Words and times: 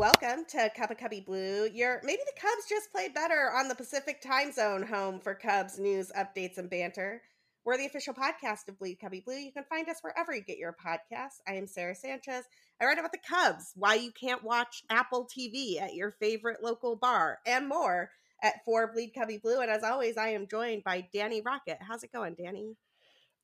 Welcome 0.00 0.46
to 0.52 0.70
of 0.78 0.96
Cubby 0.96 1.20
Blue. 1.20 1.68
Your 1.74 2.00
maybe 2.02 2.22
the 2.24 2.40
Cubs 2.40 2.66
just 2.66 2.90
played 2.90 3.12
better 3.12 3.52
on 3.54 3.68
the 3.68 3.74
Pacific 3.74 4.22
Time 4.22 4.50
Zone 4.50 4.82
home 4.82 5.20
for 5.20 5.34
Cubs 5.34 5.78
news, 5.78 6.10
updates, 6.16 6.56
and 6.56 6.70
banter. 6.70 7.20
We're 7.66 7.76
the 7.76 7.84
official 7.84 8.14
podcast 8.14 8.66
of 8.68 8.78
Bleed 8.78 8.96
Cubby 8.98 9.20
Blue. 9.20 9.36
You 9.36 9.52
can 9.52 9.64
find 9.68 9.86
us 9.90 9.98
wherever 10.00 10.34
you 10.34 10.40
get 10.40 10.56
your 10.56 10.74
podcasts. 10.74 11.42
I 11.46 11.52
am 11.56 11.66
Sara 11.66 11.94
Sanchez. 11.94 12.46
I 12.80 12.86
write 12.86 12.98
about 12.98 13.12
the 13.12 13.18
Cubs, 13.28 13.72
why 13.74 13.96
you 13.96 14.10
can't 14.10 14.42
watch 14.42 14.84
Apple 14.88 15.28
TV 15.28 15.78
at 15.78 15.94
your 15.94 16.12
favorite 16.12 16.62
local 16.62 16.96
bar, 16.96 17.36
and 17.44 17.68
more 17.68 18.08
at 18.42 18.64
For 18.64 18.90
Bleed 18.90 19.10
Cubby 19.10 19.36
Blue. 19.36 19.60
And 19.60 19.70
as 19.70 19.84
always, 19.84 20.16
I 20.16 20.28
am 20.28 20.48
joined 20.48 20.82
by 20.82 21.08
Danny 21.12 21.42
Rockett. 21.42 21.82
How's 21.86 22.04
it 22.04 22.12
going, 22.12 22.36
Danny? 22.42 22.74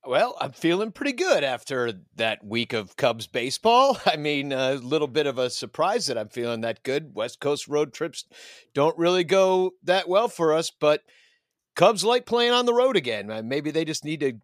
Well, 0.06 0.36
I'm 0.40 0.52
feeling 0.52 0.92
pretty 0.92 1.14
good 1.14 1.42
after 1.42 1.92
that 2.14 2.44
week 2.44 2.72
of 2.72 2.96
Cubs 2.96 3.26
baseball. 3.26 3.98
I 4.06 4.16
mean, 4.16 4.52
a 4.52 4.74
little 4.74 5.08
bit 5.08 5.26
of 5.26 5.36
a 5.36 5.50
surprise 5.50 6.06
that 6.06 6.16
I'm 6.16 6.28
feeling 6.28 6.60
that 6.60 6.84
good. 6.84 7.14
West 7.14 7.40
Coast 7.40 7.66
road 7.66 7.92
trips 7.92 8.24
don't 8.72 8.96
really 8.96 9.24
go 9.24 9.72
that 9.82 10.08
well 10.08 10.28
for 10.28 10.52
us, 10.52 10.70
but 10.70 11.02
Cubs 11.74 12.04
like 12.04 12.24
playing 12.24 12.52
on 12.52 12.66
the 12.66 12.74
road 12.74 12.96
again. 12.96 13.30
Uh, 13.30 13.42
Maybe 13.42 13.72
they 13.72 13.84
just 13.84 14.04
need 14.04 14.20
to 14.20 14.34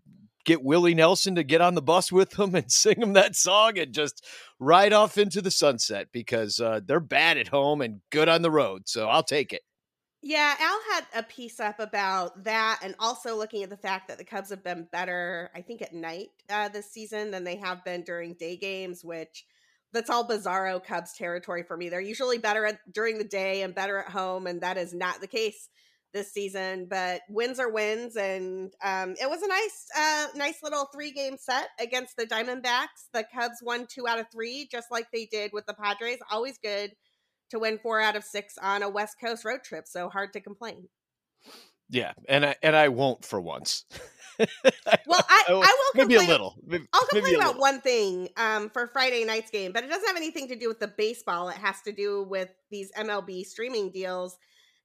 get 0.45 0.65
Willie 0.65 0.95
Nelson 0.95 1.37
to 1.37 1.45
get 1.45 1.61
on 1.61 1.77
the 1.77 1.83
bus 1.83 2.11
with 2.11 2.31
them 2.37 2.57
and 2.57 2.71
sing 2.71 2.99
them 2.99 3.13
that 3.13 3.37
song 3.37 3.79
and 3.79 3.95
just 3.95 4.27
ride 4.59 4.93
off 4.93 5.17
into 5.17 5.41
the 5.41 5.53
sunset 5.53 6.09
because 6.11 6.59
uh, 6.59 6.81
they're 6.85 6.99
bad 6.99 7.39
at 7.39 7.49
home 7.49 7.81
and 7.81 8.01
good 8.11 8.29
on 8.29 8.43
the 8.43 8.51
road. 8.51 8.83
So 8.87 9.09
I'll 9.09 9.23
take 9.23 9.53
it. 9.53 9.63
Yeah, 10.25 10.55
Al 10.61 10.81
had 10.93 11.05
a 11.17 11.23
piece 11.25 11.59
up 11.59 11.81
about 11.81 12.45
that 12.45 12.79
and 12.83 12.95
also 13.01 13.37
looking 13.37 13.65
at 13.65 13.71
the 13.71 13.77
fact 13.77 14.07
that 14.07 14.19
the 14.19 14.25
Cubs 14.25 14.51
have 14.51 14.63
been 14.63 14.87
better, 14.93 15.51
I 15.53 15.63
think, 15.63 15.83
at 15.83 15.93
night 15.93 16.29
uh, 16.49 16.69
this 16.69 16.93
season 16.93 17.33
than 17.33 17.43
they 17.43 17.57
have 17.57 17.85
been 17.85 18.03
during 18.03 18.35
day 18.35 18.57
games, 18.57 19.05
which 19.05 19.45
that's 19.93 20.11
all 20.11 20.27
bizarro 20.27 20.83
Cubs 20.83 21.13
territory 21.13 21.65
for 21.65 21.77
me. 21.77 21.89
They're 21.89 22.01
usually 22.01 22.39
better 22.39 22.65
at, 22.65 22.79
during 22.93 23.19
the 23.19 23.25
day 23.25 23.63
and 23.63 23.75
better 23.75 23.99
at 23.99 24.11
home, 24.11 24.47
and 24.47 24.61
that 24.61 24.77
is 24.77 24.95
not 24.95 25.21
the 25.21 25.27
case 25.27 25.69
this 26.15 26.33
season. 26.33 26.87
But 26.89 27.23
wins 27.29 27.59
are 27.59 27.73
wins, 27.73 28.15
and 28.15 28.73
um, 28.85 29.17
it 29.21 29.29
was 29.29 29.43
a 29.43 29.49
nice, 29.49 29.87
uh, 29.99 30.27
nice 30.37 30.63
little 30.63 30.89
three 30.95 31.11
game 31.11 31.37
set 31.37 31.67
against 31.81 32.17
the 32.17 32.27
Diamondbacks. 32.27 33.09
The 33.13 33.25
Cubs 33.35 33.59
won 33.61 33.89
two 33.91 34.07
out 34.07 34.21
of 34.21 34.27
three, 34.33 34.69
just 34.71 34.93
like 34.93 35.11
they 35.13 35.27
did 35.27 35.51
with 35.53 35.67
the 35.67 35.75
Padres. 35.75 36.19
Always 36.31 36.59
good 36.59 36.93
to 37.53 37.59
win 37.61 37.79
four 37.79 38.01
out 38.01 38.17
of 38.17 38.25
six 38.25 38.59
on 38.61 38.83
a 38.83 38.89
West 38.91 39.17
Coast 39.19 39.45
road 39.45 39.61
trip, 39.65 39.87
so 39.87 40.09
hard 40.09 40.33
to 40.35 40.41
complain. 40.41 40.89
Yeah, 41.89 42.13
and 42.29 42.45
I 42.45 42.57
and 42.63 42.75
I 42.75 42.89
won't 42.89 43.25
for 43.25 43.41
once. 43.41 43.85
Well, 45.07 45.21
I, 45.29 45.45
I 45.49 45.53
will 45.53 45.63
maybe 45.95 46.15
a 46.15 46.19
complain- 46.19 46.29
little. 46.29 46.57
Maybe, 46.67 46.87
I'll 46.93 47.07
complain 47.07 47.35
a 47.35 47.39
about 47.39 47.47
little. 47.49 47.61
one 47.61 47.81
thing 47.81 48.29
um, 48.37 48.71
for 48.71 48.87
Friday 48.89 49.25
night's 49.25 49.51
game, 49.51 49.73
but 49.73 49.85
it 49.85 49.89
doesn't 49.91 50.07
have 50.07 50.17
anything 50.17 50.49
to 50.49 50.57
do 50.57 50.69
with 50.69 50.81
the 50.81 50.89
baseball. 50.89 51.51
It 51.51 51.57
has 51.59 51.81
to 51.83 51.93
do 51.93 52.25
with 52.29 52.49
these 52.71 52.91
MLB 52.99 53.45
streaming 53.45 53.91
deals. 53.93 54.37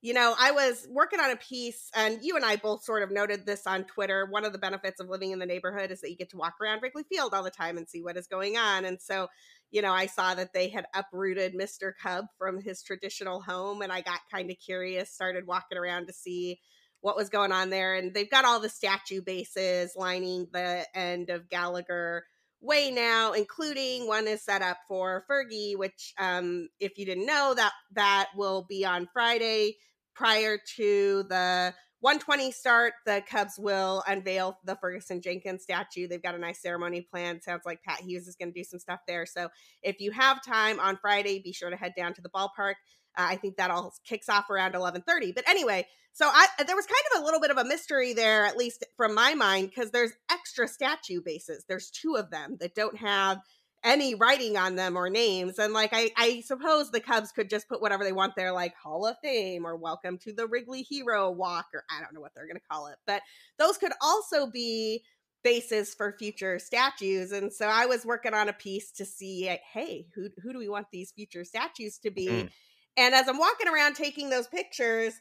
You 0.02 0.14
know, 0.14 0.36
I 0.38 0.52
was 0.52 0.86
working 0.92 1.20
on 1.22 1.32
a 1.32 1.38
piece, 1.38 1.90
and 1.96 2.20
you 2.22 2.36
and 2.36 2.46
I 2.46 2.58
both 2.58 2.84
sort 2.84 3.04
of 3.04 3.10
noted 3.12 3.46
this 3.46 3.66
on 3.66 3.86
Twitter. 3.86 4.28
One 4.30 4.44
of 4.46 4.52
the 4.52 4.60
benefits 4.60 5.00
of 5.00 5.08
living 5.10 5.32
in 5.32 5.40
the 5.40 5.46
neighborhood 5.46 5.92
is 5.92 6.02
that 6.02 6.12
you 6.12 6.18
get 6.18 6.30
to 6.32 6.38
walk 6.38 6.56
around 6.62 6.82
Wrigley 6.84 7.04
Field 7.10 7.34
all 7.34 7.44
the 7.44 7.50
time 7.50 7.78
and 7.78 7.88
see 7.90 8.04
what 8.04 8.18
is 8.18 8.28
going 8.28 8.58
on. 8.58 8.84
And 8.86 9.02
so, 9.02 9.28
you 9.72 9.82
know, 9.82 9.92
I 9.92 10.06
saw 10.06 10.34
that 10.36 10.54
they 10.54 10.70
had 10.70 10.86
uprooted 10.94 11.54
Mr. 11.54 11.92
Cub 12.02 12.26
from 12.38 12.62
his 12.62 12.84
traditional 12.84 13.42
home, 13.42 13.82
and 13.82 13.92
I 13.92 14.02
got 14.02 14.20
kind 14.32 14.50
of 14.50 14.58
curious, 14.64 15.12
started 15.12 15.46
walking 15.46 15.78
around 15.78 16.08
to 16.08 16.14
see 16.14 16.60
what 17.02 17.18
was 17.18 17.30
going 17.30 17.52
on 17.52 17.70
there. 17.70 17.96
And 17.96 18.14
they've 18.14 18.30
got 18.30 18.46
all 18.46 18.60
the 18.60 18.70
statue 18.70 19.22
bases 19.22 19.94
lining 19.96 20.48
the 20.52 20.86
end 20.96 21.30
of 21.30 21.50
Gallagher 21.50 22.24
Way 22.60 22.90
now, 22.90 23.34
including 23.34 24.08
one 24.08 24.28
is 24.28 24.44
set 24.44 24.64
up 24.64 24.78
for 24.88 25.24
Fergie, 25.30 25.78
which, 25.78 26.14
um, 26.18 26.70
if 26.80 26.98
you 26.98 27.06
didn't 27.06 27.28
know, 27.28 27.54
that 27.56 27.72
that 27.94 28.30
will 28.36 28.66
be 28.68 28.84
on 28.84 29.08
Friday 29.14 29.76
prior 30.16 30.58
to 30.76 31.24
the 31.30 31.76
120 32.02 32.52
start. 32.52 32.94
The 33.06 33.24
Cubs 33.28 33.58
will 33.58 34.03
unveil 34.08 34.59
the 34.63 34.75
Ferguson 34.75 35.22
Jenkins 35.22 35.63
statue. 35.63 36.08
They've 36.08 36.22
got 36.22 36.35
a 36.35 36.40
nice 36.40 36.62
ceremony 36.62 37.02
planned. 37.02 37.44
Sounds 37.44 37.63
like 37.66 37.84
Pat 37.84 38.02
Hughes 38.02 38.28
is 38.28 38.35
going 38.35 38.53
to 38.53 38.59
do 38.59 38.63
some 38.63 38.80
stuff 38.80 39.00
there. 39.08 39.25
So 39.25 39.50
if 39.81 40.00
you 40.00 40.12
have 40.12 40.44
time 40.46 40.80
on 40.80 40.97
Friday, 40.97 41.41
be 41.44 41.53
sure 41.53 41.69
to 41.69 41.75
head 41.75 41.94
down 41.97 42.13
to 42.13 42.22
the 42.22 42.30
ballpark. 42.30 42.75
Uh, 43.18 43.25
I 43.30 43.36
think 43.36 43.57
that 43.57 43.72
all 43.72 43.94
kicks 44.06 44.30
off 44.30 44.50
around 44.50 44.74
11:30. 44.74 45.34
But 45.34 45.50
anyway, 45.50 45.88
so 46.13 46.28
I 46.28 46.47
there 46.66 46.75
was 46.75 46.86
kind 46.86 47.02
of 47.16 47.22
a 47.22 47.25
little 47.25 47.40
bit 47.40 47.50
of 47.50 47.57
a 47.57 47.66
mystery 47.66 48.13
there, 48.13 48.46
at 48.46 48.57
least 48.57 48.86
from 48.96 49.16
my 49.16 49.34
mind, 49.34 49.69
because 49.69 49.90
there's 49.90 50.13
extra 50.31 50.68
statue 50.68 51.22
bases. 51.22 51.66
There's 51.68 51.90
two 51.90 52.16
of 52.16 52.30
them 52.30 52.57
that 52.59 52.75
don't 52.75 52.97
have 52.97 53.40
any 53.84 54.16
writing 54.16 54.58
on 54.58 54.76
them 54.76 54.98
or 54.98 55.10
names. 55.10 55.60
And 55.60 55.74
like 55.74 55.92
I, 55.94 56.12
I 56.18 56.42
suppose 56.42 56.92
the 56.92 57.00
Cubs 57.00 57.32
could 57.32 57.50
just 57.50 57.70
put 57.70 57.82
whatever 57.82 58.04
they 58.04 58.12
want 58.12 58.36
there, 58.36 58.52
like 58.52 58.76
Hall 58.76 59.06
of 59.06 59.18
Fame 59.24 59.66
or 59.66 59.76
Welcome 59.76 60.18
to 60.20 60.34
the 60.34 60.48
Wrigley 60.48 60.82
Hero 60.82 61.32
Walk, 61.32 61.68
or 61.74 61.84
I 61.90 62.02
don't 62.02 62.14
know 62.14 62.22
what 62.22 62.32
they're 62.36 62.48
gonna 62.48 62.60
call 62.72 62.88
it. 62.88 62.98
But 63.06 63.22
those 63.58 63.78
could 63.78 63.94
also 64.02 64.48
be 64.48 65.04
bases 65.44 65.94
for 65.94 66.16
future 66.18 66.60
statues. 66.60 67.32
And 67.32 67.54
so 67.54 67.68
I 67.68 67.86
was 67.86 68.06
working 68.06 68.34
on 68.34 68.50
a 68.50 68.54
piece 68.54 68.92
to 68.94 69.06
see, 69.06 69.44
hey, 69.74 70.08
who 70.16 70.30
who 70.42 70.52
do 70.52 70.60
we 70.60 70.70
want 70.70 70.88
these 70.92 71.12
future 71.12 71.46
statues 71.46 71.98
to 72.00 72.12
be? 72.12 72.28
Mm. 72.28 72.50
And 72.98 73.14
as 73.14 73.28
I'm 73.28 73.38
walking 73.38 73.68
around 73.68 73.96
taking 73.96 74.30
those 74.30 74.48
pictures, 74.48 75.14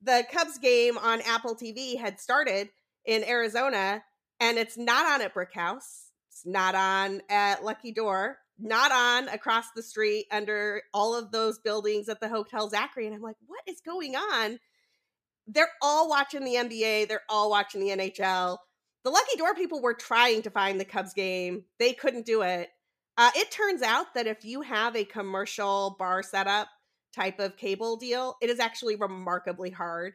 the 0.00 0.24
Cubs 0.32 0.58
game 0.58 0.96
on 0.98 1.20
Apple 1.22 1.56
TV 1.56 1.98
had 1.98 2.20
started 2.20 2.68
in 3.04 3.24
Arizona, 3.24 4.02
and 4.40 4.58
it's 4.58 4.78
not 4.78 5.06
on 5.06 5.22
at 5.22 5.34
Brick 5.34 5.52
House. 5.52 6.05
It's 6.36 6.44
not 6.44 6.74
on 6.74 7.22
at 7.30 7.64
Lucky 7.64 7.92
Door. 7.92 8.36
Not 8.58 8.92
on 8.92 9.28
across 9.28 9.70
the 9.74 9.82
street 9.82 10.26
under 10.30 10.82
all 10.92 11.14
of 11.14 11.32
those 11.32 11.58
buildings 11.58 12.10
at 12.10 12.20
the 12.20 12.28
Hotel 12.28 12.68
Zachary. 12.68 13.06
And 13.06 13.14
I'm 13.14 13.22
like, 13.22 13.36
what 13.46 13.62
is 13.66 13.80
going 13.80 14.16
on? 14.16 14.58
They're 15.46 15.70
all 15.80 16.10
watching 16.10 16.44
the 16.44 16.56
NBA. 16.56 17.08
They're 17.08 17.22
all 17.30 17.48
watching 17.48 17.80
the 17.80 17.88
NHL. 17.88 18.58
The 19.02 19.10
Lucky 19.10 19.38
Door 19.38 19.54
people 19.54 19.80
were 19.80 19.94
trying 19.94 20.42
to 20.42 20.50
find 20.50 20.78
the 20.78 20.84
Cubs 20.84 21.14
game. 21.14 21.64
They 21.78 21.94
couldn't 21.94 22.26
do 22.26 22.42
it. 22.42 22.68
Uh, 23.16 23.30
it 23.34 23.50
turns 23.50 23.80
out 23.80 24.12
that 24.14 24.26
if 24.26 24.44
you 24.44 24.60
have 24.60 24.94
a 24.94 25.04
commercial 25.04 25.96
bar 25.98 26.22
setup 26.22 26.68
type 27.14 27.40
of 27.40 27.56
cable 27.56 27.96
deal, 27.96 28.36
it 28.42 28.50
is 28.50 28.60
actually 28.60 28.96
remarkably 28.96 29.70
hard 29.70 30.12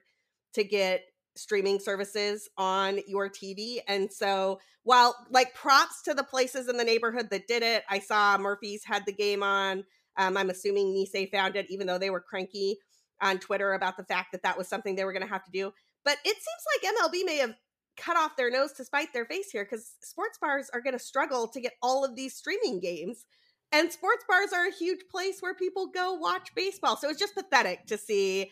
to 0.53 0.63
get 0.63 1.01
streaming 1.35 1.79
services 1.79 2.49
on 2.57 2.99
your 3.07 3.29
TV. 3.29 3.79
And 3.87 4.11
so, 4.11 4.59
while 4.83 5.15
like 5.29 5.53
props 5.53 6.01
to 6.03 6.13
the 6.13 6.23
places 6.23 6.67
in 6.67 6.77
the 6.77 6.83
neighborhood 6.83 7.29
that 7.31 7.47
did 7.47 7.63
it, 7.63 7.83
I 7.89 7.99
saw 7.99 8.37
Murphy's 8.37 8.83
had 8.83 9.05
the 9.05 9.13
game 9.13 9.43
on. 9.43 9.83
Um, 10.17 10.37
I'm 10.37 10.49
assuming 10.49 10.87
Nisei 10.87 11.29
found 11.29 11.55
it, 11.55 11.67
even 11.69 11.87
though 11.87 11.97
they 11.97 12.09
were 12.09 12.19
cranky 12.19 12.77
on 13.21 13.37
Twitter 13.37 13.73
about 13.73 13.97
the 13.97 14.03
fact 14.03 14.31
that 14.31 14.43
that 14.43 14.57
was 14.57 14.67
something 14.67 14.95
they 14.95 15.05
were 15.05 15.13
going 15.13 15.25
to 15.25 15.31
have 15.31 15.45
to 15.45 15.51
do. 15.51 15.71
But 16.03 16.17
it 16.25 16.35
seems 16.35 16.83
like 16.83 17.11
MLB 17.11 17.25
may 17.25 17.37
have 17.37 17.53
cut 17.97 18.17
off 18.17 18.35
their 18.35 18.49
nose 18.49 18.73
to 18.73 18.85
spite 18.85 19.13
their 19.13 19.25
face 19.25 19.51
here 19.51 19.63
because 19.63 19.93
sports 20.01 20.37
bars 20.39 20.69
are 20.73 20.81
going 20.81 20.97
to 20.97 21.03
struggle 21.03 21.47
to 21.49 21.61
get 21.61 21.73
all 21.81 22.03
of 22.03 22.15
these 22.15 22.35
streaming 22.35 22.79
games. 22.79 23.25
And 23.71 23.91
sports 23.91 24.25
bars 24.27 24.51
are 24.53 24.67
a 24.67 24.73
huge 24.73 25.01
place 25.09 25.37
where 25.39 25.53
people 25.53 25.87
go 25.87 26.13
watch 26.13 26.49
baseball. 26.55 26.97
So 26.97 27.09
it's 27.09 27.19
just 27.19 27.35
pathetic 27.35 27.85
to 27.87 27.97
see, 27.97 28.51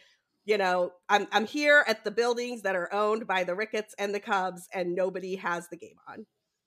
you 0.50 0.58
know, 0.58 0.92
I'm 1.08 1.28
I'm 1.32 1.46
here 1.46 1.86
at 1.88 2.04
the 2.04 2.10
buildings 2.10 2.64
that 2.64 2.76
are 2.76 2.92
owned 2.92 3.28
by 3.28 3.44
the 3.44 3.54
Ricketts 3.54 3.94
and 4.00 4.16
the 4.16 4.20
Cubs, 4.20 4.68
and 4.74 4.96
nobody 4.96 5.36
has 5.36 5.68
the 5.70 5.78
game 5.78 5.98
on. 6.08 6.26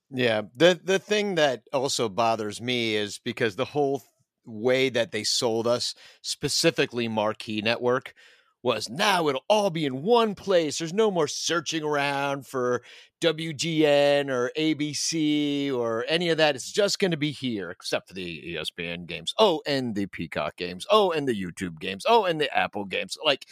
Yeah. 0.09 0.43
The 0.55 0.79
the 0.83 1.01
thing 1.01 1.35
that 1.35 1.65
also 1.73 2.09
bothers 2.09 2.61
me 2.61 2.95
is 2.95 3.19
because 3.25 3.57
the 3.57 3.65
whole 3.65 4.05
way 4.47 4.89
that 4.91 5.11
they 5.11 5.25
sold 5.25 5.67
us, 5.67 5.97
specifically 6.23 7.09
Marquee 7.09 7.61
Network, 7.61 8.15
was 8.63 8.89
now 8.89 9.29
it'll 9.29 9.45
all 9.49 9.71
be 9.71 9.85
in 9.85 10.03
one 10.03 10.35
place. 10.35 10.79
There's 10.79 10.93
no 10.93 11.11
more 11.11 11.27
searching 11.29 11.83
around 11.83 12.47
for 12.47 12.83
WGN 13.21 14.31
or 14.31 14.51
ABC 14.57 15.73
or 15.73 16.05
any 16.09 16.29
of 16.29 16.39
that. 16.39 16.55
It's 16.55 16.71
just 16.71 16.99
going 16.99 17.11
to 17.11 17.17
be 17.17 17.33
here, 17.33 17.71
except 17.71 18.09
for 18.09 18.15
the 18.15 18.57
ESPN 18.57 19.07
games. 19.07 19.35
Oh, 19.39 19.63
and 19.67 19.95
the 19.95 20.07
Peacock 20.07 20.57
games. 20.57 20.87
Oh, 20.91 21.11
and 21.11 21.27
the 21.27 21.41
YouTube 21.41 21.81
games. 21.81 22.05
Oh, 22.09 22.25
and 22.25 22.41
the 22.41 22.57
Apple 22.57 22.85
games. 22.85 23.17
Like 23.25 23.47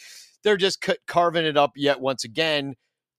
they're 0.45 0.57
just 0.57 0.87
carving 1.07 1.45
it 1.45 1.57
up 1.57 1.73
yet 1.77 2.01
once 2.01 2.25
again. 2.25 2.77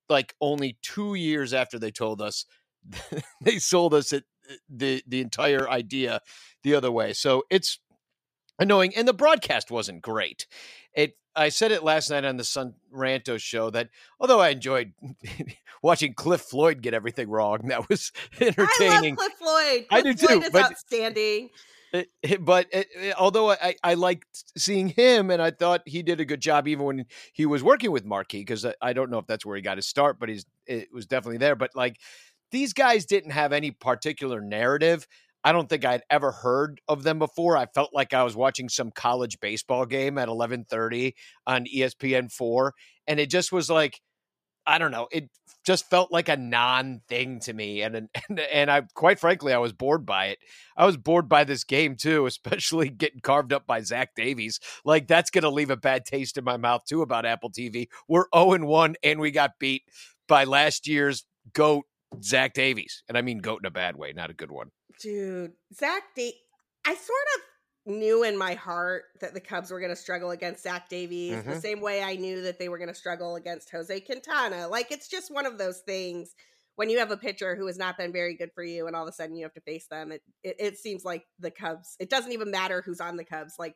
Like 0.09 0.33
only 0.41 0.77
two 0.81 1.15
years 1.15 1.53
after 1.53 1.79
they 1.79 1.91
told 1.91 2.21
us, 2.21 2.45
they 3.41 3.59
sold 3.59 3.93
us 3.93 4.13
it 4.13 4.23
the 4.69 5.03
the 5.07 5.21
entire 5.21 5.69
idea 5.69 6.21
the 6.63 6.75
other 6.75 6.91
way. 6.91 7.13
So 7.13 7.43
it's 7.49 7.79
annoying, 8.61 8.93
and 8.95 9.07
the 9.07 9.13
broadcast 9.13 9.71
wasn't 9.71 10.01
great. 10.01 10.47
It 10.93 11.17
I 11.35 11.49
said 11.49 11.71
it 11.71 11.83
last 11.83 12.09
night 12.09 12.25
on 12.25 12.37
the 12.37 12.43
sun 12.43 12.75
Ranto 12.93 13.39
show 13.39 13.69
that 13.69 13.89
although 14.19 14.39
I 14.39 14.49
enjoyed 14.49 14.93
watching 15.83 16.13
Cliff 16.13 16.41
Floyd 16.41 16.81
get 16.81 16.93
everything 16.93 17.29
wrong, 17.29 17.59
that 17.67 17.89
was 17.89 18.11
entertaining. 18.39 19.17
I 19.17 19.23
love 19.23 19.29
Cliff 19.29 19.33
Floyd. 19.33 19.85
Cliff 19.87 19.91
I 19.91 20.01
do 20.01 20.13
Floyd 20.13 20.43
too. 20.43 20.49
But, 20.51 20.63
outstanding. 20.63 21.49
It, 21.93 22.07
it, 22.23 22.45
but 22.45 22.67
it, 22.71 22.87
although 23.19 23.51
I, 23.51 23.75
I 23.83 23.95
liked 23.95 24.45
seeing 24.57 24.87
him 24.87 25.29
and 25.29 25.41
I 25.41 25.51
thought 25.51 25.81
he 25.85 26.03
did 26.03 26.21
a 26.21 26.25
good 26.25 26.39
job 26.39 26.69
even 26.69 26.85
when 26.85 27.05
he 27.33 27.45
was 27.45 27.63
working 27.63 27.91
with 27.91 28.05
Marquee 28.05 28.39
because 28.39 28.65
I, 28.65 28.73
I, 28.81 28.93
don't 28.93 29.11
know 29.11 29.17
if 29.17 29.27
that's 29.27 29.45
where 29.45 29.57
he 29.57 29.61
got 29.61 29.77
his 29.77 29.87
start, 29.87 30.17
but 30.17 30.29
he's 30.29 30.45
it 30.65 30.87
was 30.93 31.05
definitely 31.05 31.39
there. 31.39 31.57
But 31.57 31.71
like 31.75 31.99
these 32.49 32.71
guys 32.71 33.05
didn't 33.05 33.31
have 33.31 33.51
any 33.51 33.71
particular 33.71 34.39
narrative. 34.39 35.05
I 35.43 35.51
don't 35.51 35.69
think 35.69 35.85
I'd 35.85 36.03
ever 36.09 36.31
heard 36.31 36.81
of 36.87 37.03
them 37.03 37.19
before. 37.19 37.57
I 37.57 37.65
felt 37.65 37.93
like 37.93 38.13
I 38.13 38.23
was 38.23 38.35
watching 38.35 38.69
some 38.69 38.91
college 38.91 39.39
baseball 39.39 39.85
game 39.85 40.17
at 40.17 40.29
11:30 40.29 41.13
on 41.47 41.65
ESPN4 41.65 42.71
and 43.07 43.19
it 43.19 43.29
just 43.29 43.51
was 43.51 43.69
like 43.69 43.99
I 44.67 44.77
don't 44.77 44.91
know, 44.91 45.07
it 45.11 45.29
just 45.65 45.89
felt 45.89 46.11
like 46.11 46.29
a 46.29 46.37
non-thing 46.37 47.39
to 47.41 47.53
me 47.53 47.81
and 47.81 47.95
and 48.29 48.39
and 48.39 48.71
I 48.71 48.83
quite 48.93 49.19
frankly 49.19 49.53
I 49.53 49.57
was 49.57 49.73
bored 49.73 50.05
by 50.05 50.27
it. 50.27 50.39
I 50.77 50.85
was 50.85 50.97
bored 50.97 51.27
by 51.27 51.43
this 51.43 51.63
game 51.63 51.95
too, 51.95 52.25
especially 52.27 52.89
getting 52.89 53.21
carved 53.21 53.53
up 53.53 53.65
by 53.67 53.81
Zach 53.81 54.15
Davies. 54.15 54.59
Like 54.85 55.07
that's 55.07 55.31
going 55.31 55.43
to 55.43 55.49
leave 55.49 55.71
a 55.71 55.77
bad 55.77 56.05
taste 56.05 56.37
in 56.37 56.43
my 56.43 56.57
mouth 56.57 56.83
too 56.87 57.01
about 57.01 57.25
Apple 57.25 57.51
TV. 57.51 57.87
We're 58.07 58.25
0 58.35 58.53
and 58.53 58.67
1 58.67 58.95
and 59.03 59.19
we 59.19 59.31
got 59.31 59.59
beat 59.59 59.83
by 60.27 60.43
last 60.43 60.87
year's 60.87 61.25
goat 61.53 61.85
Zach 62.23 62.53
Davies. 62.53 63.03
And 63.07 63.17
I 63.17 63.21
mean 63.21 63.39
goat 63.39 63.61
in 63.63 63.67
a 63.67 63.71
bad 63.71 63.95
way, 63.95 64.13
not 64.13 64.29
a 64.29 64.33
good 64.33 64.51
one. 64.51 64.69
Dude, 65.01 65.53
Zach 65.73 66.03
I 66.17 66.95
sort 66.95 67.27
of 67.35 67.93
knew 67.93 68.23
in 68.23 68.37
my 68.37 68.53
heart 68.53 69.03
that 69.21 69.33
the 69.33 69.39
Cubs 69.39 69.71
were 69.71 69.79
going 69.79 69.91
to 69.91 69.95
struggle 69.95 70.31
against 70.31 70.63
Zach 70.63 70.89
Davies 70.89 71.33
Mm-hmm. 71.33 71.49
the 71.49 71.61
same 71.61 71.81
way 71.81 72.03
I 72.03 72.15
knew 72.15 72.41
that 72.43 72.59
they 72.59 72.69
were 72.69 72.77
going 72.77 72.89
to 72.89 72.95
struggle 72.95 73.35
against 73.35 73.71
Jose 73.71 73.99
Quintana. 74.01 74.67
Like 74.67 74.91
it's 74.91 75.07
just 75.07 75.33
one 75.33 75.45
of 75.45 75.57
those 75.57 75.79
things 75.79 76.35
when 76.75 76.89
you 76.89 76.99
have 76.99 77.11
a 77.11 77.17
pitcher 77.17 77.55
who 77.55 77.67
has 77.67 77.77
not 77.77 77.97
been 77.97 78.11
very 78.13 78.35
good 78.35 78.51
for 78.53 78.63
you 78.63 78.87
and 78.87 78.95
all 78.95 79.03
of 79.03 79.09
a 79.09 79.13
sudden 79.13 79.35
you 79.35 79.43
have 79.43 79.53
to 79.53 79.61
face 79.61 79.87
them. 79.87 80.11
It 80.11 80.21
it, 80.43 80.55
it 80.59 80.77
seems 80.77 81.03
like 81.03 81.23
the 81.39 81.51
Cubs. 81.51 81.95
It 81.99 82.09
doesn't 82.09 82.31
even 82.31 82.51
matter 82.51 82.81
who's 82.85 83.01
on 83.01 83.17
the 83.17 83.25
Cubs. 83.25 83.55
Like 83.57 83.75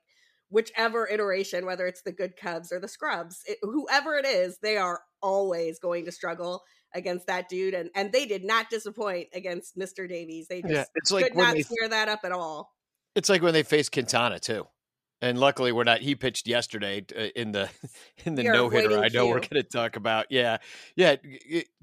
whichever 0.49 1.07
iteration, 1.07 1.65
whether 1.65 1.87
it's 1.87 2.03
the 2.03 2.11
good 2.11 2.37
Cubs 2.37 2.71
or 2.71 2.79
the 2.79 2.87
Scrubs, 2.87 3.41
it, 3.47 3.57
whoever 3.63 4.15
it 4.15 4.25
is, 4.25 4.59
they 4.61 4.77
are 4.77 5.01
always 5.21 5.79
going 5.79 6.05
to 6.05 6.11
struggle 6.11 6.61
against 6.95 7.27
that 7.27 7.47
dude, 7.49 7.73
and 7.75 7.89
and 7.93 8.11
they 8.11 8.25
did 8.25 8.43
not 8.43 8.69
disappoint 8.71 9.27
against 9.33 9.77
Mr. 9.77 10.09
Davies. 10.09 10.47
They 10.47 10.61
just 10.61 10.73
Yeah, 10.73 10.85
it's 10.95 11.11
like 11.11 11.25
could 11.25 11.35
not 11.35 11.53
they- 11.55 11.61
square 11.61 11.89
that 11.89 12.07
up 12.09 12.21
at 12.23 12.31
all. 12.31 12.73
It's 13.13 13.29
like 13.29 13.41
when 13.41 13.53
they 13.53 13.63
faced 13.63 13.91
Quintana 13.91 14.39
too. 14.39 14.67
And 15.21 15.39
luckily, 15.39 15.71
we're 15.71 15.85
not. 15.85 16.01
He 16.01 16.13
pitched 16.15 16.45
yesterday 16.45 17.05
uh, 17.17 17.27
in 17.35 17.51
the 17.53 17.69
in 18.25 18.35
the 18.35 18.43
no 18.43 18.69
hitter. 18.69 18.99
I 18.99 19.07
know 19.07 19.27
we're 19.27 19.39
going 19.39 19.49
to 19.53 19.63
talk 19.63 19.95
about. 19.95 20.25
Yeah, 20.29 20.57
yeah. 20.95 21.15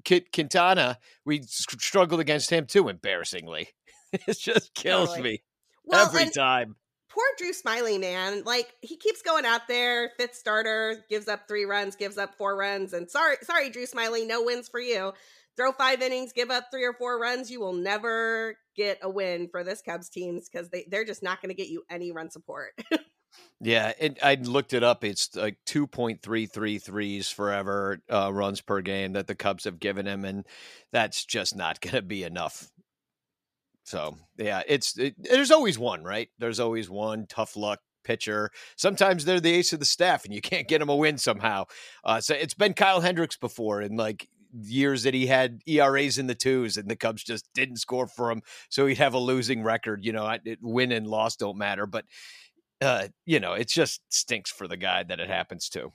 Qu- 0.07 0.21
Quintana, 0.31 0.99
we 1.25 1.41
struggled 1.41 2.19
against 2.19 2.49
him 2.51 2.65
too. 2.67 2.89
Embarrassingly, 2.89 3.69
it 4.13 4.37
just 4.37 4.73
kills 4.75 5.09
Totally. 5.09 5.29
me 5.31 5.43
Well, 5.83 6.05
every 6.05 6.23
and 6.23 6.33
time. 6.33 6.75
Poor 7.13 7.23
Drew 7.37 7.51
Smyly, 7.51 7.99
man. 7.99 8.43
Like 8.43 8.73
he 8.81 8.97
keeps 8.97 9.21
going 9.21 9.45
out 9.45 9.67
there, 9.67 10.11
fifth 10.17 10.35
starter, 10.35 11.03
gives 11.09 11.27
up 11.27 11.47
three 11.47 11.65
runs, 11.65 11.95
gives 11.95 12.17
up 12.17 12.35
four 12.35 12.57
runs, 12.57 12.93
and 12.93 13.09
sorry, 13.09 13.35
sorry, 13.43 13.69
Drew 13.69 13.85
Smyly, 13.85 14.27
no 14.27 14.43
wins 14.43 14.67
for 14.67 14.79
you. 14.79 15.13
Throw 15.55 15.71
five 15.71 16.01
innings, 16.01 16.33
give 16.33 16.49
up 16.49 16.69
three 16.71 16.83
or 16.83 16.93
four 16.93 17.19
runs, 17.19 17.51
you 17.51 17.59
will 17.59 17.73
never 17.73 18.57
get 18.75 18.97
a 19.03 19.09
win 19.09 19.47
for 19.49 19.63
this 19.63 19.83
Cubs 19.83 20.09
teams 20.09 20.49
because 20.49 20.69
they 20.69 20.85
they're 20.89 21.05
just 21.05 21.21
not 21.21 21.39
going 21.41 21.49
to 21.49 21.55
get 21.55 21.69
you 21.69 21.83
any 21.89 22.11
run 22.11 22.31
support. 22.31 22.71
Yeah, 23.59 23.93
and 23.99 24.19
I 24.21 24.35
looked 24.35 24.73
it 24.73 24.83
up. 24.83 25.03
It's 25.03 25.35
like 25.35 25.57
two 25.65 25.87
point 25.87 26.21
three 26.21 26.45
three 26.45 26.77
threes 26.77 27.29
forever 27.29 27.99
uh, 28.09 28.31
runs 28.33 28.61
per 28.61 28.81
game 28.81 29.13
that 29.13 29.27
the 29.27 29.35
Cubs 29.35 29.63
have 29.63 29.79
given 29.79 30.05
him, 30.05 30.25
and 30.25 30.45
that's 30.91 31.23
just 31.23 31.55
not 31.55 31.79
going 31.81 31.95
to 31.95 32.01
be 32.01 32.23
enough. 32.23 32.69
So 33.83 34.17
yeah, 34.37 34.61
it's 34.67 34.97
it, 34.97 35.15
there's 35.17 35.51
always 35.51 35.77
one, 35.77 36.03
right? 36.03 36.29
There's 36.39 36.59
always 36.59 36.89
one 36.89 37.25
tough 37.27 37.55
luck 37.55 37.79
pitcher. 38.03 38.51
Sometimes 38.75 39.25
they're 39.25 39.39
the 39.39 39.53
ace 39.53 39.73
of 39.73 39.79
the 39.79 39.85
staff, 39.85 40.25
and 40.25 40.33
you 40.33 40.41
can't 40.41 40.67
get 40.67 40.79
them 40.79 40.89
a 40.89 40.95
win 40.95 41.17
somehow. 41.17 41.65
Uh, 42.03 42.21
so 42.21 42.33
it's 42.33 42.53
been 42.53 42.73
Kyle 42.73 43.01
Hendricks 43.01 43.37
before, 43.37 43.81
in 43.81 43.95
like 43.95 44.27
years 44.61 45.03
that 45.03 45.13
he 45.13 45.25
had 45.25 45.61
ERAs 45.67 46.17
in 46.17 46.27
the 46.27 46.35
twos, 46.35 46.77
and 46.77 46.89
the 46.89 46.95
Cubs 46.95 47.23
just 47.23 47.47
didn't 47.53 47.77
score 47.77 48.07
for 48.07 48.31
him, 48.31 48.41
so 48.69 48.85
he'd 48.85 48.97
have 48.97 49.13
a 49.13 49.19
losing 49.19 49.63
record. 49.63 50.05
You 50.05 50.13
know, 50.13 50.27
it, 50.43 50.59
win 50.61 50.91
and 50.91 51.07
loss 51.07 51.35
don't 51.35 51.57
matter, 51.57 51.85
but 51.85 52.05
uh, 52.81 53.07
you 53.25 53.39
know, 53.39 53.53
it 53.53 53.67
just 53.67 54.01
stinks 54.09 54.51
for 54.51 54.67
the 54.67 54.77
guy 54.77 55.03
that 55.03 55.19
it 55.19 55.29
happens 55.29 55.69
to. 55.69 55.91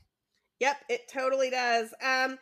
Yep, 0.60 0.76
it 0.88 1.00
totally 1.12 1.50
does. 1.50 1.94
Um, 2.02 2.38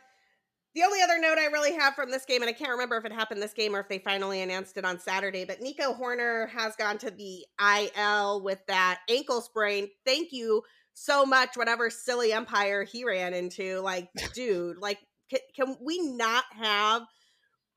the 0.77 0.83
only 0.83 1.01
other 1.01 1.19
note 1.19 1.39
I 1.39 1.47
really 1.47 1.73
have 1.73 1.95
from 1.95 2.11
this 2.11 2.27
game, 2.27 2.43
and 2.43 2.51
I 2.51 2.53
can't 2.53 2.71
remember 2.71 2.99
if 2.99 3.07
it 3.07 3.13
happened 3.13 3.41
this 3.41 3.55
game 3.55 3.75
or 3.75 3.81
if 3.81 3.89
they 3.89 3.99
finally 3.99 4.43
announced 4.43 4.77
it 4.77 4.85
on 4.85 5.01
Saturday, 5.01 5.47
but 5.47 5.63
Nico 5.63 5.95
Hoerner 5.95 6.51
has 6.51 6.77
gone 6.77 6.99
to 6.99 7.11
the 7.11 7.47
IL 7.59 8.43
with 8.43 8.59
that 8.69 9.01
ankle 9.09 9.41
sprain. 9.41 9.89
Thank 10.05 10.33
you 10.33 10.63
so 10.93 11.25
much, 11.25 11.57
whatever 11.57 11.89
silly 11.89 12.35
umpire 12.35 12.85
he 12.85 13.05
ran 13.05 13.33
into. 13.33 13.81
Like, 13.81 14.11
dude, 14.35 14.77
like, 14.77 14.99
can, 15.31 15.41
can 15.57 15.77
we 15.83 15.99
not 15.99 16.45
have 16.53 17.03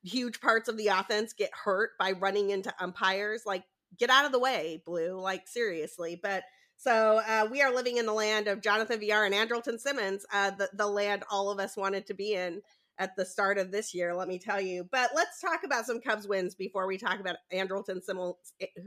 huge 0.04 0.42
parts 0.42 0.68
of 0.68 0.76
the 0.76 0.88
offense 0.88 1.32
get 1.32 1.52
hurt 1.54 1.92
by 1.98 2.12
running 2.12 2.50
into 2.50 2.74
umpires? 2.82 3.44
Like, 3.46 3.64
get 3.98 4.10
out 4.10 4.26
of 4.26 4.34
the 4.34 4.40
way, 4.40 4.84
Blue. 4.86 5.18
Like, 5.18 5.48
seriously. 5.48 6.20
But 6.22 6.44
so 6.76 7.22
uh, 7.28 7.48
we 7.52 7.62
are 7.62 7.74
living 7.74 7.98
in 7.98 8.06
the 8.06 8.14
land 8.14 8.48
of 8.48 8.62
Jonathan 8.62 9.00
Villar 9.02 9.26
and 9.26 9.34
Andrelton 9.34 9.80
Simmons, 9.80 10.26
uh, 10.34 10.52
the 10.52 10.70
the 10.74 10.88
land 10.88 11.24
all 11.30 11.52
of 11.52 11.60
us 11.60 11.76
wanted 11.76 12.08
to 12.08 12.14
be 12.14 12.34
in 12.34 12.62
at 13.00 13.16
the 13.16 13.26
start 13.26 13.58
of 13.58 13.72
this 13.72 13.94
year. 13.94 14.14
Let 14.14 14.28
me 14.28 14.38
tell 14.38 14.62
you. 14.62 14.88
But 14.92 15.12
let's 15.16 15.42
talk 15.42 15.62
about 15.64 15.86
some 15.86 16.02
Cubs 16.02 16.28
wins 16.28 16.54
before 16.54 16.86
we 16.86 16.98
talk 16.98 17.20
about 17.20 17.38
Andrelton 17.52 18.04
Simmons. 18.04 18.36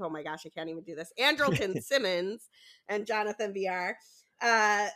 Oh 0.01 0.11
my 0.11 0.23
gosh, 0.23 0.43
I 0.47 0.51
can't 0.51 0.69
even 0.69 0.85
do 0.85 0.95
this. 0.95 1.13
Andrelton 1.19 1.83
Simmons 1.83 2.49
and 2.89 3.07
Jonathan 3.07 3.53
Villar. 3.53 3.97
Uh, 4.41 4.89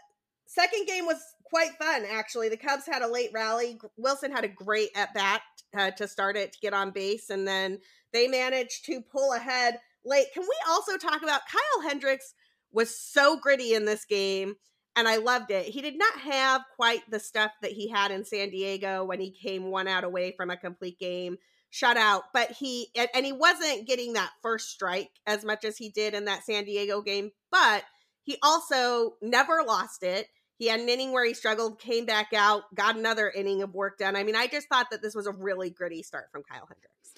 second 0.46 0.86
game 0.86 1.06
was 1.06 1.20
quite 1.44 1.72
fun 1.78 2.04
actually. 2.10 2.48
The 2.48 2.56
Cubs 2.56 2.86
had 2.86 3.02
a 3.02 3.08
late 3.08 3.30
rally. 3.32 3.78
Wilson 3.96 4.30
had 4.30 4.44
a 4.44 4.48
great 4.48 4.90
at 4.94 5.14
bat 5.14 5.40
uh, 5.76 5.90
to 5.92 6.06
start 6.06 6.36
it 6.36 6.52
to 6.52 6.58
get 6.60 6.74
on 6.74 6.90
base, 6.90 7.30
and 7.30 7.48
then 7.48 7.78
they 8.12 8.28
managed 8.28 8.84
to 8.86 9.00
pull 9.00 9.32
ahead 9.32 9.78
late. 10.04 10.26
Can 10.34 10.42
we 10.42 10.56
also 10.68 10.96
talk 10.96 11.22
about 11.22 11.42
Kyle 11.50 11.88
Hendricks? 11.88 12.34
was 12.76 12.96
so 12.96 13.38
gritty 13.38 13.74
in 13.74 13.86
this 13.86 14.04
game 14.04 14.54
and 14.96 15.06
I 15.06 15.16
loved 15.16 15.50
it. 15.50 15.66
He 15.66 15.82
did 15.82 15.98
not 15.98 16.18
have 16.20 16.62
quite 16.74 17.08
the 17.10 17.20
stuff 17.20 17.52
that 17.62 17.72
he 17.72 17.88
had 17.88 18.10
in 18.10 18.24
San 18.24 18.50
Diego 18.50 19.04
when 19.04 19.20
he 19.20 19.30
came 19.30 19.70
one 19.70 19.86
out 19.86 20.04
away 20.04 20.32
from 20.36 20.50
a 20.50 20.56
complete 20.56 20.98
game 20.98 21.36
shutout, 21.72 22.22
but 22.32 22.52
he 22.52 22.88
and, 23.14 23.26
he 23.26 23.32
wasn't 23.32 23.86
getting 23.86 24.14
that 24.14 24.30
first 24.42 24.70
strike 24.70 25.10
as 25.26 25.44
much 25.44 25.64
as 25.64 25.76
he 25.76 25.90
did 25.90 26.14
in 26.14 26.24
that 26.24 26.44
San 26.44 26.64
Diego 26.64 27.02
game, 27.02 27.30
but 27.50 27.84
he 28.22 28.38
also 28.42 29.14
never 29.20 29.62
lost 29.66 30.02
it. 30.02 30.28
He 30.58 30.68
had 30.68 30.80
an 30.80 30.88
inning 30.88 31.12
where 31.12 31.24
he 31.24 31.34
struggled, 31.34 31.78
came 31.78 32.06
back 32.06 32.32
out, 32.32 32.62
got 32.74 32.96
another 32.96 33.30
inning 33.30 33.62
of 33.62 33.74
work 33.74 33.98
done. 33.98 34.16
I 34.16 34.24
mean, 34.24 34.36
I 34.36 34.46
just 34.46 34.68
thought 34.68 34.90
that 34.90 35.02
this 35.02 35.14
was 35.14 35.26
a 35.26 35.32
really 35.32 35.68
gritty 35.68 36.02
start 36.02 36.26
from 36.32 36.42
Kyle 36.44 36.66
Hendricks. 36.66 37.12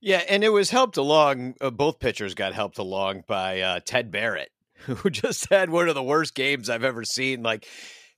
Yeah, 0.00 0.22
and 0.28 0.44
it 0.44 0.50
was 0.50 0.70
helped 0.70 0.96
along. 0.96 1.56
Uh, 1.60 1.70
both 1.70 1.98
pitchers 1.98 2.34
got 2.34 2.54
helped 2.54 2.78
along 2.78 3.24
by 3.26 3.60
uh, 3.60 3.80
Ted 3.84 4.12
Barrett, 4.12 4.50
who 4.86 5.10
just 5.10 5.48
had 5.50 5.70
one 5.70 5.88
of 5.88 5.94
the 5.94 6.02
worst 6.02 6.34
games 6.34 6.70
I've 6.70 6.84
ever 6.84 7.04
seen. 7.04 7.42
Like, 7.42 7.66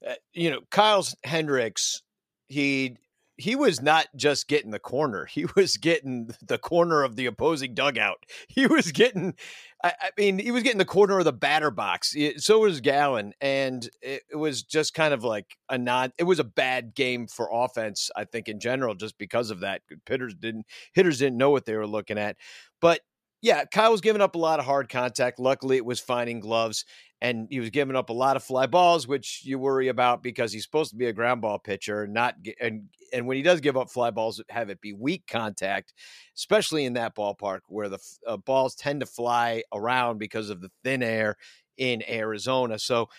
uh, 0.07 0.13
you 0.33 0.49
know, 0.49 0.61
Kyle's 0.69 1.15
Hendricks, 1.23 2.01
he 2.47 2.97
he 3.37 3.55
was 3.55 3.81
not 3.81 4.05
just 4.15 4.47
getting 4.47 4.71
the 4.71 4.79
corner; 4.79 5.25
he 5.25 5.45
was 5.55 5.77
getting 5.77 6.29
the 6.41 6.57
corner 6.57 7.03
of 7.03 7.15
the 7.15 7.25
opposing 7.25 7.73
dugout. 7.73 8.25
He 8.47 8.67
was 8.67 8.91
getting, 8.91 9.35
I, 9.81 9.93
I 10.01 10.09
mean, 10.17 10.37
he 10.37 10.51
was 10.51 10.61
getting 10.61 10.77
the 10.77 10.85
corner 10.85 11.17
of 11.19 11.25
the 11.25 11.31
batter 11.31 11.71
box. 11.71 12.15
So 12.37 12.59
was 12.59 12.81
Gallen, 12.81 13.33
and 13.39 13.89
it, 14.01 14.23
it 14.29 14.35
was 14.35 14.61
just 14.61 14.93
kind 14.93 15.13
of 15.13 15.23
like 15.23 15.55
a 15.69 15.77
non. 15.77 16.11
It 16.19 16.25
was 16.25 16.39
a 16.39 16.43
bad 16.43 16.93
game 16.93 17.27
for 17.27 17.49
offense, 17.51 18.09
I 18.15 18.25
think, 18.25 18.49
in 18.49 18.59
general, 18.59 18.93
just 18.93 19.17
because 19.17 19.51
of 19.51 19.61
that. 19.61 19.81
Hitters 20.05 20.35
didn't 20.35 20.65
hitters 20.93 21.19
didn't 21.19 21.37
know 21.37 21.49
what 21.49 21.65
they 21.65 21.75
were 21.75 21.87
looking 21.87 22.17
at, 22.17 22.35
but 22.81 22.99
yeah, 23.41 23.65
Kyle 23.65 23.91
was 23.91 24.01
giving 24.01 24.21
up 24.21 24.35
a 24.35 24.39
lot 24.39 24.59
of 24.59 24.65
hard 24.65 24.89
contact. 24.89 25.39
Luckily, 25.39 25.77
it 25.77 25.85
was 25.85 25.99
finding 25.99 26.39
gloves, 26.39 26.85
and 27.21 27.47
he 27.49 27.59
was 27.59 27.71
giving 27.71 27.95
up 27.95 28.09
a 28.09 28.13
lot 28.13 28.35
of 28.35 28.43
fly 28.43 28.67
balls, 28.67 29.07
which 29.07 29.41
you 29.43 29.57
worry 29.57 29.87
about 29.87 30.21
because 30.21 30.51
he's 30.53 30.63
supposed 30.63 30.91
to 30.91 30.95
be 30.95 31.07
a 31.07 31.13
ground 31.13 31.41
ball 31.41 31.57
pitcher. 31.57 32.05
Not 32.07 32.35
and 32.59 32.83
and 33.11 33.25
when 33.25 33.37
he 33.37 33.43
does 33.43 33.59
give 33.59 33.75
up 33.77 33.89
fly 33.89 34.11
balls, 34.11 34.41
have 34.49 34.69
it 34.69 34.79
be 34.79 34.93
weak 34.93 35.23
contact, 35.27 35.93
especially 36.37 36.85
in 36.85 36.93
that 36.93 37.15
ballpark 37.15 37.61
where 37.67 37.89
the 37.89 37.99
uh, 38.27 38.37
balls 38.37 38.75
tend 38.75 38.99
to 38.99 39.05
fly 39.07 39.63
around 39.73 40.19
because 40.19 40.49
of 40.49 40.61
the 40.61 40.69
thin 40.83 41.01
air 41.01 41.35
in 41.77 42.03
Arizona. 42.07 42.77
So 42.77 43.09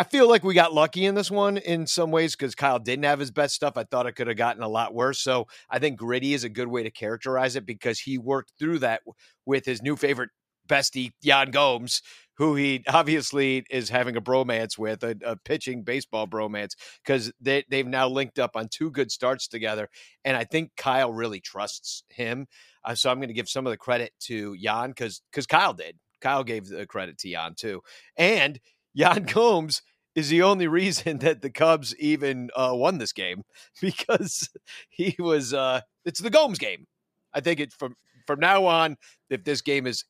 I 0.00 0.04
feel 0.04 0.30
like 0.30 0.44
we 0.44 0.54
got 0.54 0.72
lucky 0.72 1.04
in 1.04 1.14
this 1.14 1.30
one 1.30 1.58
in 1.58 1.86
some 1.86 2.10
ways 2.10 2.34
because 2.34 2.54
Kyle 2.54 2.78
didn't 2.78 3.04
have 3.04 3.18
his 3.18 3.30
best 3.30 3.54
stuff. 3.54 3.76
I 3.76 3.84
thought 3.84 4.06
it 4.06 4.12
could 4.12 4.28
have 4.28 4.36
gotten 4.38 4.62
a 4.62 4.68
lot 4.68 4.94
worse. 4.94 5.20
So 5.20 5.46
I 5.68 5.78
think 5.78 5.98
gritty 5.98 6.32
is 6.32 6.42
a 6.42 6.48
good 6.48 6.68
way 6.68 6.82
to 6.82 6.90
characterize 6.90 7.54
it 7.54 7.66
because 7.66 8.00
he 8.00 8.16
worked 8.16 8.54
through 8.58 8.78
that 8.78 9.02
with 9.44 9.66
his 9.66 9.82
new 9.82 9.96
favorite 9.96 10.30
bestie, 10.66 11.12
Yan 11.20 11.50
Gomes, 11.50 12.00
who 12.38 12.54
he 12.54 12.82
obviously 12.88 13.62
is 13.68 13.90
having 13.90 14.16
a 14.16 14.22
bromance 14.22 14.78
with, 14.78 15.04
a, 15.04 15.18
a 15.22 15.36
pitching 15.36 15.82
baseball 15.82 16.26
bromance, 16.26 16.70
because 17.04 17.30
they, 17.38 17.64
they've 17.68 17.86
now 17.86 18.08
linked 18.08 18.38
up 18.38 18.52
on 18.56 18.68
two 18.70 18.90
good 18.90 19.10
starts 19.10 19.48
together. 19.48 19.86
And 20.24 20.34
I 20.34 20.44
think 20.44 20.70
Kyle 20.78 21.12
really 21.12 21.40
trusts 21.40 22.04
him. 22.08 22.46
Uh, 22.82 22.94
so 22.94 23.10
I'm 23.10 23.18
going 23.18 23.28
to 23.28 23.34
give 23.34 23.50
some 23.50 23.66
of 23.66 23.70
the 23.70 23.76
credit 23.76 24.14
to 24.20 24.54
Yan 24.54 24.92
because 24.92 25.20
Kyle 25.46 25.74
did. 25.74 25.98
Kyle 26.22 26.42
gave 26.42 26.68
the 26.68 26.86
credit 26.86 27.18
to 27.18 27.28
Yan 27.28 27.54
too. 27.54 27.82
And 28.16 28.58
Yan 28.94 29.24
Gomes 29.34 29.82
is 30.14 30.28
the 30.28 30.42
only 30.42 30.66
reason 30.66 31.18
that 31.20 31.42
the 31.42 31.50
Cubs 31.50 31.94
even 31.96 32.50
uh, 32.56 32.72
won 32.74 32.98
this 32.98 33.12
game 33.12 33.42
because 33.80 34.48
he 34.88 35.16
was. 35.18 35.54
Uh, 35.54 35.80
it's 36.04 36.20
the 36.20 36.30
Gomes 36.30 36.58
game. 36.58 36.86
I 37.32 37.40
think 37.40 37.60
it 37.60 37.72
from 37.72 37.94
from 38.26 38.40
now 38.40 38.66
on, 38.66 38.96
if 39.28 39.44
this 39.44 39.60
game 39.60 39.86
is 39.86 40.04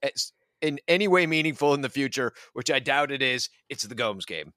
in 0.61 0.79
any 0.89 1.09
way 1.09 1.27
meaningful 1.27 1.75
in 1.75 1.81
the 1.81 1.89
future, 1.89 2.33
which 2.53 2.71
I 2.71 2.79
doubt 2.79 3.11
it 3.11 3.23
is, 3.23 3.49
it's 3.69 3.85
the 3.85 3.95
Gomes 3.95 4.27
game. 4.27 4.53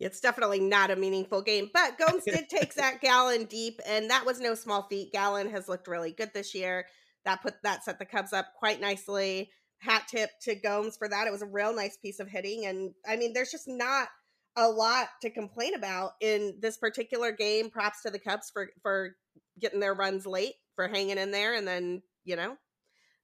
It's 0.00 0.20
definitely 0.20 0.60
not 0.60 0.90
a 0.90 0.96
meaningful 0.96 1.42
game, 1.42 1.70
but 1.74 1.98
Gomes 1.98 2.22
did 2.24 2.48
take 2.48 2.72
Zac 2.72 3.00
Gallen 3.02 3.46
deep, 3.46 3.80
and 3.84 4.10
that 4.10 4.24
was 4.24 4.38
no 4.38 4.54
small 4.54 4.86
feat. 4.88 5.12
Gallen 5.12 5.50
has 5.50 5.68
looked 5.68 5.88
really 5.88 6.12
good 6.12 6.30
this 6.32 6.54
year. 6.54 6.86
That 7.24 7.42
put 7.42 7.54
that 7.64 7.84
set 7.84 7.98
the 7.98 8.04
Cubs 8.04 8.32
up 8.32 8.46
quite 8.56 8.80
nicely. 8.80 9.50
Hat 9.78 10.04
tip 10.08 10.30
to 10.42 10.54
Gomes 10.54 10.96
for 10.96 11.08
that. 11.08 11.26
It 11.26 11.32
was 11.32 11.42
a 11.42 11.46
real 11.46 11.74
nice 11.74 11.96
piece 11.96 12.20
of 12.20 12.28
hitting, 12.28 12.66
and 12.66 12.92
I 13.06 13.16
mean, 13.16 13.32
there's 13.32 13.50
just 13.50 13.66
not 13.66 14.08
a 14.58 14.68
lot 14.68 15.08
to 15.22 15.30
complain 15.30 15.74
about 15.74 16.12
in 16.20 16.54
this 16.60 16.76
particular 16.76 17.32
game. 17.32 17.70
Props 17.70 18.02
to 18.02 18.10
the 18.10 18.18
Cubs 18.18 18.50
for 18.50 18.70
for 18.82 19.16
getting 19.60 19.80
their 19.80 19.94
runs 19.94 20.26
late, 20.26 20.54
for 20.74 20.88
hanging 20.88 21.18
in 21.18 21.30
there, 21.30 21.54
and 21.54 21.66
then 21.66 22.02
you 22.24 22.36
know, 22.36 22.56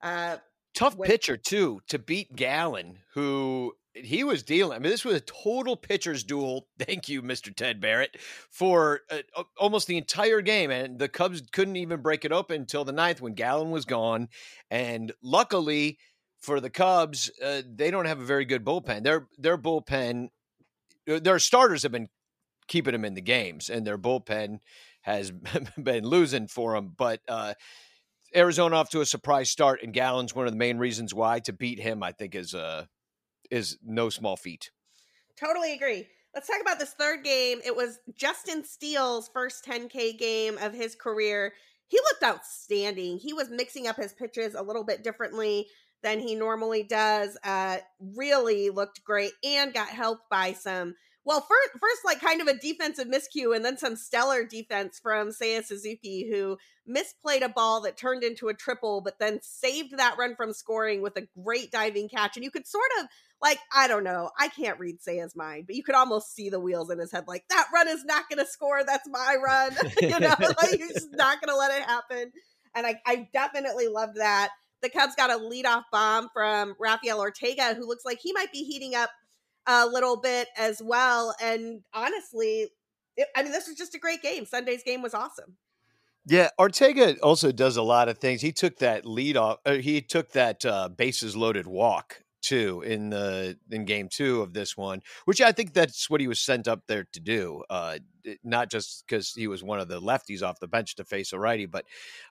uh, 0.03 0.37
tough 0.75 0.99
pitcher 1.01 1.37
too 1.37 1.81
to 1.89 1.99
beat 1.99 2.35
Gallen, 2.35 2.99
who 3.15 3.75
he 3.95 4.25
was 4.25 4.43
dealing. 4.43 4.77
I 4.77 4.79
mean, 4.81 4.91
this 4.91 5.05
was 5.05 5.17
a 5.17 5.21
total 5.21 5.77
pitcher's 5.77 6.25
duel. 6.25 6.67
Thank 6.79 7.09
you, 7.09 7.23
Mr. 7.23 7.55
Ted 7.55 7.81
Barrett, 7.81 8.17
for 8.51 9.01
uh, 9.11 9.45
almost 9.59 9.87
the 9.87 9.97
entire 9.97 10.41
game. 10.41 10.71
And 10.71 10.99
the 10.99 11.09
Cubs 11.09 11.43
couldn't 11.53 11.77
even 11.77 12.03
break 12.03 12.25
it 12.25 12.33
open 12.33 12.63
until 12.63 12.85
the 12.85 12.93
ninth 12.93 13.21
when 13.21 13.35
Gallen 13.35 13.71
was 13.71 13.85
gone. 13.85 14.29
And 14.71 15.13
luckily 15.23 15.99
for 16.41 16.61
the 16.61 16.71
Cubs, 16.71 17.31
uh, 17.43 17.63
they 17.73 17.91
don't 17.91 18.07
have 18.07 18.21
a 18.21 18.25
very 18.25 18.45
good 18.45 18.65
bullpen. 18.65 19.05
Their 19.05 19.29
their 19.39 19.59
bullpen 19.59 20.29
their 21.07 21.39
starters 21.39 21.83
have 21.83 21.93
been 21.93 22.09
keeping 22.69 22.93
them 22.93 23.05
in 23.05 23.15
the 23.15 23.21
games, 23.21 23.69
and 23.71 23.87
their 23.87 23.99
bullpen 23.99 24.59
has 25.03 25.31
been 25.83 26.05
losing 26.05 26.49
for 26.49 26.75
them. 26.75 26.95
But 26.97 27.21
uh, 27.29 27.55
Arizona 28.35 28.77
off 28.77 28.91
to 28.91 29.01
a 29.01 29.07
surprise 29.07 29.51
start, 29.51 29.83
and 29.83 29.93
Gallen's 29.93 30.35
one 30.35 30.47
of 30.47 30.53
the 30.53 30.59
main 30.59 30.79
reasons 30.79 31.15
why 31.15 31.41
to 31.41 31.53
beat 31.53 31.79
him. 31.79 32.03
I 32.03 32.13
think 32.13 32.35
is 32.35 32.55
uh 32.55 32.87
is 33.51 33.79
no 33.83 34.09
small 34.09 34.37
feat. 34.37 34.71
Totally 35.39 35.75
agree. 35.75 36.07
Let's 36.35 36.49
talk 36.49 36.61
about 36.61 36.81
this 36.81 36.95
third 36.95 37.23
game. 37.23 37.61
It 37.65 37.77
was 37.77 38.01
Justin 38.17 38.65
Steele's 38.65 39.29
first 39.33 39.65
10K 39.65 40.19
game 40.19 40.59
of 40.59 40.73
his 40.73 40.97
career. 40.97 41.53
He 41.87 41.99
looked 41.99 42.25
outstanding. 42.25 43.19
He 43.19 43.33
was 43.33 43.51
mixing 43.51 43.87
up 43.87 43.97
his 43.97 44.13
pitches 44.13 44.55
a 44.55 44.63
little 44.63 44.83
bit 44.85 45.05
differently 45.05 45.69
than 46.05 46.21
he 46.21 46.37
normally 46.37 46.85
does. 46.85 47.37
Uh, 47.43 47.79
really 47.99 48.71
looked 48.71 49.03
great 49.03 49.33
and 49.43 49.75
got 49.75 49.89
helped 49.89 50.31
by 50.31 50.53
some. 50.53 50.95
Well, 51.27 51.41
first, 51.41 51.71
first, 51.81 52.05
like 52.05 52.21
kind 52.21 52.43
of 52.43 52.49
a 52.49 52.59
defensive 52.59 53.09
miscue, 53.09 53.57
and 53.57 53.65
then 53.65 53.79
some 53.79 53.97
stellar 53.97 54.45
defense 54.45 55.01
from 55.03 55.31
Seiya 55.31 55.65
Suzuki, 55.65 56.29
who 56.31 56.59
misplayed 56.87 57.43
a 57.43 57.49
ball 57.49 57.81
that 57.81 57.97
turned 57.97 58.23
into 58.23 58.49
a 58.49 58.55
triple, 58.55 59.01
but 59.01 59.19
then 59.19 59.41
saved 59.43 59.97
that 59.97 60.19
run 60.19 60.37
from 60.37 60.53
scoring 60.53 61.01
with 61.01 61.17
a 61.17 61.27
great 61.43 61.73
diving 61.73 62.11
catch. 62.11 62.37
And 62.37 62.45
you 62.45 62.51
could 62.51 62.67
sort 62.67 62.85
of 63.01 63.07
like, 63.41 63.59
I 63.75 63.89
don't 63.89 64.05
know, 64.05 64.31
I 64.39 64.49
can't 64.49 64.79
read 64.79 64.97
Seiya's 65.01 65.35
mind, 65.35 65.65
but 65.67 65.77
you 65.77 65.83
could 65.83 65.95
almost 65.95 66.35
see 66.35 66.51
the 66.51 66.61
wheels 66.61 66.91
in 66.91 66.99
his 66.99 67.11
head, 67.11 67.25
like 67.27 67.45
that 67.49 67.69
run 67.73 67.89
is 67.89 68.05
not 68.05 68.29
going 68.29 68.45
to 68.45 68.51
score. 68.51 68.85
That's 68.85 69.09
my 69.09 69.37
run, 69.43 69.75
you 70.03 70.21
know, 70.21 70.35
like 70.39 70.79
he's 70.79 71.09
not 71.13 71.41
going 71.41 71.49
to 71.49 71.57
let 71.57 71.75
it 71.75 71.85
happen. 71.85 72.33
And 72.75 72.87
I, 72.87 73.01
I 73.07 73.29
definitely 73.33 73.89
loved 73.89 74.17
that. 74.17 74.51
The 74.85 74.91
Cubs 74.91 75.15
got 75.15 75.31
a 75.31 75.39
leadoff 75.39 75.85
bomb 75.91 76.29
from 76.35 76.77
Rafael 76.79 77.19
Ortega, 77.19 77.73
who 77.73 77.89
looks 77.89 78.05
like 78.05 78.19
he 78.21 78.35
might 78.35 78.53
be 78.53 78.65
heating 78.65 78.95
up 78.95 79.09
a 79.67 79.87
little 79.87 80.19
bit 80.19 80.49
as 80.59 80.83
well. 80.85 81.35
And 81.41 81.81
honestly, 81.95 82.69
it, 83.17 83.29
I 83.35 83.43
mean, 83.43 83.53
this 83.53 83.67
was 83.67 83.79
just 83.79 83.95
a 83.95 83.99
great 83.99 84.21
game. 84.21 84.45
Sunday's 84.45 84.83
game 84.83 85.01
was 85.01 85.15
awesome. 85.15 85.57
Yeah, 86.27 86.51
Ortega 86.59 87.19
also 87.21 87.51
does 87.51 87.79
a 87.79 87.83
lot 87.83 88.11
of 88.11 88.19
things. 88.19 88.43
He 88.43 88.53
took 88.53 88.77
that 88.81 89.07
lead 89.07 89.39
off. 89.39 89.57
Uh, 89.65 89.77
he 89.77 90.03
took 90.03 90.33
that 90.33 90.67
uh, 90.67 90.91
bases 90.91 91.35
loaded 91.35 91.67
walk 91.67 92.23
too 92.45 92.83
in 92.83 93.11
the 93.11 93.59
in 93.71 93.85
game 93.85 94.09
two 94.09 94.43
of 94.43 94.53
this 94.53 94.77
one, 94.77 95.01
which 95.25 95.41
I 95.41 95.53
think 95.53 95.73
that's 95.73 96.11
what 96.11 96.21
he 96.21 96.29
was 96.29 96.41
sent 96.41 96.69
up 96.69 96.83
there 96.87 97.05
to 97.13 97.21
do. 97.21 97.65
Uh, 97.71 97.99
not 98.43 98.71
just 98.71 99.05
because 99.07 99.33
he 99.33 99.47
was 99.47 99.63
one 99.63 99.81
of 99.81 99.89
the 99.89 100.01
lefties 100.01 100.43
off 100.43 100.61
the 100.61 100.69
bench 100.69 100.95
to 100.97 101.05
face 101.05 101.33
a 101.33 101.39
righty, 101.39 101.67
but 101.67 101.85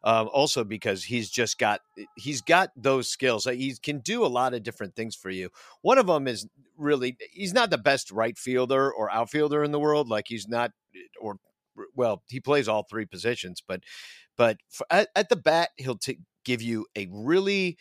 um, 0.03 0.29
also 0.31 0.63
because 0.63 1.03
he's 1.03 1.29
just 1.29 1.57
got 1.57 1.81
he's 2.15 2.41
got 2.41 2.71
those 2.75 3.07
skills. 3.07 3.45
He 3.45 3.75
can 3.81 3.99
do 3.99 4.25
a 4.25 4.27
lot 4.27 4.53
of 4.53 4.63
different 4.63 4.95
things 4.95 5.15
for 5.15 5.29
you. 5.29 5.49
One 5.81 5.97
of 5.97 6.07
them 6.07 6.27
is 6.27 6.47
really 6.77 7.17
he's 7.31 7.53
not 7.53 7.69
the 7.69 7.77
best 7.77 8.11
right 8.11 8.37
fielder 8.37 8.91
or 8.91 9.11
outfielder 9.11 9.63
in 9.63 9.71
the 9.71 9.79
world. 9.79 10.09
Like 10.09 10.25
he's 10.27 10.47
not 10.47 10.71
or 11.19 11.37
well 11.95 12.23
he 12.29 12.39
plays 12.39 12.67
all 12.67 12.83
three 12.83 13.05
positions, 13.05 13.61
but 13.67 13.81
but 14.37 14.57
for, 14.69 14.85
at, 14.89 15.09
at 15.15 15.29
the 15.29 15.35
bat 15.35 15.69
he'll 15.77 15.97
t- 15.97 16.19
give 16.43 16.61
you 16.61 16.85
a 16.95 17.07
really 17.11 17.77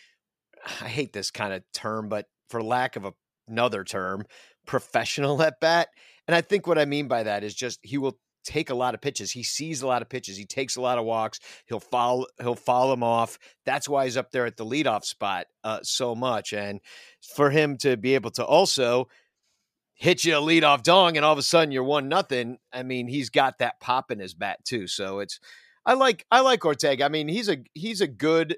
I 0.80 0.88
hate 0.88 1.12
this 1.12 1.30
kind 1.30 1.52
of 1.52 1.62
term, 1.72 2.08
but 2.08 2.26
for 2.48 2.62
lack 2.62 2.96
of 2.96 3.04
a, 3.04 3.12
another 3.48 3.84
term, 3.84 4.24
professional 4.66 5.42
at 5.42 5.60
bat. 5.60 5.88
And 6.28 6.34
I 6.34 6.40
think 6.40 6.66
what 6.66 6.78
I 6.78 6.84
mean 6.84 7.08
by 7.08 7.24
that 7.24 7.44
is 7.44 7.54
just 7.54 7.80
he 7.82 7.98
will 7.98 8.18
take 8.44 8.70
a 8.70 8.74
lot 8.74 8.94
of 8.94 9.00
pitches. 9.00 9.30
He 9.30 9.42
sees 9.42 9.82
a 9.82 9.86
lot 9.86 10.02
of 10.02 10.08
pitches. 10.08 10.36
He 10.36 10.44
takes 10.44 10.76
a 10.76 10.80
lot 10.80 10.98
of 10.98 11.04
walks. 11.04 11.40
He'll 11.66 11.80
follow. 11.80 12.26
He'll 12.40 12.54
follow 12.54 12.92
him 12.92 13.02
off. 13.02 13.38
That's 13.64 13.88
why 13.88 14.04
he's 14.04 14.16
up 14.16 14.30
there 14.30 14.46
at 14.46 14.56
the 14.56 14.66
leadoff 14.66 15.04
spot 15.04 15.46
uh, 15.64 15.80
so 15.82 16.14
much. 16.14 16.52
And 16.52 16.80
for 17.34 17.50
him 17.50 17.76
to 17.78 17.96
be 17.96 18.14
able 18.14 18.30
to 18.32 18.44
also 18.44 19.08
hit 19.94 20.24
you 20.24 20.36
a 20.36 20.40
leadoff 20.40 20.82
dong, 20.82 21.16
and 21.16 21.24
all 21.24 21.32
of 21.32 21.38
a 21.38 21.42
sudden 21.42 21.72
you're 21.72 21.84
one 21.84 22.08
nothing. 22.08 22.58
I 22.72 22.82
mean, 22.82 23.08
he's 23.08 23.30
got 23.30 23.58
that 23.58 23.80
pop 23.80 24.10
in 24.10 24.18
his 24.18 24.34
bat 24.34 24.64
too. 24.64 24.86
So 24.86 25.20
it's 25.20 25.38
I 25.84 25.94
like 25.94 26.26
I 26.30 26.40
like 26.40 26.64
Ortega. 26.64 27.04
I 27.04 27.08
mean, 27.08 27.28
he's 27.28 27.48
a 27.48 27.58
he's 27.74 28.00
a 28.00 28.08
good 28.08 28.56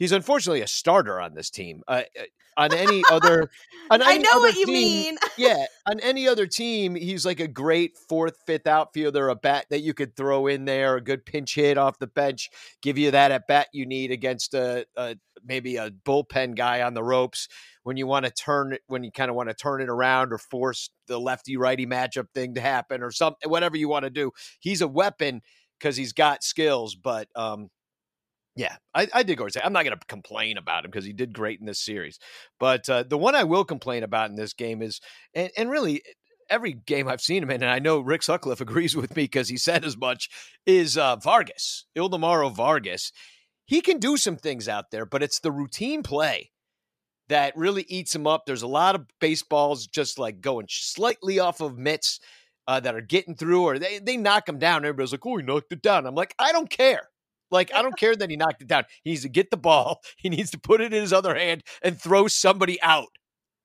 he's 0.00 0.10
unfortunately 0.10 0.62
a 0.62 0.66
starter 0.66 1.20
on 1.20 1.34
this 1.34 1.50
team. 1.50 1.82
Uh, 1.86 2.02
uh 2.18 2.22
on 2.56 2.74
any 2.74 3.02
other, 3.10 3.48
on 3.90 4.02
any 4.02 4.12
I 4.12 4.16
know 4.18 4.40
what 4.40 4.54
team, 4.54 4.68
you 4.68 4.74
mean. 4.74 5.18
yeah, 5.38 5.66
on 5.88 6.00
any 6.00 6.26
other 6.26 6.46
team, 6.46 6.96
he's 6.96 7.24
like 7.24 7.38
a 7.40 7.46
great 7.46 7.96
fourth, 7.96 8.38
fifth 8.44 8.66
outfielder, 8.66 9.28
a 9.28 9.36
bat 9.36 9.66
that 9.70 9.80
you 9.80 9.94
could 9.94 10.16
throw 10.16 10.46
in 10.48 10.64
there, 10.64 10.96
a 10.96 11.00
good 11.00 11.24
pinch 11.24 11.54
hit 11.54 11.78
off 11.78 11.98
the 11.98 12.08
bench, 12.08 12.50
give 12.82 12.98
you 12.98 13.12
that 13.12 13.30
at 13.30 13.46
bat 13.46 13.68
you 13.72 13.86
need 13.86 14.10
against 14.10 14.52
a, 14.52 14.84
a 14.96 15.16
maybe 15.44 15.76
a 15.76 15.90
bullpen 15.90 16.56
guy 16.56 16.82
on 16.82 16.92
the 16.92 17.04
ropes 17.04 17.48
when 17.84 17.96
you 17.96 18.06
want 18.06 18.26
to 18.26 18.32
turn 18.32 18.74
it, 18.74 18.82
when 18.88 19.04
you 19.04 19.12
kind 19.12 19.30
of 19.30 19.36
want 19.36 19.48
to 19.48 19.54
turn 19.54 19.80
it 19.80 19.88
around 19.88 20.32
or 20.32 20.38
force 20.38 20.90
the 21.06 21.18
lefty 21.18 21.56
righty 21.56 21.86
matchup 21.86 22.26
thing 22.34 22.54
to 22.54 22.60
happen 22.60 23.02
or 23.02 23.10
something, 23.10 23.48
whatever 23.48 23.76
you 23.76 23.88
want 23.88 24.04
to 24.04 24.10
do. 24.10 24.32
He's 24.58 24.82
a 24.82 24.88
weapon 24.88 25.40
because 25.78 25.96
he's 25.96 26.12
got 26.12 26.44
skills, 26.44 26.94
but 26.94 27.28
um, 27.34 27.70
yeah, 28.56 28.76
I, 28.94 29.08
I 29.14 29.22
did 29.22 29.38
go 29.38 29.48
say 29.48 29.60
I'm 29.62 29.72
not 29.72 29.84
going 29.84 29.96
to 29.96 30.06
complain 30.06 30.58
about 30.58 30.84
him 30.84 30.90
because 30.90 31.04
he 31.04 31.12
did 31.12 31.32
great 31.32 31.60
in 31.60 31.66
this 31.66 31.80
series. 31.80 32.18
But 32.58 32.88
uh, 32.88 33.04
the 33.04 33.18
one 33.18 33.34
I 33.34 33.44
will 33.44 33.64
complain 33.64 34.02
about 34.02 34.30
in 34.30 34.36
this 34.36 34.52
game 34.52 34.82
is, 34.82 35.00
and, 35.34 35.50
and 35.56 35.70
really, 35.70 36.02
every 36.48 36.72
game 36.72 37.08
I've 37.08 37.20
seen 37.20 37.42
him 37.42 37.50
in, 37.50 37.62
and 37.62 37.70
I 37.70 37.78
know 37.78 38.00
Rick 38.00 38.22
Sutcliffe 38.22 38.60
agrees 38.60 38.96
with 38.96 39.16
me 39.16 39.24
because 39.24 39.48
he 39.48 39.56
said 39.56 39.84
as 39.84 39.96
much, 39.96 40.28
is 40.66 40.98
uh, 40.98 41.16
Vargas, 41.16 41.86
Ildemaro 41.96 42.54
Vargas. 42.54 43.12
He 43.66 43.80
can 43.80 43.98
do 43.98 44.16
some 44.16 44.36
things 44.36 44.68
out 44.68 44.90
there, 44.90 45.06
but 45.06 45.22
it's 45.22 45.40
the 45.40 45.52
routine 45.52 46.02
play 46.02 46.50
that 47.28 47.56
really 47.56 47.86
eats 47.88 48.12
him 48.12 48.26
up. 48.26 48.42
There's 48.44 48.62
a 48.62 48.66
lot 48.66 48.96
of 48.96 49.06
baseballs 49.20 49.86
just 49.86 50.18
like 50.18 50.40
going 50.40 50.66
slightly 50.68 51.38
off 51.38 51.60
of 51.60 51.78
mitts 51.78 52.18
uh, 52.66 52.80
that 52.80 52.96
are 52.96 53.00
getting 53.00 53.36
through, 53.36 53.62
or 53.62 53.78
they, 53.78 54.00
they 54.00 54.16
knock 54.16 54.48
him 54.48 54.58
down. 54.58 54.84
Everybody's 54.84 55.12
like, 55.12 55.24
oh, 55.24 55.36
he 55.36 55.44
knocked 55.44 55.72
it 55.72 55.82
down. 55.82 56.06
I'm 56.06 56.16
like, 56.16 56.34
I 56.38 56.50
don't 56.50 56.68
care. 56.68 57.09
Like, 57.50 57.72
I 57.74 57.82
don't 57.82 57.98
care 57.98 58.14
that 58.14 58.30
he 58.30 58.36
knocked 58.36 58.62
it 58.62 58.68
down. 58.68 58.84
He 59.02 59.10
needs 59.10 59.22
to 59.22 59.28
get 59.28 59.50
the 59.50 59.56
ball, 59.56 60.00
he 60.16 60.28
needs 60.28 60.50
to 60.52 60.58
put 60.58 60.80
it 60.80 60.92
in 60.92 61.00
his 61.00 61.12
other 61.12 61.34
hand 61.34 61.62
and 61.82 62.00
throw 62.00 62.28
somebody 62.28 62.80
out 62.82 63.08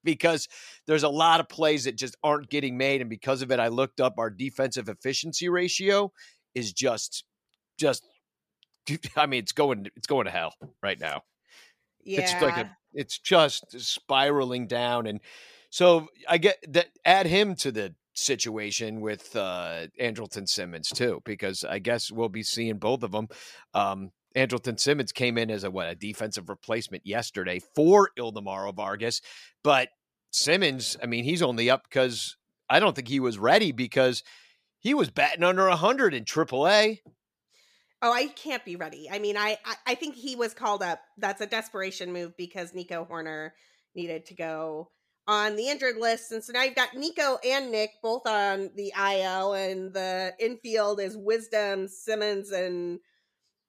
because 0.03 0.47
there's 0.85 1.03
a 1.03 1.09
lot 1.09 1.39
of 1.39 1.49
plays 1.49 1.85
that 1.85 1.97
just 1.97 2.15
aren't 2.23 2.49
getting 2.49 2.77
made. 2.77 3.01
And 3.01 3.09
because 3.09 3.41
of 3.41 3.51
it, 3.51 3.59
I 3.59 3.67
looked 3.67 3.99
up 3.99 4.15
our 4.17 4.29
defensive 4.29 4.87
efficiency 4.87 5.49
ratio 5.49 6.11
is 6.53 6.71
just, 6.71 7.23
just, 7.77 8.07
I 9.15 9.25
mean, 9.25 9.39
it's 9.39 9.51
going, 9.51 9.87
it's 9.95 10.07
going 10.07 10.25
to 10.25 10.31
hell 10.31 10.53
right 10.81 10.99
now. 10.99 11.23
Yeah. 12.03 12.21
It's 12.21 12.41
like 12.41 12.57
a, 12.57 12.77
it's 12.93 13.17
just 13.17 13.65
spiraling 13.79 14.67
down. 14.67 15.07
And 15.07 15.19
so 15.71 16.07
I 16.29 16.37
get 16.37 16.57
that, 16.69 16.87
add 17.03 17.25
him 17.25 17.55
to 17.55 17.71
the 17.71 17.95
situation 18.15 19.01
with 19.01 19.35
uh 19.35 19.87
Andrelton 19.99 20.47
Simmons 20.47 20.89
too, 20.89 21.21
because 21.25 21.63
I 21.63 21.79
guess 21.79 22.11
we'll 22.11 22.29
be 22.29 22.43
seeing 22.43 22.77
both 22.77 23.03
of 23.03 23.11
them. 23.11 23.27
Um, 23.73 24.11
Andrelton 24.35 24.79
Simmons 24.79 25.11
came 25.11 25.37
in 25.37 25.49
as 25.49 25.63
a 25.63 25.71
what 25.71 25.87
a 25.87 25.95
defensive 25.95 26.49
replacement 26.49 27.05
yesterday 27.05 27.61
for 27.75 28.09
Ildemaro 28.17 28.75
Vargas, 28.75 29.21
but 29.63 29.89
Simmons, 30.31 30.97
I 31.01 31.05
mean, 31.05 31.23
he's 31.23 31.41
only 31.41 31.69
up 31.69 31.83
because 31.89 32.35
I 32.69 32.79
don't 32.79 32.95
think 32.95 33.07
he 33.07 33.21
was 33.21 33.37
ready 33.37 33.71
because 33.71 34.23
he 34.79 34.93
was 34.93 35.09
batting 35.09 35.43
under 35.43 35.69
hundred 35.69 36.13
in 36.13 36.25
AAA. 36.25 36.99
Oh, 38.01 38.11
I 38.11 38.27
can't 38.27 38.65
be 38.65 38.75
ready. 38.75 39.09
I 39.09 39.19
mean, 39.19 39.37
I, 39.37 39.57
I 39.65 39.75
I 39.87 39.95
think 39.95 40.15
he 40.15 40.35
was 40.35 40.53
called 40.53 40.83
up. 40.83 40.99
That's 41.17 41.41
a 41.41 41.47
desperation 41.47 42.11
move 42.11 42.35
because 42.37 42.73
Nico 42.73 43.07
Hoerner 43.09 43.51
needed 43.95 44.25
to 44.25 44.35
go 44.35 44.91
on 45.27 45.55
the 45.55 45.69
injured 45.69 45.97
list, 45.97 46.31
and 46.31 46.43
so 46.43 46.53
now 46.53 46.63
you've 46.63 46.75
got 46.75 46.93
Nico 46.95 47.37
and 47.43 47.71
Nick 47.71 47.91
both 48.01 48.27
on 48.27 48.69
the 48.75 48.93
IL, 48.97 49.53
and 49.53 49.93
the 49.93 50.33
infield 50.39 50.99
is 50.99 51.17
Wisdom, 51.17 51.87
Simmons, 51.87 52.51
and 52.51 52.99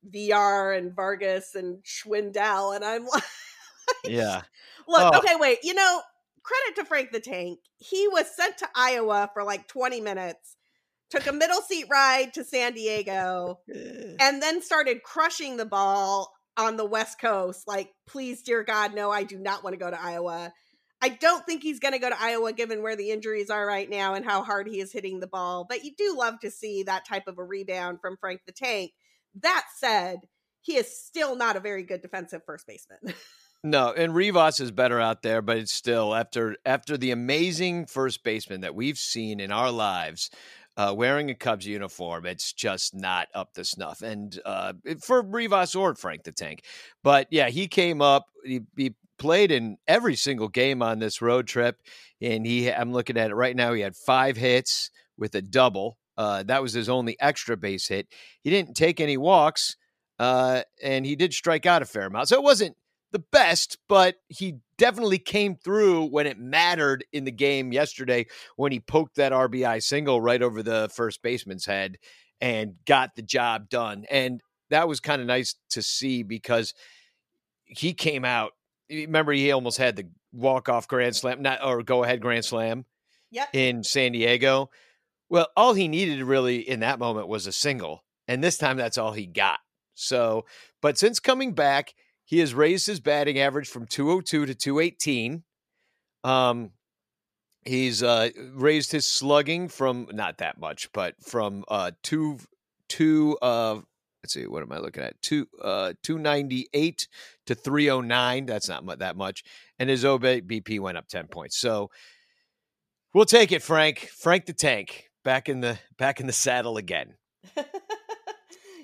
Villar, 0.05 0.73
and 0.73 0.95
Vargas 0.95 1.55
and 1.55 1.83
Schwindel, 1.83 2.77
and 2.77 2.85
I'm 2.85 3.07
like, 3.13 3.23
Yeah. 4.05 4.43
look, 4.87 5.15
Oh. 5.15 5.19
okay, 5.19 5.37
wait, 5.37 5.59
you 5.63 5.75
know, 5.75 6.03
credit 6.43 6.77
to 6.77 6.85
Frank 6.85 7.11
the 7.13 7.21
Tank. 7.21 7.59
He 7.79 8.07
was 8.09 8.27
sent 8.35 8.59
to 8.59 8.69
Iowa 8.75 9.31
for 9.33 9.43
like 9.43 9.67
20 9.67 10.01
minutes, 10.01 10.57
took 11.11 11.27
a 11.27 11.33
middle 11.33 11.61
seat 11.63 11.87
ride 11.91 12.35
to 12.35 12.45
San 12.45 12.75
Diego, 12.75 13.61
and 14.21 14.43
then 14.43 14.63
started 14.63 15.03
crushing 15.03 15.57
the 15.57 15.67
ball 15.67 16.33
on 16.57 16.77
the 16.77 16.85
West 16.85 17.19
Coast. 17.21 17.67
Like, 17.67 17.91
please, 18.07 18.43
dear 18.43 18.63
God, 18.63 18.95
no, 18.95 19.11
I 19.11 19.25
do 19.25 19.39
not 19.39 19.65
want 19.65 19.75
to 19.75 19.79
go 19.79 19.91
to 19.91 20.01
Iowa. 20.01 20.53
I 21.03 21.11
don't 21.11 21.45
think 21.45 21.63
he's 21.63 21.79
going 21.79 21.93
to 21.93 22.01
go 22.01 22.09
to 22.09 22.21
Iowa 22.21 22.53
given 22.53 22.83
where 22.83 22.97
the 22.97 23.11
injuries 23.11 23.51
are 23.51 23.67
right 23.67 23.89
now 23.89 24.15
and 24.15 24.25
how 24.25 24.43
hard 24.43 24.67
he 24.67 24.81
is 24.81 24.93
hitting 24.93 25.21
the 25.21 25.27
ball. 25.27 25.67
But 25.69 25.85
you 25.85 25.93
do 25.97 26.17
love 26.17 26.41
to 26.41 26.51
see 26.51 26.83
that 26.85 27.07
type 27.07 27.27
of 27.27 27.39
a 27.39 27.45
rebound 27.45 28.01
from 28.01 28.17
Frank 28.17 28.43
the 28.47 28.53
Tank. 28.53 28.93
That 29.43 29.65
said, 29.77 30.21
he 30.63 30.77
is 30.77 30.99
still 30.99 31.37
not 31.37 31.57
a 31.57 31.61
very 31.61 31.83
good 31.83 32.03
defensive 32.03 32.43
first 32.45 32.67
baseman. 32.67 33.15
No, 33.65 33.93
and 33.93 34.15
Rivas 34.15 34.61
is 34.61 34.71
better 34.71 35.01
out 35.01 35.23
there, 35.23 35.43
but 35.43 35.57
it's 35.57 35.73
still 35.73 36.15
after 36.15 36.57
after 36.65 36.97
the 36.97 37.11
amazing 37.11 37.87
first 37.87 38.23
baseman 38.23 38.61
that 38.61 38.77
we've 38.77 38.99
seen 38.99 39.41
in 39.41 39.51
our 39.51 39.73
lives, 39.73 40.31
uh, 40.77 40.95
wearing 40.97 41.31
a 41.31 41.35
Cubs 41.35 41.67
uniform, 41.67 42.27
it's 42.27 42.53
just 42.53 42.95
not 42.95 43.27
up 43.35 43.55
to 43.55 43.65
snuff. 43.65 44.03
And 44.03 44.39
uh, 44.45 44.75
for 45.01 45.21
Rivas 45.21 45.75
or 45.75 45.97
Frank 45.97 46.25
the 46.25 46.33
Tank, 46.33 46.63
but 47.03 47.27
yeah, 47.31 47.49
he 47.49 47.67
came 47.67 48.01
up. 48.01 48.27
He, 48.45 48.61
he 48.77 48.95
played 49.19 49.51
in 49.51 49.79
every 49.87 50.17
single 50.17 50.49
game 50.49 50.83
on 50.83 50.99
this 50.99 51.21
road 51.23 51.47
trip, 51.47 51.81
and 52.21 52.47
he. 52.47 52.71
I'm 52.71 52.93
looking 52.93 53.17
at 53.17 53.31
it 53.31 53.35
right 53.35 53.57
now. 53.57 53.73
He 53.73 53.83
had 53.83 53.97
five 53.97 54.37
hits 54.37 54.91
with 55.17 55.35
a 55.35 55.43
double. 55.43 55.99
Uh, 56.17 56.43
that 56.45 56.63
was 56.63 56.73
his 56.73 56.89
only 56.89 57.17
extra 57.21 57.57
base 57.57 57.89
hit. 57.89 58.09
He 58.43 58.51
didn't 58.51 58.75
take 58.75 59.01
any 59.01 59.17
walks, 59.17 59.77
uh, 60.19 60.63
and 60.83 61.05
he 61.05 61.17
did 61.17 61.33
strike 61.35 61.67
out 61.67 61.83
a 61.83 61.87
fair 61.87 62.07
amount. 62.07 62.29
So 62.29 62.37
it 62.37 62.43
wasn't 62.43 62.77
the 63.13 63.19
best, 63.19 63.79
but 63.89 64.17
he 64.29 64.57
definitely 64.79 65.19
came 65.19 65.57
through 65.57 66.07
when 66.07 66.27
it 66.27 66.39
mattered 66.39 67.05
in 67.13 67.25
the 67.25 67.31
game 67.31 67.73
yesterday 67.73 68.27
when 68.57 68.73
he 68.73 68.81
poked 68.81 69.17
that 69.17 69.33
RBI 69.33 69.83
single 69.83 70.21
right 70.21 70.43
over 70.43 70.63
the 70.63 70.91
first 70.95 71.23
baseman's 71.23 71.67
head 71.67 71.97
and 72.41 72.75
got 72.85 73.15
the 73.17 73.23
job 73.23 73.69
done. 73.69 74.05
And 74.11 74.41
that 74.71 74.89
was 74.89 75.01
kind 75.01 75.21
of 75.21 75.27
nice 75.27 75.55
to 75.71 75.83
see 75.83 76.23
because 76.23 76.75
he 77.65 77.95
came 77.95 78.25
out. 78.25 78.53
Remember, 78.91 79.33
he 79.33 79.53
almost 79.53 79.79
had 79.79 79.97
the 79.97 80.09
walk 80.33 80.69
off 80.69 80.89
grand 80.89 81.17
slam, 81.17 81.43
not 81.43 81.65
or 81.65 81.83
go 81.83 82.05
ahead 82.05 82.21
grand 82.21 82.45
slam 82.45 82.85
yep. 83.31 83.49
in 83.53 83.83
San 83.83 84.13
Diego. 84.13 84.71
Well, 85.29 85.49
all 85.57 85.75
he 85.75 85.89
needed 85.89 86.23
really 86.23 86.59
in 86.59 86.81
that 86.81 86.99
moment 86.99 87.29
was 87.29 87.47
a 87.47 87.53
single. 87.53 88.05
And 88.29 88.43
this 88.43 88.59
time 88.59 88.77
that's 88.77 88.99
all 88.99 89.13
he 89.13 89.27
got. 89.27 89.61
So, 89.95 90.45
but 90.83 90.99
since 90.99 91.21
coming 91.21 91.53
back, 91.53 91.95
he 92.25 92.41
has 92.41 92.55
raised 92.55 92.87
his 92.87 93.01
batting 93.01 93.39
average 93.39 93.69
from 93.69 93.87
202 93.87 94.47
to 94.47 94.55
218. 94.55 95.43
Um, 96.25 96.73
he's 97.65 98.03
uh, 98.03 98.31
raised 98.53 98.93
his 98.93 99.07
slugging 99.07 99.69
from 99.69 100.09
not 100.13 100.39
that 100.39 100.59
much, 100.59 100.93
but 100.93 101.15
from 101.23 101.65
uh, 101.69 101.93
two 102.03 102.39
two 102.89 103.39
uh, 103.41 103.81
let's 104.27 104.35
see, 104.35 104.49
what 104.49 104.65
am 104.65 104.73
I 104.73 104.79
looking 104.79 105.05
at? 105.05 105.23
Two 105.23 105.47
uh, 105.63 105.93
298 106.03 107.07
to 107.47 107.55
309. 107.55 108.47
That's 108.47 108.69
not 108.69 108.85
mu- 108.85 108.97
that 108.97 109.17
much, 109.17 109.45
and 109.79 109.89
his 109.89 110.03
OBP 110.03 110.81
went 110.81 110.99
up 110.99 111.07
10 111.07 111.29
points. 111.29 111.57
So 111.57 111.91
we'll 113.15 113.25
take 113.25 113.53
it, 113.53 113.63
Frank. 113.63 114.11
Frank 114.19 114.47
the 114.47 114.53
Tank 114.53 115.11
back 115.23 115.49
in 115.49 115.61
the 115.61 115.79
back 115.97 116.19
in 116.19 116.27
the 116.27 116.33
saddle 116.33 116.77
again. 116.77 117.15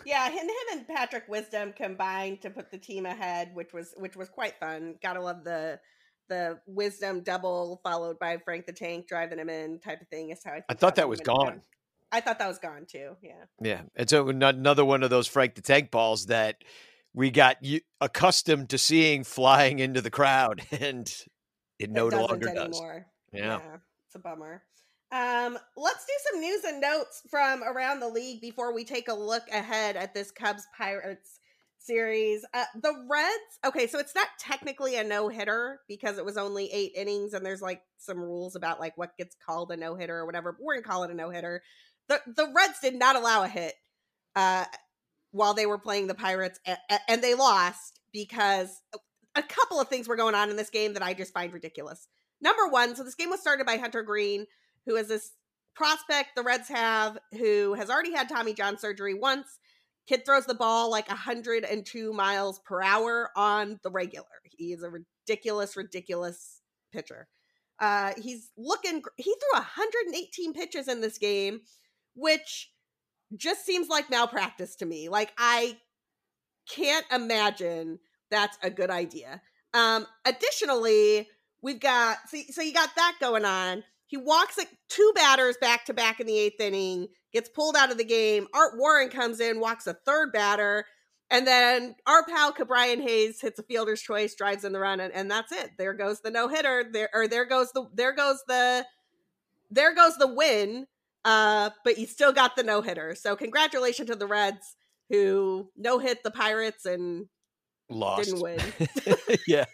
yeah, 0.07 0.27
and 0.27 0.35
him 0.35 0.79
and 0.79 0.87
Patrick 0.87 1.25
Wisdom 1.27 1.73
combined 1.73 2.41
to 2.43 2.51
put 2.51 2.71
the 2.71 2.79
team 2.79 3.05
ahead, 3.05 3.51
which 3.53 3.73
was 3.73 3.95
which 3.97 4.15
was 4.15 4.29
quite 4.29 4.61
fun. 4.61 4.95
Gotta 5.03 5.21
love 5.21 5.43
the 5.43 5.81
the 6.29 6.61
Wisdom 6.69 7.23
double 7.25 7.81
followed 7.83 8.21
by 8.21 8.39
Frank 8.45 8.67
the 8.67 8.73
Tank 8.73 9.09
driving 9.09 9.41
him 9.41 9.49
in 9.49 9.81
type 9.81 10.01
of 10.01 10.07
thing. 10.07 10.31
Is 10.31 10.45
how 10.45 10.53
I. 10.53 10.63
I 10.69 10.75
thought 10.75 10.95
that 10.95 11.09
was 11.09 11.21
gone. 11.21 11.63
I 12.13 12.21
thought 12.21 12.39
that 12.39 12.49
was 12.49 12.59
gone 12.59 12.87
too. 12.87 13.17
Yeah. 13.23 13.45
Yeah, 13.61 13.81
And 13.97 14.09
so 14.09 14.29
another 14.29 14.85
one 14.85 15.03
of 15.03 15.11
those 15.11 15.27
Frank 15.27 15.55
the 15.55 15.63
Tank 15.63 15.91
balls 15.91 16.27
that 16.27 16.57
we 17.15 17.31
got 17.31 17.57
accustomed 18.01 18.71
to 18.71 18.79
seeing 18.79 19.25
flying 19.25 19.79
into 19.79 20.01
the 20.01 20.11
crowd, 20.11 20.63
and 20.71 21.13
it 21.79 21.91
no 21.91 22.09
It 22.09 22.11
doesn't 22.13 22.29
longer 22.31 22.47
does. 22.55 22.59
anymore. 22.59 23.07
Yeah. 23.33 23.61
it's 24.07 24.15
a 24.15 24.19
bummer. 24.19 24.63
Um, 25.11 25.59
let's 25.77 26.07
do 26.07 26.13
some 26.31 26.41
news 26.41 26.65
and 26.65 26.81
notes 26.81 27.23
from 27.31 27.63
around 27.63 28.01
the 28.01 28.09
league 28.09 28.41
before 28.41 28.75
we 28.75 28.85
take 28.85 29.09
a 29.09 29.15
look 29.15 29.43
ahead 29.53 29.97
at 29.97 30.15
this 30.15 30.31
Cubs 30.31 30.67
Pirates 30.77 31.39
series. 31.79 32.47
Uh, 32.55 32.65
the 32.81 32.95
Reds, 33.11 33.59
okay, 33.67 33.87
so 33.87 33.99
it's 33.99 34.15
not 34.15 34.29
technically 34.39 34.97
a 34.97 35.05
no 35.05 35.29
hitter 35.29 35.81
because 35.89 36.17
it 36.17 36.25
was 36.25 36.39
only 36.39 36.71
eight 36.73 36.93
innings, 36.95 37.35
and 37.35 37.45
there's 37.45 37.61
like 37.61 37.83
some 37.99 38.19
rules 38.19 38.57
about 38.57 38.81
like 38.81 38.97
what 38.97 39.17
gets 39.19 39.37
called 39.47 39.71
a 39.71 39.77
no 39.77 39.95
hitter 39.97 40.17
or 40.17 40.25
whatever. 40.27 40.53
But 40.53 40.63
we're 40.65 40.75
gonna 40.77 40.85
call 40.87 41.05
it 41.05 41.11
a 41.11 41.15
no 41.15 41.29
hitter. 41.31 41.63
The 42.09 42.21
the 42.27 42.53
Reds 42.55 42.81
did 42.81 42.95
not 42.95 43.17
allow 43.17 43.43
a 43.43 43.49
hit 43.49 43.75
uh, 44.37 44.65
while 45.31 45.55
they 45.55 45.67
were 45.67 45.79
playing 45.79 46.07
the 46.07 46.15
Pirates, 46.15 46.59
a- 46.67 46.77
a- 46.91 47.01
and 47.11 47.23
they 47.23 47.35
lost 47.35 48.01
because 48.13 48.81
a 49.35 49.43
couple 49.43 49.81
of 49.81 49.89
things 49.89 50.09
were 50.09 50.17
going 50.17 50.35
on 50.35 50.51
in 50.51 50.57
this 50.57 50.71
game 50.71 50.93
that 50.95 51.03
I 51.03 51.15
just 51.15 51.33
find 51.33 51.53
ridiculous. 51.53 52.09
Number 52.41 52.67
one, 52.69 52.95
so 52.97 53.05
this 53.05 53.15
game 53.15 53.31
was 53.31 53.41
started 53.41 53.65
by 53.67 53.77
Hunter 53.79 54.03
Greene, 54.03 54.47
who 54.87 54.97
is 54.97 55.09
this 55.09 55.31
prospect 55.75 56.31
the 56.37 56.43
Reds 56.43 56.69
have 56.69 57.19
who 57.39 57.75
has 57.75 57.89
already 57.89 58.13
had 58.13 58.29
Tommy 58.29 58.53
John 58.53 58.79
surgery 58.79 59.15
once. 59.15 59.47
Kid 60.09 60.27
throws 60.27 60.47
the 60.47 60.55
ball 60.55 60.91
like 60.91 61.09
102 61.09 62.13
miles 62.13 62.59
per 62.67 62.83
hour 62.83 63.31
on 63.37 63.79
the 63.85 63.91
regular. 63.91 64.27
He 64.45 64.73
is 64.73 64.83
a 64.83 64.91
ridiculous, 64.91 65.77
ridiculous 65.77 66.61
pitcher. 66.93 67.29
Uh, 67.79 68.13
he's 68.21 68.51
looking, 68.57 69.03
he 69.17 69.31
threw 69.33 69.61
118 69.61 70.53
pitches 70.55 70.89
in 70.89 71.01
this 71.01 71.19
game, 71.19 71.61
which 72.15 72.71
just 73.37 73.65
seems 73.65 73.89
like 73.89 74.11
malpractice 74.11 74.77
to 74.77 74.87
me. 74.87 75.09
Like, 75.09 75.33
I 75.39 75.79
can't 76.69 77.07
imagine 77.13 77.99
that's 78.31 78.59
a 78.63 78.71
good 78.71 78.91
idea. 78.91 79.41
Um, 79.75 80.07
additionally, 80.25 81.29
we've 81.63 81.81
got 81.81 82.19
so, 82.29 82.39
so 82.51 82.63
you 82.63 82.73
got 82.73 82.91
that 82.97 83.17
going 83.21 83.45
on. 83.45 83.85
He 84.07 84.17
walks 84.19 84.59
like 84.59 84.69
two 84.91 85.13
batters 85.15 85.57
back 85.59 85.87
to 85.87 85.95
back 85.95 86.21
in 86.21 86.27
the 86.27 86.39
eighth 86.39 86.61
inning, 86.61 87.09
gets 87.33 87.49
pulled 87.49 87.77
out 87.77 87.91
of 87.91 87.97
the 87.97 88.05
game. 88.05 88.47
Art 88.55 88.75
Warren 88.77 89.09
comes 89.09 89.41
in, 89.41 89.59
walks 89.59 89.87
a 89.87 89.95
third 89.95 90.33
batter, 90.33 90.85
and 91.31 91.47
then 91.47 91.95
our 92.07 92.27
pal 92.27 92.53
Ke'Bryan 92.53 93.01
Hayes 93.01 93.41
hits 93.41 93.59
a 93.59 93.63
fielder's 93.63 94.03
choice, 94.03 94.35
drives 94.35 94.65
in 94.65 94.73
the 94.73 94.79
run, 94.79 95.01
and, 95.01 95.15
and 95.15 95.31
that's 95.31 95.51
it. 95.51 95.71
There 95.79 95.95
goes 95.95 96.21
the 96.21 96.31
no 96.31 96.49
hitter. 96.49 96.85
There 96.93 97.09
or 97.15 97.27
there 97.27 97.47
goes 97.47 97.73
the 97.73 97.89
there 97.95 98.15
goes 98.15 98.43
the 98.47 98.85
there 99.71 99.95
goes 99.95 100.19
the 100.19 100.29
win. 100.29 100.87
Uh, 101.25 101.71
but 101.85 101.99
you 101.99 102.07
still 102.07 102.33
got 102.33 102.57
the 102.57 102.63
no 102.63 102.83
hitter. 102.83 103.15
So 103.15 103.37
congratulations 103.37 104.09
to 104.09 104.17
the 104.17 104.27
Reds 104.27 104.77
who 105.09 105.71
no 105.77 105.99
hit 105.99 106.23
the 106.23 106.31
Pirates 106.31 106.85
and 106.87 107.27
Lost. 107.89 108.25
didn't 108.25 108.43
win. 108.43 108.61
yeah. 109.47 109.67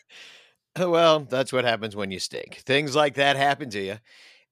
Well, 0.76 1.20
that's 1.20 1.52
what 1.52 1.64
happens 1.64 1.96
when 1.96 2.11
you 2.11 2.18
stink. 2.18 2.62
Things 2.66 2.94
like 2.94 3.14
that 3.14 3.37
happen 3.37 3.70
to 3.70 3.80
you. 3.80 3.96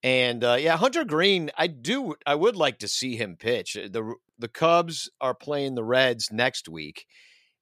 And 0.03 0.45
uh, 0.45 0.57
yeah, 0.59 0.77
Hunter 0.77 1.05
Greene, 1.05 1.51
I 1.57 1.67
do, 1.67 2.15
I 2.27 2.35
would 2.35 2.57
like 2.57 2.79
to 2.81 2.89
see 2.89 3.17
him 3.17 3.37
pitch. 3.37 3.77
Uh, 3.77 3.89
the 3.91 4.15
The 4.39 4.49
Cubs 4.49 5.11
are 5.21 5.35
playing 5.35 5.75
the 5.75 5.85
Reds 5.85 6.31
next 6.31 6.69
week, 6.69 7.07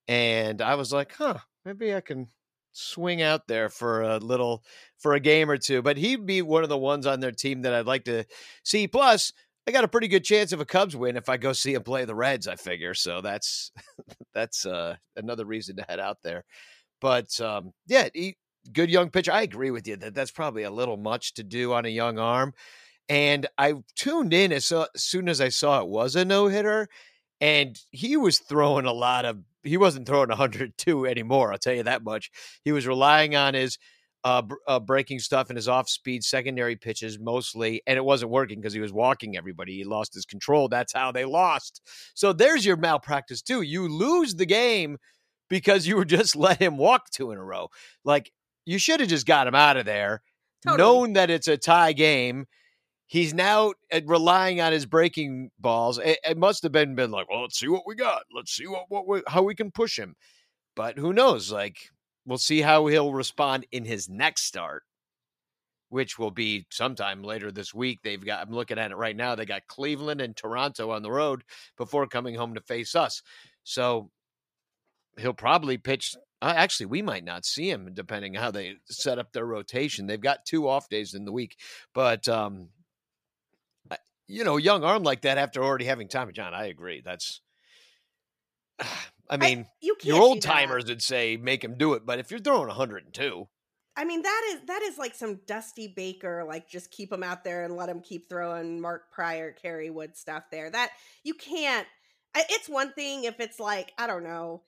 and 0.08 0.60
I 0.60 0.74
was 0.74 0.92
like, 0.92 1.14
huh, 1.14 1.38
maybe 1.64 1.94
I 1.94 2.00
can 2.00 2.28
swing 2.74 3.22
out 3.22 3.46
there 3.48 3.68
for 3.68 4.02
a 4.02 4.18
little 4.18 4.62
for 4.98 5.14
a 5.14 5.20
game 5.20 5.50
or 5.50 5.56
two. 5.56 5.82
But 5.82 5.96
he'd 5.96 6.26
be 6.26 6.42
one 6.42 6.62
of 6.62 6.68
the 6.68 6.78
ones 6.78 7.06
on 7.06 7.20
their 7.20 7.32
team 7.32 7.62
that 7.62 7.74
I'd 7.74 7.86
like 7.86 8.04
to 8.04 8.24
see. 8.62 8.86
Plus, 8.86 9.32
I 9.66 9.70
got 9.70 9.84
a 9.84 9.88
pretty 9.88 10.08
good 10.08 10.24
chance 10.24 10.52
of 10.52 10.60
a 10.60 10.66
Cubs 10.66 10.94
win 10.94 11.16
if 11.16 11.28
I 11.28 11.38
go 11.38 11.52
see 11.52 11.74
him 11.74 11.82
play 11.82 12.04
the 12.04 12.14
Reds. 12.14 12.46
I 12.46 12.56
figure 12.56 12.94
so. 12.94 13.20
That's 13.20 13.72
that's 14.34 14.66
uh, 14.66 14.96
another 15.16 15.46
reason 15.46 15.76
to 15.76 15.86
head 15.88 16.00
out 16.00 16.18
there. 16.22 16.44
But 17.00 17.40
um, 17.40 17.72
yeah, 17.86 18.08
he, 18.12 18.36
good 18.72 18.90
young 18.90 19.10
pitcher. 19.10 19.32
I 19.32 19.42
agree 19.42 19.70
with 19.70 19.86
you 19.86 19.96
that 19.96 20.14
that's 20.14 20.30
probably 20.30 20.64
a 20.64 20.70
little 20.70 20.96
much 20.96 21.34
to 21.34 21.42
do 21.42 21.72
on 21.72 21.84
a 21.84 21.90
young 21.90 22.18
arm. 22.18 22.54
And 23.08 23.46
I 23.58 23.74
tuned 23.96 24.32
in 24.32 24.52
as, 24.52 24.64
so, 24.64 24.86
as 24.94 25.04
soon 25.04 25.28
as 25.28 25.40
I 25.40 25.50
saw 25.50 25.80
it 25.80 25.88
was 25.88 26.16
a 26.16 26.24
no 26.24 26.48
hitter, 26.48 26.88
and 27.40 27.78
he 27.90 28.16
was 28.16 28.38
throwing 28.38 28.86
a 28.86 28.92
lot 28.92 29.24
of. 29.24 29.38
He 29.64 29.76
wasn't 29.76 30.06
throwing 30.06 30.28
102 30.28 31.06
anymore. 31.06 31.52
I'll 31.52 31.58
tell 31.58 31.74
you 31.74 31.82
that 31.84 32.04
much. 32.04 32.30
He 32.64 32.72
was 32.72 32.86
relying 32.86 33.34
on 33.34 33.54
his 33.54 33.78
uh, 34.24 34.42
uh, 34.66 34.80
breaking 34.80 35.18
stuff 35.18 35.50
and 35.50 35.56
his 35.56 35.68
off 35.68 35.88
speed 35.88 36.24
secondary 36.24 36.76
pitches 36.76 37.18
mostly, 37.18 37.82
and 37.86 37.96
it 37.96 38.04
wasn't 38.04 38.30
working 38.30 38.60
because 38.60 38.72
he 38.72 38.80
was 38.80 38.92
walking 38.92 39.36
everybody. 39.36 39.74
He 39.76 39.84
lost 39.84 40.14
his 40.14 40.24
control. 40.24 40.68
That's 40.68 40.92
how 40.92 41.12
they 41.12 41.24
lost. 41.24 41.82
So 42.14 42.32
there's 42.32 42.64
your 42.64 42.76
malpractice 42.76 43.42
too. 43.42 43.62
You 43.62 43.88
lose 43.88 44.34
the 44.34 44.46
game 44.46 44.96
because 45.50 45.86
you 45.86 45.96
were 45.96 46.06
just 46.06 46.36
let 46.36 46.58
him 46.60 46.78
walk 46.78 47.10
two 47.10 47.32
in 47.32 47.38
a 47.38 47.44
row. 47.44 47.68
Like 48.04 48.32
you 48.64 48.78
should 48.78 49.00
have 49.00 49.10
just 49.10 49.26
got 49.26 49.46
him 49.46 49.54
out 49.54 49.76
of 49.76 49.84
there, 49.84 50.22
Totally. 50.66 50.78
known 50.78 51.12
that 51.14 51.28
it's 51.30 51.48
a 51.48 51.58
tie 51.58 51.92
game. 51.92 52.46
He's 53.06 53.34
now 53.34 53.74
uh, 53.92 54.00
relying 54.06 54.60
on 54.60 54.72
his 54.72 54.86
breaking 54.86 55.50
balls. 55.58 55.98
It, 55.98 56.18
it 56.24 56.38
must 56.38 56.62
have 56.62 56.72
been 56.72 56.94
been 56.94 57.10
like, 57.10 57.28
well, 57.28 57.42
let's 57.42 57.58
see 57.58 57.68
what 57.68 57.86
we 57.86 57.94
got. 57.94 58.22
Let's 58.34 58.52
see 58.52 58.66
what 58.66 58.84
what 58.88 59.06
we, 59.06 59.22
how 59.26 59.42
we 59.42 59.54
can 59.54 59.70
push 59.70 59.98
him. 59.98 60.16
But 60.74 60.98
who 60.98 61.12
knows? 61.12 61.52
Like 61.52 61.76
we'll 62.26 62.38
see 62.38 62.60
how 62.60 62.86
he'll 62.86 63.12
respond 63.12 63.66
in 63.72 63.84
his 63.84 64.08
next 64.08 64.44
start, 64.44 64.82
which 65.90 66.18
will 66.18 66.30
be 66.30 66.66
sometime 66.70 67.22
later 67.22 67.52
this 67.52 67.74
week. 67.74 68.00
They've 68.02 68.24
got. 68.24 68.46
I'm 68.46 68.54
looking 68.54 68.78
at 68.78 68.90
it 68.90 68.96
right 68.96 69.16
now. 69.16 69.34
They 69.34 69.44
got 69.44 69.66
Cleveland 69.68 70.20
and 70.20 70.36
Toronto 70.36 70.90
on 70.90 71.02
the 71.02 71.12
road 71.12 71.44
before 71.76 72.06
coming 72.06 72.34
home 72.34 72.54
to 72.54 72.60
face 72.62 72.94
us. 72.94 73.22
So 73.64 74.10
he'll 75.18 75.34
probably 75.34 75.78
pitch. 75.78 76.16
Uh, 76.42 76.54
actually, 76.56 76.86
we 76.86 77.02
might 77.02 77.24
not 77.24 77.44
see 77.44 77.70
him 77.70 77.90
depending 77.94 78.34
how 78.34 78.50
they 78.50 78.74
set 78.86 79.18
up 79.18 79.32
their 79.32 79.46
rotation. 79.46 80.06
They've 80.06 80.20
got 80.20 80.44
two 80.44 80.68
off 80.68 80.88
days 80.88 81.14
in 81.14 81.24
the 81.24 81.32
week, 81.32 81.56
but 81.94 82.28
um, 82.28 82.68
you 84.26 84.44
know, 84.44 84.56
young 84.56 84.84
arm 84.84 85.02
like 85.02 85.22
that 85.22 85.38
after 85.38 85.62
already 85.62 85.84
having 85.84 86.08
Tommy 86.08 86.32
John, 86.32 86.54
I 86.54 86.66
agree. 86.66 87.02
That's. 87.04 87.40
I 89.30 89.38
mean, 89.38 89.66
you 89.80 89.96
your 90.02 90.20
old 90.20 90.42
timers 90.42 90.84
would 90.86 91.00
say 91.00 91.38
make 91.38 91.64
him 91.64 91.78
do 91.78 91.94
it, 91.94 92.04
but 92.04 92.18
if 92.18 92.30
you're 92.30 92.40
throwing 92.40 92.68
102, 92.68 93.48
I 93.96 94.04
mean, 94.04 94.22
that 94.22 94.42
is 94.52 94.60
that 94.66 94.82
is 94.82 94.98
like 94.98 95.14
some 95.14 95.40
Dusty 95.46 95.92
Baker, 95.94 96.44
like 96.46 96.68
just 96.68 96.90
keep 96.90 97.12
him 97.12 97.22
out 97.22 97.44
there 97.44 97.64
and 97.64 97.76
let 97.76 97.88
him 97.88 98.00
keep 98.00 98.28
throwing 98.28 98.80
Mark 98.80 99.12
Prior, 99.12 99.52
Kerry 99.52 99.88
Wood 99.90 100.16
stuff 100.16 100.44
there. 100.50 100.68
That 100.68 100.90
you 101.22 101.34
can't. 101.34 101.86
It's 102.36 102.68
one 102.68 102.92
thing 102.92 103.24
if 103.24 103.38
it's 103.38 103.60
like 103.60 103.92
I 103.96 104.06
don't 104.06 104.24
know, 104.24 104.62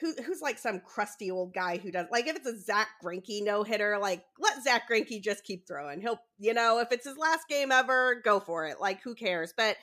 who 0.00 0.14
who's 0.24 0.40
like 0.40 0.58
some 0.58 0.80
crusty 0.80 1.30
old 1.30 1.52
guy 1.52 1.78
who 1.78 1.90
does 1.90 2.06
like 2.10 2.26
if 2.26 2.36
it's 2.36 2.46
a 2.46 2.60
Zack 2.60 2.88
Greinke 3.02 3.42
no 3.42 3.62
hitter, 3.62 3.98
like 3.98 4.24
let 4.38 4.62
Zack 4.62 4.88
Greinke 4.90 5.22
just 5.22 5.44
keep 5.44 5.66
throwing. 5.66 6.00
He'll 6.00 6.20
you 6.38 6.54
know 6.54 6.80
if 6.80 6.92
it's 6.92 7.06
his 7.06 7.16
last 7.16 7.48
game 7.48 7.72
ever, 7.72 8.20
go 8.24 8.40
for 8.40 8.66
it. 8.66 8.80
Like 8.80 9.02
who 9.02 9.14
cares? 9.14 9.52
But 9.56 9.76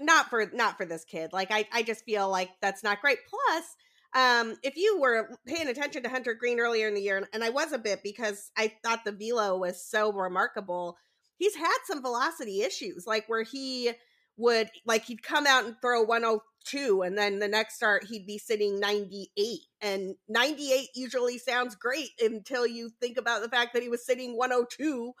not 0.00 0.28
for 0.30 0.50
not 0.52 0.76
for 0.76 0.86
this 0.86 1.04
kid. 1.04 1.32
Like 1.32 1.50
I 1.50 1.66
I 1.72 1.82
just 1.82 2.04
feel 2.04 2.28
like 2.28 2.50
that's 2.60 2.82
not 2.82 3.00
great. 3.00 3.18
Plus 3.28 3.76
um, 4.14 4.54
if 4.62 4.76
you 4.76 5.00
were 5.00 5.36
paying 5.46 5.68
attention 5.68 6.04
to 6.04 6.08
Hunter 6.08 6.34
Greene 6.34 6.60
earlier 6.60 6.86
in 6.86 6.94
the 6.94 7.02
year, 7.02 7.28
and, 7.32 7.42
I 7.42 7.50
was 7.50 7.72
a 7.72 7.78
bit 7.78 8.00
because 8.04 8.52
I 8.56 8.72
thought 8.84 9.04
the 9.04 9.10
velo 9.10 9.58
was 9.58 9.84
so 9.84 10.12
remarkable, 10.12 10.96
he's 11.36 11.56
had 11.56 11.76
some 11.84 12.00
velocity 12.00 12.62
issues, 12.62 13.08
like 13.08 13.28
where 13.28 13.42
he 13.42 13.90
would 14.36 14.70
like 14.84 15.04
he'd 15.04 15.22
come 15.22 15.46
out 15.46 15.64
and 15.64 15.76
throw 15.80 16.02
102 16.02 17.02
and 17.02 17.16
then 17.16 17.38
the 17.38 17.48
next 17.48 17.76
start 17.76 18.04
he'd 18.04 18.26
be 18.26 18.38
sitting 18.38 18.80
98 18.80 19.60
and 19.80 20.14
98 20.28 20.88
usually 20.94 21.38
sounds 21.38 21.76
great 21.76 22.10
until 22.20 22.66
you 22.66 22.90
think 23.00 23.16
about 23.16 23.42
the 23.42 23.48
fact 23.48 23.74
that 23.74 23.82
he 23.82 23.88
was 23.88 24.04
sitting 24.04 24.36
102 24.36 25.12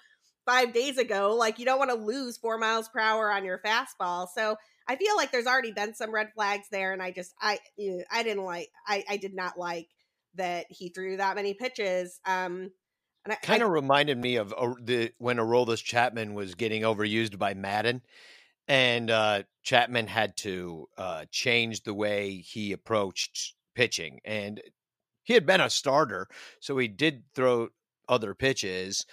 five 0.44 0.72
days 0.72 0.98
ago 0.98 1.34
like 1.34 1.58
you 1.58 1.64
don't 1.64 1.78
want 1.78 1.90
to 1.90 1.96
lose 1.96 2.36
four 2.36 2.58
miles 2.58 2.88
per 2.88 2.98
hour 2.98 3.30
on 3.30 3.44
your 3.44 3.60
fastball 3.64 4.26
so 4.34 4.56
I 4.86 4.96
feel 4.96 5.16
like 5.16 5.32
there's 5.32 5.46
already 5.46 5.72
been 5.72 5.94
some 5.94 6.12
red 6.12 6.32
flags 6.34 6.68
there, 6.70 6.92
and 6.92 7.02
I 7.02 7.10
just 7.10 7.34
I 7.40 7.58
know, 7.78 8.02
I 8.10 8.22
didn't 8.22 8.44
like 8.44 8.70
I 8.86 9.04
I 9.08 9.16
did 9.16 9.34
not 9.34 9.58
like 9.58 9.88
that 10.34 10.66
he 10.68 10.90
threw 10.90 11.16
that 11.16 11.36
many 11.36 11.54
pitches. 11.54 12.20
Um, 12.26 12.70
and 13.24 13.34
kind 13.40 13.62
of 13.62 13.70
reminded 13.70 14.18
me 14.18 14.36
of 14.36 14.52
uh, 14.52 14.74
the 14.80 15.12
when 15.18 15.38
Aroldis 15.38 15.82
Chapman 15.82 16.34
was 16.34 16.54
getting 16.54 16.82
overused 16.82 17.38
by 17.38 17.54
Maddon, 17.54 18.02
and 18.68 19.10
uh, 19.10 19.42
Chapman 19.62 20.06
had 20.06 20.36
to 20.38 20.88
uh, 20.96 21.24
change 21.30 21.82
the 21.82 21.94
way 21.94 22.36
he 22.36 22.72
approached 22.72 23.54
pitching, 23.74 24.20
and 24.24 24.60
he 25.22 25.34
had 25.34 25.46
been 25.46 25.60
a 25.60 25.70
starter, 25.70 26.28
so 26.60 26.76
he 26.78 26.88
did 26.88 27.24
throw 27.34 27.68
other 28.08 28.34
pitches, 28.34 29.06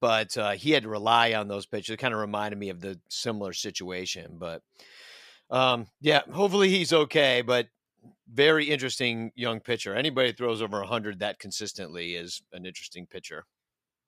but 0.00 0.36
uh, 0.36 0.52
he 0.52 0.70
had 0.70 0.84
to 0.84 0.88
rely 0.88 1.34
on 1.34 1.48
those 1.48 1.66
pitches. 1.66 1.90
It 1.90 1.98
kind 1.98 2.14
of 2.14 2.20
reminded 2.20 2.58
me 2.58 2.68
of 2.68 2.80
the 2.80 3.00
similar 3.08 3.52
situation, 3.52 4.36
but 4.38 4.62
um, 5.50 5.86
yeah, 6.00 6.22
hopefully 6.32 6.68
he's 6.68 6.92
okay. 6.92 7.42
But 7.42 7.68
very 8.32 8.66
interesting 8.66 9.32
young 9.34 9.60
pitcher. 9.60 9.94
Anybody 9.94 10.32
throws 10.32 10.62
over 10.62 10.80
100 10.80 11.20
that 11.20 11.38
consistently 11.38 12.14
is 12.14 12.42
an 12.52 12.66
interesting 12.66 13.06
pitcher. 13.06 13.46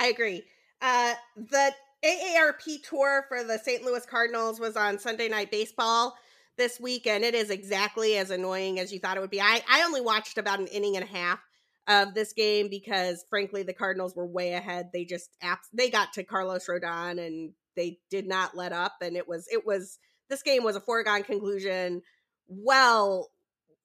I 0.01 0.07
agree. 0.07 0.45
Uh, 0.81 1.15
the 1.37 1.73
AARP 2.05 2.83
tour 2.89 3.25
for 3.29 3.43
the 3.43 3.59
St. 3.59 3.83
Louis 3.83 4.05
Cardinals 4.07 4.61
was 4.61 4.77
on 4.77 4.99
Sunday 4.99 5.29
Night 5.29 5.51
Baseball 5.51 6.17
this 6.57 6.79
week, 6.79 7.07
and 7.07 7.25
it 7.25 7.35
is 7.35 7.51
exactly 7.51 8.17
as 8.17 8.31
annoying 8.31 8.79
as 8.79 8.93
you 8.93 8.99
thought 8.99 9.17
it 9.17 9.21
would 9.21 9.31
be. 9.31 9.41
I 9.41 9.63
I 9.69 9.83
only 9.83 10.01
watched 10.01 10.39
about 10.39 10.61
an 10.61 10.67
inning 10.69 10.97
and 10.97 11.05
a 11.05 11.09
half 11.09 11.41
of 11.89 12.15
this 12.15 12.33
game 12.33 12.69
because 12.69 13.25
frankly 13.31 13.63
the 13.63 13.73
Cardinals 13.73 14.15
were 14.15 14.27
way 14.27 14.53
ahead. 14.53 14.91
They 14.93 15.05
just 15.05 15.31
they 15.73 15.91
got 15.91 16.13
to 16.13 16.23
Carlos 16.23 16.67
Rodon 16.67 17.25
and 17.25 17.53
they 17.75 17.99
did 18.11 18.27
not 18.27 18.57
let 18.57 18.73
up 18.73 18.97
and 19.01 19.17
it 19.17 19.27
was 19.27 19.47
it 19.51 19.65
was 19.65 19.99
this 20.29 20.43
game 20.43 20.65
was 20.65 20.77
a 20.77 20.81
foregone 20.81 21.23
conclusion 21.23 22.03
well 22.49 23.31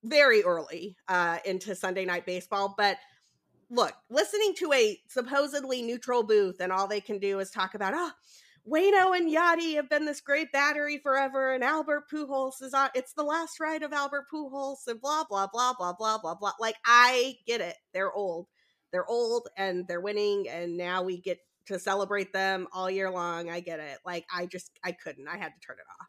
very 0.04 0.44
early 0.44 0.98
uh 1.08 1.38
into 1.46 1.76
Sunday 1.76 2.04
night 2.04 2.26
baseball 2.26 2.74
but 2.76 2.98
look 3.74 3.94
listening 4.10 4.54
to 4.56 4.72
a 4.74 5.00
supposedly 5.08 5.82
neutral 5.82 6.24
booth 6.24 6.60
and 6.60 6.72
all 6.72 6.88
they 6.88 7.02
can 7.02 7.20
do 7.20 7.40
is 7.40 7.50
talk 7.50 7.76
about 7.76 7.94
oh 7.96 8.12
Waino 8.68 9.16
and 9.16 9.30
Yadi 9.30 9.76
have 9.76 9.90
been 9.90 10.06
this 10.06 10.22
great 10.22 10.52
battery 10.54 10.98
forever, 10.98 11.52
and 11.52 11.66
Albert 11.66 12.06
Pujols 12.10 12.62
is 12.62 12.74
on. 12.74 12.90
It's 12.96 13.14
the 13.14 13.24
last 13.24 13.60
ride 13.60 13.84
of 13.84 13.92
Albert 13.92 14.28
Pujols, 14.34 14.88
and 14.88 15.02
blah 15.02 15.26
blah 15.30 15.48
blah 15.52 15.74
blah 15.78 15.94
blah 15.94 16.18
blah 16.18 16.36
blah. 16.36 16.54
Like 16.62 16.76
I 16.86 17.36
get 17.46 17.60
it, 17.60 17.76
they're 17.94 18.14
old, 18.14 18.48
they're 18.94 19.06
old, 19.06 19.50
and 19.58 19.86
they're 19.88 20.00
winning, 20.00 20.48
and 20.48 20.78
now 20.78 21.04
we 21.04 21.20
get 21.20 21.40
to 21.66 21.78
celebrate 21.78 22.32
them 22.32 22.68
all 22.72 22.90
year 22.90 23.12
long. 23.12 23.50
I 23.50 23.60
get 23.60 23.82
it. 23.82 23.98
Like 24.06 24.26
I 24.34 24.46
just 24.46 24.72
I 24.82 24.94
couldn't. 24.94 25.28
I 25.28 25.36
had 25.36 25.50
to 25.50 25.60
turn 25.66 25.76
it 25.78 26.02
off. 26.02 26.08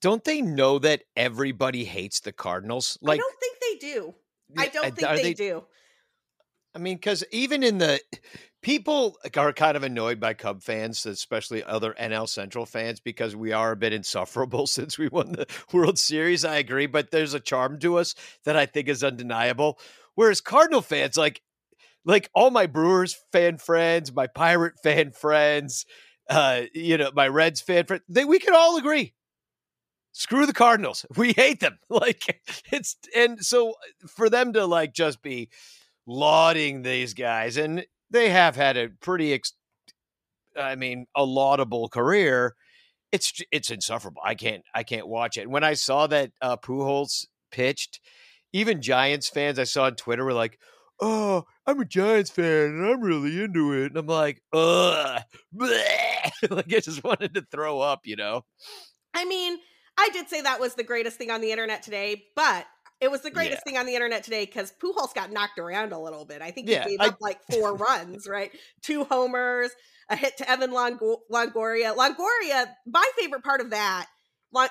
Don't 0.00 0.24
they 0.24 0.40
know 0.40 0.78
that 0.78 1.02
everybody 1.16 1.84
hates 1.84 2.20
the 2.20 2.32
Cardinals? 2.32 2.98
Like, 3.02 3.18
I 3.18 3.22
don't 3.22 3.40
think 3.40 3.58
they 3.60 3.86
do. 3.86 4.14
I 4.56 4.68
don't 4.68 4.94
think 4.94 5.08
are 5.08 5.16
they, 5.16 5.34
do. 5.34 5.64
I 6.74 6.78
mean, 6.78 6.96
because 6.96 7.24
even 7.30 7.62
in 7.62 7.78
the 7.78 8.00
people 8.62 9.16
are 9.36 9.52
kind 9.52 9.76
of 9.76 9.84
annoyed 9.84 10.18
by 10.18 10.34
Cub 10.34 10.62
fans, 10.62 11.06
especially 11.06 11.62
other 11.62 11.94
NL 11.94 12.28
Central 12.28 12.66
fans, 12.66 12.98
because 12.98 13.36
we 13.36 13.52
are 13.52 13.72
a 13.72 13.76
bit 13.76 13.92
insufferable 13.92 14.66
since 14.66 14.98
we 14.98 15.08
won 15.08 15.32
the 15.32 15.46
World 15.72 15.98
Series. 15.98 16.44
I 16.44 16.56
agree, 16.56 16.86
but 16.86 17.10
there's 17.10 17.34
a 17.34 17.40
charm 17.40 17.78
to 17.80 17.98
us 17.98 18.14
that 18.44 18.56
I 18.56 18.66
think 18.66 18.88
is 18.88 19.04
undeniable. 19.04 19.78
Whereas 20.14 20.40
Cardinal 20.40 20.82
fans, 20.82 21.16
like, 21.16 21.42
like 22.04 22.28
all 22.34 22.50
my 22.50 22.66
Brewers 22.66 23.16
fan 23.32 23.58
friends, 23.58 24.12
my 24.12 24.26
Pirate 24.26 24.74
fan 24.82 25.12
friends, 25.12 25.86
uh, 26.28 26.62
you 26.74 26.96
know, 26.98 27.10
my 27.14 27.28
Reds 27.28 27.60
fan 27.60 27.86
friends, 27.86 28.02
they 28.08 28.24
we 28.24 28.38
can 28.38 28.54
all 28.54 28.76
agree. 28.76 29.14
Screw 30.12 30.46
the 30.46 30.52
Cardinals. 30.52 31.04
We 31.16 31.32
hate 31.32 31.60
them. 31.60 31.78
Like 31.90 32.40
it's 32.72 32.96
and 33.16 33.44
so 33.44 33.74
for 34.08 34.30
them 34.30 34.52
to 34.54 34.64
like 34.66 34.94
just 34.94 35.22
be 35.22 35.48
lauding 36.06 36.82
these 36.82 37.14
guys, 37.14 37.56
and 37.56 37.84
they 38.10 38.30
have 38.30 38.56
had 38.56 38.76
a 38.76 38.88
pretty 39.00 39.32
ex- 39.32 39.54
I 40.56 40.76
mean, 40.76 41.06
a 41.16 41.24
laudable 41.24 41.88
career, 41.88 42.54
it's 43.12 43.32
it's 43.52 43.70
insufferable. 43.70 44.22
I 44.24 44.34
can't 44.34 44.64
I 44.74 44.82
can't 44.82 45.06
watch 45.06 45.36
it. 45.36 45.48
When 45.48 45.64
I 45.64 45.74
saw 45.74 46.06
that 46.08 46.32
uh, 46.42 46.56
Pujols 46.56 47.26
pitched, 47.50 48.00
even 48.52 48.82
Giants 48.82 49.28
fans 49.28 49.58
I 49.58 49.64
saw 49.64 49.84
on 49.84 49.94
Twitter 49.94 50.24
were 50.24 50.32
like, 50.32 50.58
"Oh, 51.00 51.44
I'm 51.66 51.80
a 51.80 51.84
Giants 51.84 52.30
fan 52.30 52.44
and 52.44 52.86
I'm 52.86 53.00
really 53.00 53.42
into 53.42 53.72
it." 53.72 53.92
And 53.92 53.98
I'm 53.98 54.06
like, 54.06 54.42
"Ugh," 54.52 55.22
like 55.52 56.74
I 56.74 56.80
just 56.80 57.04
wanted 57.04 57.34
to 57.34 57.46
throw 57.50 57.80
up, 57.80 58.00
you 58.04 58.16
know. 58.16 58.44
I 59.14 59.24
mean, 59.24 59.58
I 59.96 60.08
did 60.12 60.28
say 60.28 60.40
that 60.40 60.60
was 60.60 60.74
the 60.74 60.82
greatest 60.82 61.16
thing 61.16 61.30
on 61.30 61.40
the 61.40 61.52
internet 61.52 61.82
today, 61.82 62.24
but 62.34 62.66
it 63.04 63.10
was 63.10 63.20
the 63.20 63.30
greatest 63.30 63.62
Yeah. 63.64 63.70
thing 63.72 63.78
on 63.78 63.86
the 63.86 63.94
internet 63.94 64.24
today 64.24 64.44
because 64.46 64.72
Pujols 64.82 65.14
got 65.14 65.30
knocked 65.30 65.58
around 65.58 65.92
a 65.92 65.98
little 66.00 66.24
bit. 66.24 66.42
I 66.42 66.50
think 66.50 66.68
Yeah, 66.68 66.84
he 66.84 66.90
gave 66.96 67.00
I- 67.00 67.08
up 67.08 67.18
like 67.20 67.40
four 67.52 67.74
runs, 67.76 68.26
right? 68.26 68.50
Two 68.82 69.04
homers, 69.04 69.70
a 70.08 70.16
hit 70.16 70.36
to 70.38 70.50
Evan 70.50 70.72
Longo- 70.72 71.22
Longoria. 71.30 71.94
Longoria, 71.94 72.66
my 72.86 73.08
favorite 73.18 73.44
part 73.44 73.60
of 73.60 73.70
that 73.70 74.06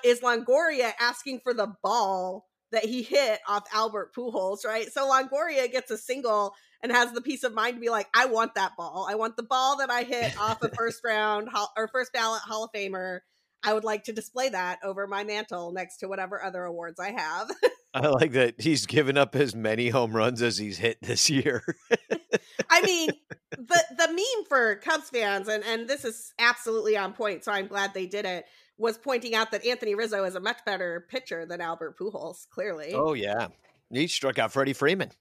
is 0.04 0.22
Longoria 0.22 0.94
asking 1.00 1.40
for 1.42 1.54
the 1.54 1.74
ball 1.84 2.48
that 2.72 2.86
he 2.86 3.04
hit 3.04 3.40
off 3.48 3.64
Albert 3.74 4.14
Pujols, 4.16 4.66
right? 4.66 4.92
So 4.92 5.08
Longoria 5.10 5.72
gets 5.72 5.92
a 5.92 5.98
single 5.98 6.56
and 6.82 6.92
has 6.92 7.12
the 7.14 7.22
peace 7.22 7.44
of 7.44 7.54
mind 7.54 7.76
to 7.76 7.80
be 7.82 7.90
like, 7.90 8.08
I 8.16 8.26
want 8.26 8.56
that 8.56 8.76
ball. 8.76 9.06
I 9.10 9.16
want 9.16 9.38
the 9.38 9.44
ball 9.44 9.78
that 9.78 9.90
I 9.92 10.04
hit 10.04 10.38
off 10.40 10.62
a 10.64 10.70
first 10.76 11.02
round 11.06 11.50
or 11.78 11.88
first 11.88 12.12
ballot 12.14 12.42
Hall 12.42 12.64
of 12.66 12.72
Famer. 12.72 13.20
I 13.66 13.74
would 13.74 13.84
like 13.86 14.06
to 14.06 14.12
display 14.14 14.50
that 14.50 14.80
over 14.84 15.08
my 15.08 15.24
mantle 15.24 15.72
next 15.72 15.98
to 15.98 16.08
whatever 16.08 16.44
other 16.44 16.64
awards 16.66 17.00
I 17.00 17.12
have. 17.12 17.50
I 17.94 18.08
like 18.08 18.32
that 18.32 18.60
he's 18.60 18.86
given 18.86 19.18
up 19.18 19.36
as 19.36 19.54
many 19.56 19.90
home 19.90 20.16
runs 20.16 20.42
as 20.42 20.58
he's 20.58 20.78
hit 20.80 20.98
this 21.02 21.30
year. 21.30 21.64
I 22.70 22.82
mean, 22.82 23.10
the 23.52 23.84
the 23.98 24.08
meme 24.08 24.46
for 24.48 24.76
Cubs 24.78 25.10
fans, 25.10 25.48
and 25.48 25.64
and 25.64 25.88
this 25.88 26.04
is 26.04 26.34
absolutely 26.40 26.98
on 26.98 27.14
point. 27.14 27.44
So 27.44 27.52
I'm 27.52 27.68
glad 27.68 27.94
they 27.94 28.08
did 28.08 28.26
it. 28.26 28.46
Was 28.78 28.98
pointing 28.98 29.36
out 29.36 29.52
that 29.52 29.66
Anthony 29.66 29.94
Rizzo 29.94 30.24
is 30.24 30.34
a 30.34 30.40
much 30.40 30.58
better 30.66 31.06
pitcher 31.10 31.46
than 31.46 31.62
Albert 31.62 31.98
Pujols, 32.00 32.50
clearly, 32.50 32.94
oh 32.96 33.14
yeah, 33.14 33.50
he 33.92 34.08
struck 34.08 34.40
out 34.40 34.52
Freddie 34.52 34.74
Freeman. 34.74 35.12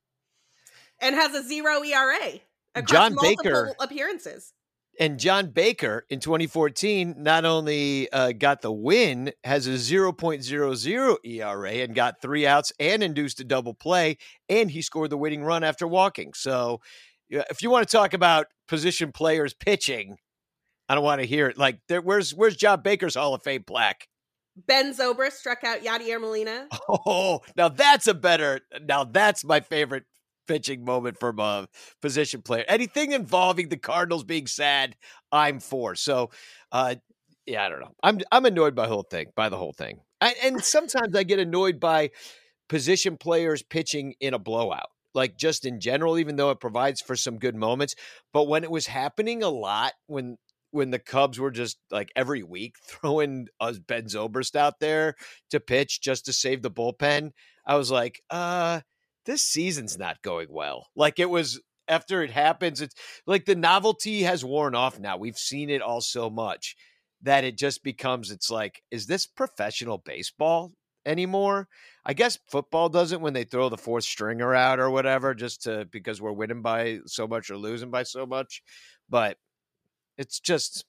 and 1.00 1.14
has 1.14 1.34
a 1.34 1.42
zero 1.42 1.82
ERA 1.84 2.40
across 2.74 2.90
John 2.90 3.14
multiple 3.14 3.44
Baker- 3.44 3.74
appearances. 3.78 4.54
And 5.00 5.18
John 5.18 5.48
Baker 5.48 6.04
in 6.10 6.20
2014 6.20 7.14
not 7.18 7.44
only 7.44 8.12
uh, 8.12 8.32
got 8.32 8.60
the 8.60 8.72
win, 8.72 9.32
has 9.42 9.66
a 9.66 9.72
0.00 9.72 11.16
ERA 11.24 11.70
and 11.70 11.94
got 11.94 12.20
three 12.20 12.46
outs 12.46 12.72
and 12.78 13.02
induced 13.02 13.40
a 13.40 13.44
double 13.44 13.74
play, 13.74 14.18
and 14.48 14.70
he 14.70 14.82
scored 14.82 15.10
the 15.10 15.16
winning 15.16 15.44
run 15.44 15.64
after 15.64 15.86
walking. 15.86 16.34
So, 16.34 16.80
if 17.30 17.62
you 17.62 17.70
want 17.70 17.88
to 17.88 17.96
talk 17.96 18.12
about 18.12 18.46
position 18.68 19.12
players 19.12 19.54
pitching, 19.54 20.18
I 20.88 20.94
don't 20.94 21.04
want 21.04 21.22
to 21.22 21.26
hear 21.26 21.48
it. 21.48 21.56
Like, 21.56 21.78
there, 21.88 22.02
where's 22.02 22.34
where's 22.34 22.56
John 22.56 22.82
Baker's 22.82 23.14
Hall 23.14 23.34
of 23.34 23.42
Fame 23.42 23.64
plaque? 23.64 24.08
Ben 24.54 24.92
Zobrist 24.92 25.32
struck 25.32 25.64
out 25.64 25.80
Yadier 25.80 26.20
Molina. 26.20 26.68
Oh, 27.06 27.40
now 27.56 27.70
that's 27.70 28.06
a 28.06 28.14
better. 28.14 28.60
Now 28.86 29.04
that's 29.04 29.44
my 29.44 29.60
favorite 29.60 30.04
pitching 30.46 30.84
moment 30.84 31.18
from 31.18 31.38
a 31.38 31.68
position 32.00 32.42
player. 32.42 32.64
Anything 32.68 33.12
involving 33.12 33.68
the 33.68 33.76
Cardinals 33.76 34.24
being 34.24 34.46
sad, 34.46 34.96
I'm 35.30 35.60
for. 35.60 35.94
So, 35.94 36.30
uh, 36.70 36.96
yeah, 37.46 37.64
I 37.64 37.68
don't 37.68 37.80
know. 37.80 37.94
I'm 38.02 38.20
I'm 38.30 38.46
annoyed 38.46 38.74
by 38.74 38.86
the 38.86 38.92
whole 38.92 39.06
thing. 39.08 39.28
By 39.34 39.48
the 39.48 39.56
whole 39.56 39.72
thing, 39.72 40.00
I, 40.20 40.34
and 40.44 40.62
sometimes 40.62 41.16
I 41.16 41.24
get 41.24 41.38
annoyed 41.38 41.80
by 41.80 42.10
position 42.68 43.16
players 43.16 43.62
pitching 43.62 44.14
in 44.20 44.34
a 44.34 44.38
blowout. 44.38 44.90
Like 45.14 45.36
just 45.36 45.66
in 45.66 45.80
general, 45.80 46.18
even 46.18 46.36
though 46.36 46.50
it 46.50 46.60
provides 46.60 47.00
for 47.02 47.16
some 47.16 47.38
good 47.38 47.54
moments, 47.54 47.94
but 48.32 48.48
when 48.48 48.64
it 48.64 48.70
was 48.70 48.86
happening 48.86 49.42
a 49.42 49.48
lot, 49.48 49.92
when 50.06 50.38
when 50.70 50.90
the 50.90 50.98
Cubs 50.98 51.38
were 51.38 51.50
just 51.50 51.78
like 51.90 52.10
every 52.16 52.42
week 52.42 52.76
throwing 52.86 53.48
us 53.60 53.78
Ben 53.78 54.04
Zobrist 54.04 54.56
out 54.56 54.80
there 54.80 55.14
to 55.50 55.60
pitch 55.60 56.00
just 56.00 56.26
to 56.26 56.32
save 56.32 56.62
the 56.62 56.70
bullpen, 56.70 57.32
I 57.66 57.76
was 57.76 57.90
like, 57.90 58.22
uh, 58.30 58.80
this 59.26 59.42
season's 59.42 59.98
not 59.98 60.22
going 60.22 60.48
well. 60.50 60.88
Like 60.94 61.18
it 61.18 61.30
was 61.30 61.60
after 61.88 62.22
it 62.22 62.30
happens, 62.30 62.80
it's 62.80 62.94
like 63.26 63.44
the 63.44 63.54
novelty 63.54 64.22
has 64.22 64.44
worn 64.44 64.74
off 64.74 64.98
now. 64.98 65.16
We've 65.16 65.36
seen 65.36 65.70
it 65.70 65.82
all 65.82 66.00
so 66.00 66.30
much 66.30 66.76
that 67.22 67.44
it 67.44 67.56
just 67.56 67.82
becomes 67.82 68.30
it's 68.30 68.50
like, 68.50 68.82
is 68.90 69.06
this 69.06 69.26
professional 69.26 69.98
baseball 69.98 70.72
anymore? 71.06 71.68
I 72.04 72.14
guess 72.14 72.38
football 72.50 72.88
doesn't 72.88 73.20
when 73.20 73.32
they 73.32 73.44
throw 73.44 73.68
the 73.68 73.76
fourth 73.76 74.04
stringer 74.04 74.54
out 74.54 74.80
or 74.80 74.90
whatever, 74.90 75.34
just 75.34 75.62
to 75.62 75.86
because 75.90 76.20
we're 76.20 76.32
winning 76.32 76.62
by 76.62 76.98
so 77.06 77.26
much 77.26 77.50
or 77.50 77.56
losing 77.56 77.90
by 77.90 78.02
so 78.02 78.26
much. 78.26 78.62
But 79.08 79.36
it's 80.18 80.40
just 80.40 80.84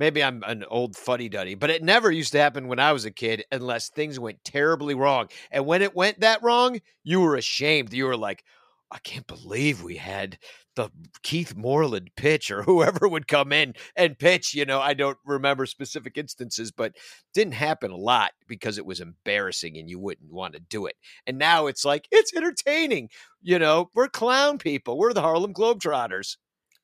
maybe 0.00 0.24
I'm 0.24 0.42
an 0.44 0.64
old 0.68 0.96
fuddy 0.96 1.28
duddy, 1.28 1.54
but 1.54 1.70
it 1.70 1.84
never 1.84 2.10
used 2.10 2.32
to 2.32 2.40
happen 2.40 2.66
when 2.66 2.80
I 2.80 2.92
was 2.92 3.04
a 3.04 3.10
kid 3.10 3.44
unless 3.52 3.90
things 3.90 4.18
went 4.18 4.42
terribly 4.42 4.94
wrong. 4.94 5.28
And 5.52 5.66
when 5.66 5.82
it 5.82 5.94
went 5.94 6.20
that 6.20 6.42
wrong, 6.42 6.80
you 7.04 7.20
were 7.20 7.36
ashamed. 7.36 7.92
You 7.92 8.06
were 8.06 8.16
like, 8.16 8.42
I 8.90 8.98
can't 8.98 9.26
believe 9.26 9.82
we 9.82 9.96
had 9.96 10.38
the 10.74 10.88
Keith 11.22 11.54
Moreland 11.54 12.10
pitch 12.16 12.50
or 12.50 12.62
whoever 12.64 13.06
would 13.06 13.28
come 13.28 13.52
in 13.52 13.74
and 13.94 14.18
pitch. 14.18 14.54
You 14.54 14.64
know, 14.64 14.80
I 14.80 14.94
don't 14.94 15.18
remember 15.26 15.66
specific 15.66 16.16
instances, 16.16 16.72
but 16.72 16.96
didn't 17.34 17.52
happen 17.54 17.90
a 17.90 17.96
lot 17.96 18.32
because 18.48 18.78
it 18.78 18.86
was 18.86 19.00
embarrassing 19.00 19.76
and 19.76 19.88
you 19.88 19.98
wouldn't 19.98 20.32
want 20.32 20.54
to 20.54 20.60
do 20.60 20.86
it. 20.86 20.96
And 21.26 21.38
now 21.38 21.66
it's 21.66 21.84
like, 21.84 22.08
it's 22.10 22.34
entertaining. 22.34 23.10
You 23.42 23.58
know, 23.58 23.90
we're 23.94 24.08
clown 24.08 24.56
people. 24.56 24.96
We're 24.98 25.12
the 25.12 25.20
Harlem 25.20 25.52
Globetrotters. 25.52 26.36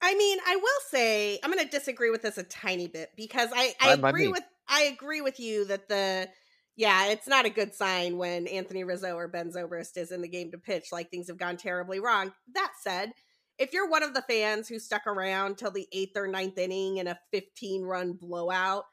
I 0.06 0.14
mean, 0.14 0.38
I 0.46 0.54
will 0.54 0.80
say 0.88 1.40
I'm 1.42 1.50
going 1.50 1.64
to 1.64 1.68
disagree 1.68 2.10
with 2.10 2.22
this 2.22 2.38
a 2.38 2.44
tiny 2.44 2.86
bit 2.86 3.10
because 3.16 3.50
I, 3.52 3.74
I 3.80 3.94
agree 3.94 4.28
with 4.28 4.44
I 4.68 4.82
agree 4.82 5.20
with 5.20 5.40
you 5.40 5.64
that 5.64 5.88
the 5.88 6.28
yeah, 6.76 7.06
it's 7.06 7.26
not 7.26 7.44
a 7.44 7.50
good 7.50 7.74
sign 7.74 8.16
when 8.16 8.46
Anthony 8.46 8.84
Rizzo 8.84 9.16
or 9.16 9.26
Ben 9.26 9.50
Zobrist 9.50 9.96
is 9.96 10.12
in 10.12 10.22
the 10.22 10.28
game 10.28 10.52
to 10.52 10.58
pitch 10.58 10.92
like 10.92 11.10
things 11.10 11.26
have 11.26 11.38
gone 11.38 11.56
terribly 11.56 11.98
wrong. 11.98 12.32
That 12.54 12.72
said, 12.80 13.14
if 13.58 13.72
you're 13.72 13.90
one 13.90 14.04
of 14.04 14.14
the 14.14 14.22
fans 14.22 14.68
who 14.68 14.78
stuck 14.78 15.08
around 15.08 15.58
till 15.58 15.72
the 15.72 15.88
eighth 15.90 16.16
or 16.16 16.28
ninth 16.28 16.56
inning 16.56 16.98
in 16.98 17.08
a 17.08 17.18
15 17.32 17.82
run 17.82 18.12
blowout, 18.12 18.84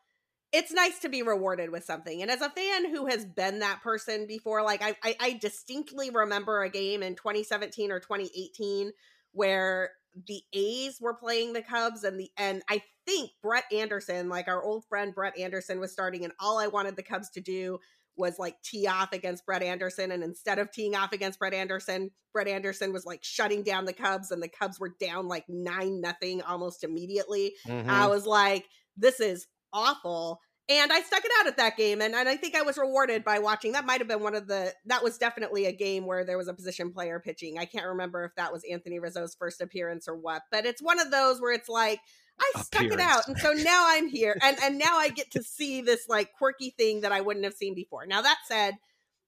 it's 0.52 0.72
nice 0.72 0.98
to 1.00 1.10
be 1.10 1.22
rewarded 1.22 1.70
with 1.70 1.84
something. 1.86 2.24
And 2.24 2.32
as 2.32 2.42
a 2.42 2.50
fan 2.50 2.90
who 2.90 3.06
has 3.06 3.24
been 3.24 3.60
that 3.60 3.84
person 3.84 4.26
before, 4.26 4.64
like 4.64 4.82
I, 4.82 4.96
I, 5.04 5.16
I 5.20 5.34
distinctly 5.34 6.10
remember 6.10 6.64
a 6.64 6.70
game 6.70 7.04
in 7.04 7.14
2017 7.14 7.92
or 7.92 8.00
2018 8.00 8.94
where 9.34 9.92
the 10.28 10.42
A's 10.54 11.00
were 11.02 11.16
playing 11.16 11.54
the 11.54 11.62
Cubs 11.62 12.04
and 12.04 12.20
the 12.20 12.30
and 12.38 12.62
I 12.70 12.82
think 13.06 13.32
Brett 13.42 13.66
Anderson, 13.72 14.30
like 14.30 14.48
our 14.48 14.64
old 14.64 14.86
friend 14.86 15.14
Brett 15.14 15.38
Anderson 15.38 15.80
was 15.80 15.92
starting 15.92 16.24
and 16.24 16.34
all 16.40 16.60
I 16.60 16.68
wanted 16.68 16.96
the 16.96 17.04
Cubs 17.04 17.30
to 17.32 17.42
do 17.42 17.80
was 18.16 18.38
like 18.38 18.56
tee 18.64 18.86
off 18.88 19.12
against 19.12 19.46
Brett 19.46 19.64
Anderson 19.64 20.12
and 20.12 20.24
instead 20.24 20.60
of 20.60 20.72
teeing 20.72 20.96
off 20.96 21.14
against 21.14 21.40
Brett 21.40 21.54
Anderson, 21.54 22.12
Brett 22.32 22.48
Anderson 22.48 22.94
was 22.94 23.06
like 23.06 23.24
shutting 23.24 23.64
down 23.64 23.86
the 23.86 23.94
Cubs 23.94 24.30
and 24.30 24.42
the 24.42 24.48
Cubs 24.48 24.80
were 24.80 24.94
down 25.00 25.28
like 25.28 25.46
9 25.50 26.00
nothing 26.00 26.42
almost 26.44 26.84
immediately. 26.84 27.56
Mm-hmm. 27.68 27.90
I 27.90 28.08
was 28.08 28.26
like 28.26 28.66
this 28.96 29.20
is 29.20 29.48
awful. 29.74 30.40
And 30.70 30.94
I 30.94 31.02
stuck 31.02 31.26
it 31.26 31.32
out 31.42 31.48
at 31.48 31.58
that 31.58 31.76
game, 31.76 32.02
and, 32.02 32.16
and 32.16 32.30
I 32.30 32.38
think 32.38 32.56
I 32.56 32.62
was 32.62 32.78
rewarded 32.78 33.26
by 33.26 33.40
watching. 33.40 33.74
That 33.74 33.86
might 33.86 34.00
have 34.00 34.08
been 34.08 34.22
one 34.22 34.34
of 34.34 34.48
the. 34.48 34.74
That 34.86 35.04
was 35.04 35.18
definitely 35.18 35.66
a 35.66 35.74
game 35.74 36.06
where 36.06 36.24
there 36.24 36.38
was 36.38 36.48
a 36.48 36.54
position 36.54 36.94
player 36.94 37.20
pitching. 37.20 37.60
I 37.60 37.66
can't 37.66 37.86
remember 37.86 38.24
if 38.24 38.32
that 38.36 38.54
was 38.54 38.64
Anthony 38.72 38.98
Rizzo's 39.00 39.36
first 39.36 39.60
appearance 39.60 40.08
or 40.08 40.16
what, 40.16 40.44
but 40.52 40.66
it's 40.66 40.82
one 40.82 41.02
of 41.02 41.12
those 41.12 41.42
where 41.42 41.52
it's 41.52 41.68
like 41.68 42.00
I 42.40 42.62
stuck 42.62 42.84
it 42.84 43.00
out, 43.00 43.28
and 43.28 43.38
so 43.38 43.52
now 43.52 43.88
I'm 43.90 44.08
here, 44.08 44.38
and 44.42 44.58
and 44.64 44.78
now 44.78 44.98
I 44.98 45.10
get 45.10 45.32
to 45.32 45.44
see 45.44 45.82
this 45.82 46.08
like 46.08 46.32
quirky 46.38 46.74
thing 46.78 47.02
that 47.02 47.12
I 47.12 47.20
wouldn't 47.20 47.46
have 47.46 47.56
seen 47.56 47.76
before. 47.76 48.06
Now 48.06 48.22
that 48.22 48.38
said, 48.48 48.76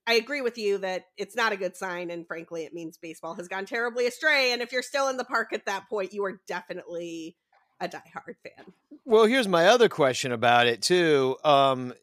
I 0.06 0.14
agree 0.14 0.40
with 0.40 0.56
you 0.56 0.78
that 0.78 1.04
it's 1.16 1.36
not 1.36 1.52
a 1.52 1.56
good 1.56 1.76
sign, 1.76 2.10
and 2.10 2.26
frankly, 2.26 2.64
it 2.64 2.72
means 2.72 2.96
baseball 2.96 3.34
has 3.34 3.48
gone 3.48 3.66
terribly 3.66 4.06
astray. 4.06 4.52
And 4.52 4.62
if 4.62 4.72
you're 4.72 4.82
still 4.82 5.08
in 5.08 5.18
the 5.18 5.24
park 5.24 5.52
at 5.52 5.66
that 5.66 5.88
point, 5.88 6.12
you 6.14 6.24
are 6.24 6.40
definitely 6.48 7.36
a 7.80 7.88
diehard 7.88 8.36
fan. 8.42 8.72
Well, 9.04 9.26
here's 9.26 9.48
my 9.48 9.66
other 9.66 9.88
question 9.88 10.32
about 10.32 10.66
it 10.66 10.82
too. 10.82 11.36
Um, 11.44 11.94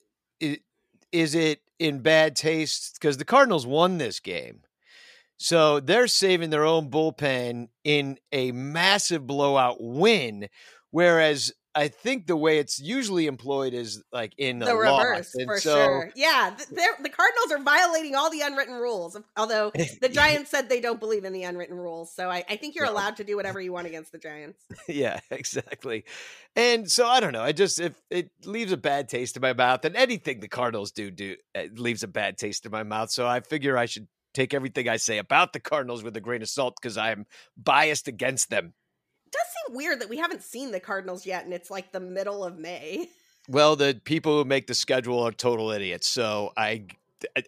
is 1.11 1.35
it 1.35 1.61
in 1.79 1.99
bad 1.99 2.35
taste 2.35 2.97
because 2.99 3.17
the 3.17 3.25
Cardinals 3.25 3.67
won 3.67 3.97
this 3.97 4.19
game, 4.19 4.61
so 5.37 5.79
they're 5.79 6.07
saving 6.07 6.49
their 6.49 6.65
own 6.65 6.89
bullpen 6.89 7.67
in 7.83 8.17
a 8.31 8.51
massive 8.51 9.27
blowout 9.27 9.77
win, 9.79 10.47
whereas 10.91 11.51
I 11.75 11.87
think 11.87 12.27
the 12.27 12.35
way 12.37 12.59
it's 12.59 12.79
usually 12.79 13.25
employed 13.25 13.73
is 13.73 14.03
like 14.11 14.33
in 14.37 14.59
the 14.59 14.71
a 14.71 14.75
reverse. 14.75 15.33
And 15.33 15.47
for 15.47 15.59
so, 15.59 15.75
sure. 15.75 16.11
Yeah, 16.15 16.51
the 16.55 17.09
Cardinals 17.09 17.51
are 17.51 17.59
violating 17.63 18.15
all 18.15 18.29
the 18.29 18.41
unwritten 18.41 18.75
rules. 18.75 19.19
Although 19.35 19.71
the 20.01 20.09
Giants 20.09 20.51
said 20.51 20.69
they 20.69 20.81
don't 20.81 20.99
believe 20.99 21.23
in 21.25 21.33
the 21.33 21.43
unwritten 21.43 21.77
rules, 21.77 22.13
so 22.15 22.29
I, 22.29 22.43
I 22.49 22.57
think 22.57 22.75
you're 22.75 22.85
No. 22.85 22.93
allowed 22.93 23.15
to 23.17 23.23
do 23.23 23.35
whatever 23.35 23.59
you 23.61 23.73
want 23.73 23.87
against 23.87 24.11
the 24.11 24.19
Giants. 24.19 24.63
yeah, 24.87 25.19
exactly. 25.31 26.05
And 26.55 26.89
so 26.89 27.07
I 27.07 27.19
don't 27.19 27.33
know. 27.33 27.41
I 27.41 27.51
just 27.51 27.79
if 27.79 27.93
it 28.09 28.29
leaves 28.45 28.71
a 28.71 28.77
bad 28.77 29.09
taste 29.09 29.35
in 29.35 29.41
my 29.41 29.53
mouth, 29.53 29.83
and 29.85 29.95
anything 29.95 30.39
the 30.39 30.47
Cardinals 30.47 30.91
do 30.91 31.09
do 31.09 31.35
it 31.55 31.79
leaves 31.79 32.03
a 32.03 32.07
bad 32.07 32.37
taste 32.37 32.65
in 32.65 32.71
my 32.71 32.83
mouth. 32.83 33.09
So 33.09 33.27
I 33.27 33.39
figure 33.39 33.77
I 33.77 33.85
should 33.87 34.07
take 34.33 34.53
everything 34.53 34.89
I 34.89 34.97
say 34.97 35.17
about 35.17 35.53
the 35.53 35.59
Cardinals 35.59 36.03
with 36.03 36.15
a 36.17 36.21
grain 36.21 36.41
of 36.41 36.49
salt 36.49 36.75
because 36.81 36.97
I'm 36.97 37.25
biased 37.57 38.07
against 38.07 38.49
them. 38.49 38.73
Does 39.33 39.47
seem 39.67 39.75
weird 39.75 40.01
that 40.01 40.09
we 40.09 40.17
haven't 40.17 40.43
seen 40.43 40.71
the 40.71 40.79
Cardinals 40.79 41.25
yet, 41.25 41.43
and 41.45 41.53
it's 41.53 41.69
like 41.69 41.91
the 41.91 41.99
middle 41.99 42.43
of 42.43 42.57
May. 42.57 43.09
Well, 43.49 43.75
the 43.75 43.99
people 44.05 44.37
who 44.37 44.45
make 44.47 44.67
the 44.67 44.73
schedule 44.73 45.19
are 45.19 45.31
total 45.31 45.71
idiots. 45.71 46.07
So 46.07 46.53
I 46.55 46.85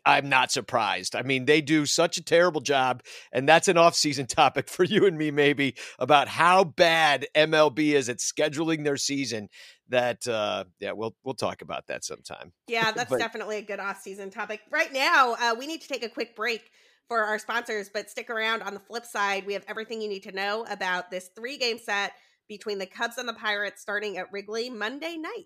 I'm 0.06 0.30
not 0.30 0.52
surprised. 0.52 1.15
I 1.15 1.21
mean, 1.21 1.45
they 1.45 1.62
do 1.62 1.86
such 1.86 2.17
a 2.17 2.24
terrible 2.24 2.62
job, 2.62 3.04
and 3.32 3.48
that's 3.48 3.67
an 3.67 3.78
off-season 3.78 4.26
topic 4.28 4.69
for 4.69 4.84
you 4.84 5.06
and 5.06 5.17
me, 5.17 5.32
maybe 5.32 5.76
about 6.00 6.28
how 6.28 6.63
bad 6.63 7.28
MLB 7.36 7.93
is 7.93 8.10
at 8.10 8.17
scheduling 8.17 8.84
their 8.84 8.98
season. 8.98 9.50
That 9.89 10.28
uh, 10.28 10.65
yeah, 10.80 10.93
we'll 10.93 11.15
we'll 11.24 11.36
talk 11.36 11.62
about 11.62 11.88
that 11.88 12.04
sometime. 12.04 12.54
Yeah, 12.67 12.91
that's 12.95 13.10
but, 13.10 13.19
definitely 13.19 13.58
a 13.58 13.62
good 13.62 13.80
off-season 13.80 14.32
topic. 14.32 14.62
Right 14.71 14.91
now, 14.91 15.36
uh, 15.39 15.56
we 15.58 15.67
need 15.67 15.82
to 15.82 15.88
take 15.88 16.04
a 16.04 16.10
quick 16.10 16.36
break 16.36 16.71
for 17.08 17.24
our 17.24 17.39
sponsors, 17.39 17.89
but 17.94 18.10
stick 18.10 18.30
around. 18.30 18.63
On 18.63 18.74
the 18.74 18.80
flip 18.80 19.06
side, 19.06 19.46
we 19.46 19.54
have 19.54 19.65
everything 19.68 20.02
you 20.02 20.10
need 20.10 20.24
to 20.24 20.32
know 20.32 20.65
about 20.70 21.12
this 21.12 21.30
three-game 21.36 21.78
set 21.78 22.13
between 22.48 22.78
the 22.78 22.86
Cubs 22.86 23.18
and 23.18 23.28
the 23.28 23.34
Pirates 23.34 23.82
starting 23.82 24.18
at 24.18 24.32
Wrigley 24.32 24.70
Monday 24.70 25.18
night. 25.18 25.46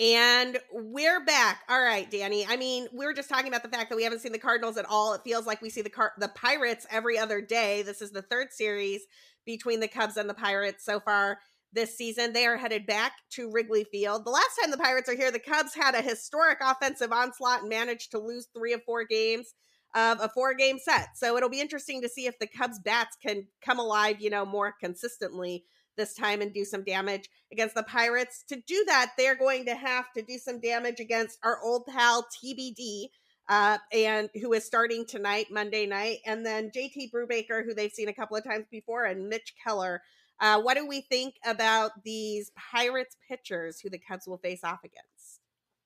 And 0.00 0.58
we're 0.72 1.24
back. 1.24 1.62
All 1.68 1.82
right, 1.82 2.08
Danny. 2.08 2.46
I 2.46 2.56
mean, 2.56 2.86
we 2.92 3.04
are 3.04 3.12
just 3.12 3.28
talking 3.28 3.48
about 3.48 3.64
the 3.64 3.68
fact 3.68 3.90
that 3.90 3.96
we 3.96 4.04
haven't 4.04 4.20
seen 4.20 4.30
the 4.30 4.38
Cardinals 4.38 4.76
at 4.76 4.86
all. 4.88 5.14
It 5.14 5.22
feels 5.24 5.44
like 5.44 5.60
we 5.60 5.70
see 5.70 5.82
the 5.82 5.90
Car- 5.90 6.12
the 6.18 6.28
Pirates 6.28 6.86
every 6.88 7.18
other 7.18 7.40
day. 7.40 7.82
This 7.82 8.00
is 8.00 8.12
the 8.12 8.22
third 8.22 8.52
series 8.52 9.00
between 9.44 9.80
the 9.80 9.88
Cubs 9.88 10.16
and 10.16 10.30
the 10.30 10.34
Pirates 10.34 10.84
so 10.84 11.00
far 11.00 11.38
this 11.72 11.96
season. 11.96 12.32
They 12.32 12.46
are 12.46 12.56
headed 12.56 12.86
back 12.86 13.12
to 13.32 13.50
Wrigley 13.50 13.84
Field. 13.84 14.24
The 14.24 14.30
last 14.30 14.58
time 14.60 14.70
the 14.70 14.76
Pirates 14.78 15.08
are 15.08 15.16
here, 15.16 15.30
the 15.30 15.38
Cubs 15.38 15.74
had 15.74 15.94
a 15.94 16.02
historic 16.02 16.58
offensive 16.62 17.12
onslaught 17.12 17.60
and 17.60 17.68
managed 17.68 18.10
to 18.12 18.18
lose 18.18 18.48
three 18.54 18.72
of 18.72 18.82
four 18.84 19.04
games 19.04 19.54
of 19.94 20.20
a 20.20 20.28
four 20.28 20.54
game 20.54 20.78
set. 20.78 21.08
So 21.16 21.36
it'll 21.36 21.48
be 21.48 21.60
interesting 21.60 22.02
to 22.02 22.08
see 22.08 22.26
if 22.26 22.38
the 22.38 22.46
Cubs 22.46 22.78
bats 22.78 23.16
can 23.22 23.46
come 23.64 23.78
alive, 23.78 24.20
you 24.20 24.30
know, 24.30 24.44
more 24.44 24.74
consistently 24.80 25.64
this 25.96 26.14
time 26.14 26.40
and 26.40 26.52
do 26.52 26.64
some 26.64 26.84
damage 26.84 27.28
against 27.52 27.74
the 27.74 27.82
Pirates. 27.82 28.44
To 28.48 28.56
do 28.66 28.84
that, 28.86 29.12
they're 29.18 29.34
going 29.34 29.66
to 29.66 29.74
have 29.74 30.06
to 30.16 30.22
do 30.22 30.38
some 30.38 30.60
damage 30.60 31.00
against 31.00 31.38
our 31.42 31.58
old 31.62 31.86
pal 31.86 32.26
TBD. 32.42 33.08
Uh, 33.50 33.78
and 33.94 34.28
who 34.42 34.52
is 34.52 34.66
starting 34.66 35.06
tonight, 35.06 35.46
Monday 35.50 35.86
night, 35.86 36.18
and 36.26 36.44
then 36.44 36.70
JT 36.70 37.10
Brubaker, 37.10 37.64
who 37.64 37.72
they've 37.72 37.90
seen 37.90 38.10
a 38.10 38.12
couple 38.12 38.36
of 38.36 38.44
times 38.44 38.66
before, 38.70 39.06
and 39.06 39.26
Mitch 39.26 39.54
Keller. 39.64 40.02
Uh, 40.40 40.60
what 40.60 40.76
do 40.76 40.86
we 40.86 41.00
think 41.00 41.34
about 41.44 42.04
these 42.04 42.52
Pirates 42.56 43.16
pitchers 43.28 43.80
who 43.80 43.90
the 43.90 43.98
Cubs 43.98 44.26
will 44.26 44.38
face 44.38 44.64
off 44.64 44.80
against? 44.84 45.40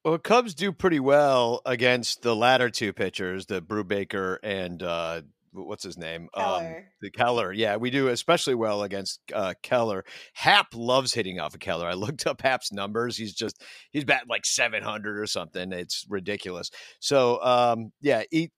Well, 0.04 0.18
Cubs 0.18 0.54
do 0.54 0.72
pretty 0.72 1.00
well 1.00 1.62
against 1.64 2.22
the 2.22 2.34
latter 2.34 2.70
two 2.70 2.92
pitchers, 2.92 3.46
the 3.46 3.62
Brubaker 3.62 4.38
and 4.42 4.82
uh, 4.82 5.22
what's 5.52 5.84
his 5.84 5.96
name? 5.96 6.28
Keller. 6.34 6.76
Um, 6.78 6.84
the 7.00 7.10
Keller. 7.10 7.52
Yeah, 7.52 7.76
we 7.76 7.90
do 7.90 8.08
especially 8.08 8.54
well 8.54 8.82
against 8.82 9.20
uh, 9.32 9.54
Keller. 9.62 10.04
Happ 10.32 10.68
loves 10.74 11.12
hitting 11.12 11.38
off 11.38 11.54
of 11.54 11.60
Keller. 11.60 11.86
I 11.86 11.94
looked 11.94 12.26
up 12.26 12.42
Happ's 12.42 12.72
numbers. 12.72 13.16
He's 13.16 13.34
just 13.34 13.62
he's 13.90 14.04
batting 14.04 14.28
like 14.28 14.44
700 14.44 15.18
or 15.18 15.26
something. 15.26 15.72
It's 15.72 16.04
ridiculous. 16.08 16.70
So, 17.00 17.42
um, 17.42 17.92
yeah, 18.00 18.22
he, 18.30 18.50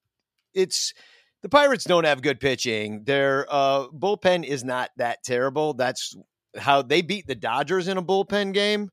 it's 0.55 0.95
the 1.45 1.51
Pirates 1.51 1.85
don't 1.85 2.05
have 2.05 2.23
good 2.23 2.41
pitching. 2.41 3.05
Their 3.05 3.47
uh, 3.51 3.89
bullpen 3.89 4.45
is 4.45 4.65
not 4.65 4.89
that 4.97 5.23
terrible. 5.23 5.75
That's 5.75 6.17
how 6.57 6.81
they 6.81 7.03
beat 7.03 7.27
the 7.27 7.35
Dodgers 7.35 7.87
in 7.87 7.99
a 7.99 8.03
bullpen 8.03 8.55
game 8.55 8.89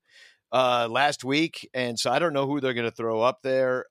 uh, 0.52 0.90
last 0.92 1.24
week, 1.24 1.70
and 1.74 1.98
so 1.98 2.12
I 2.12 2.20
don't 2.20 2.34
know 2.34 2.48
who 2.48 2.60
they're 2.60 2.74
going 2.74 2.90
to 2.90 2.96
throw 2.96 3.22
up 3.22 3.40
there. 3.42 3.86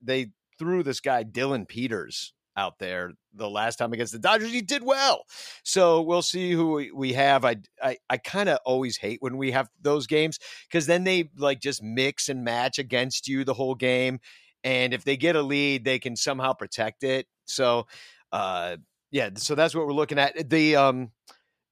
They 0.00 0.28
threw 0.58 0.82
this 0.82 1.00
guy 1.00 1.22
Dillon 1.22 1.66
Peters 1.66 2.32
out 2.56 2.78
there 2.78 3.12
the 3.34 3.50
last 3.50 3.76
time 3.76 3.92
against 3.92 4.14
the 4.14 4.18
Dodgers. 4.18 4.52
He 4.52 4.62
did 4.62 4.82
well. 4.82 5.24
So 5.62 6.00
we'll 6.00 6.22
see 6.22 6.52
who 6.52 6.86
we 6.94 7.12
have. 7.12 7.44
I 7.44 7.56
I, 7.82 7.98
I 8.08 8.16
kind 8.16 8.48
of 8.48 8.58
always 8.64 8.96
hate 8.96 9.18
when 9.20 9.36
we 9.36 9.50
have 9.50 9.68
those 9.82 10.06
games 10.06 10.38
because 10.66 10.86
then 10.86 11.04
they 11.04 11.28
like 11.36 11.60
just 11.60 11.82
mix 11.82 12.30
and 12.30 12.42
match 12.42 12.78
against 12.78 13.28
you 13.28 13.44
the 13.44 13.52
whole 13.52 13.74
game. 13.74 14.18
And 14.64 14.92
if 14.92 15.04
they 15.04 15.16
get 15.16 15.36
a 15.36 15.42
lead, 15.42 15.84
they 15.84 15.98
can 15.98 16.16
somehow 16.16 16.52
protect 16.52 17.04
it. 17.04 17.26
So 17.46 17.86
uh 18.32 18.76
yeah, 19.10 19.30
so 19.36 19.54
that's 19.54 19.74
what 19.74 19.86
we're 19.86 19.92
looking 19.92 20.18
at. 20.18 20.50
The 20.50 20.76
um 20.76 21.10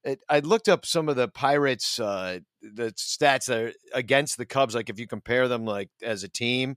it, 0.05 0.21
I 0.29 0.39
looked 0.41 0.69
up 0.69 0.87
some 0.87 1.09
of 1.09 1.17
the 1.17 1.29
Pirates 1.29 1.99
uh 1.99 2.41
the 2.63 2.93
stats 2.93 3.47
that 3.47 3.75
against 3.93 4.39
the 4.39 4.47
Cubs, 4.47 4.75
like 4.75 4.91
if 4.91 4.99
you 4.99 5.07
compare 5.07 5.49
them 5.49 5.65
like 5.65 5.91
as 6.03 6.25
a 6.25 6.29
team 6.29 6.77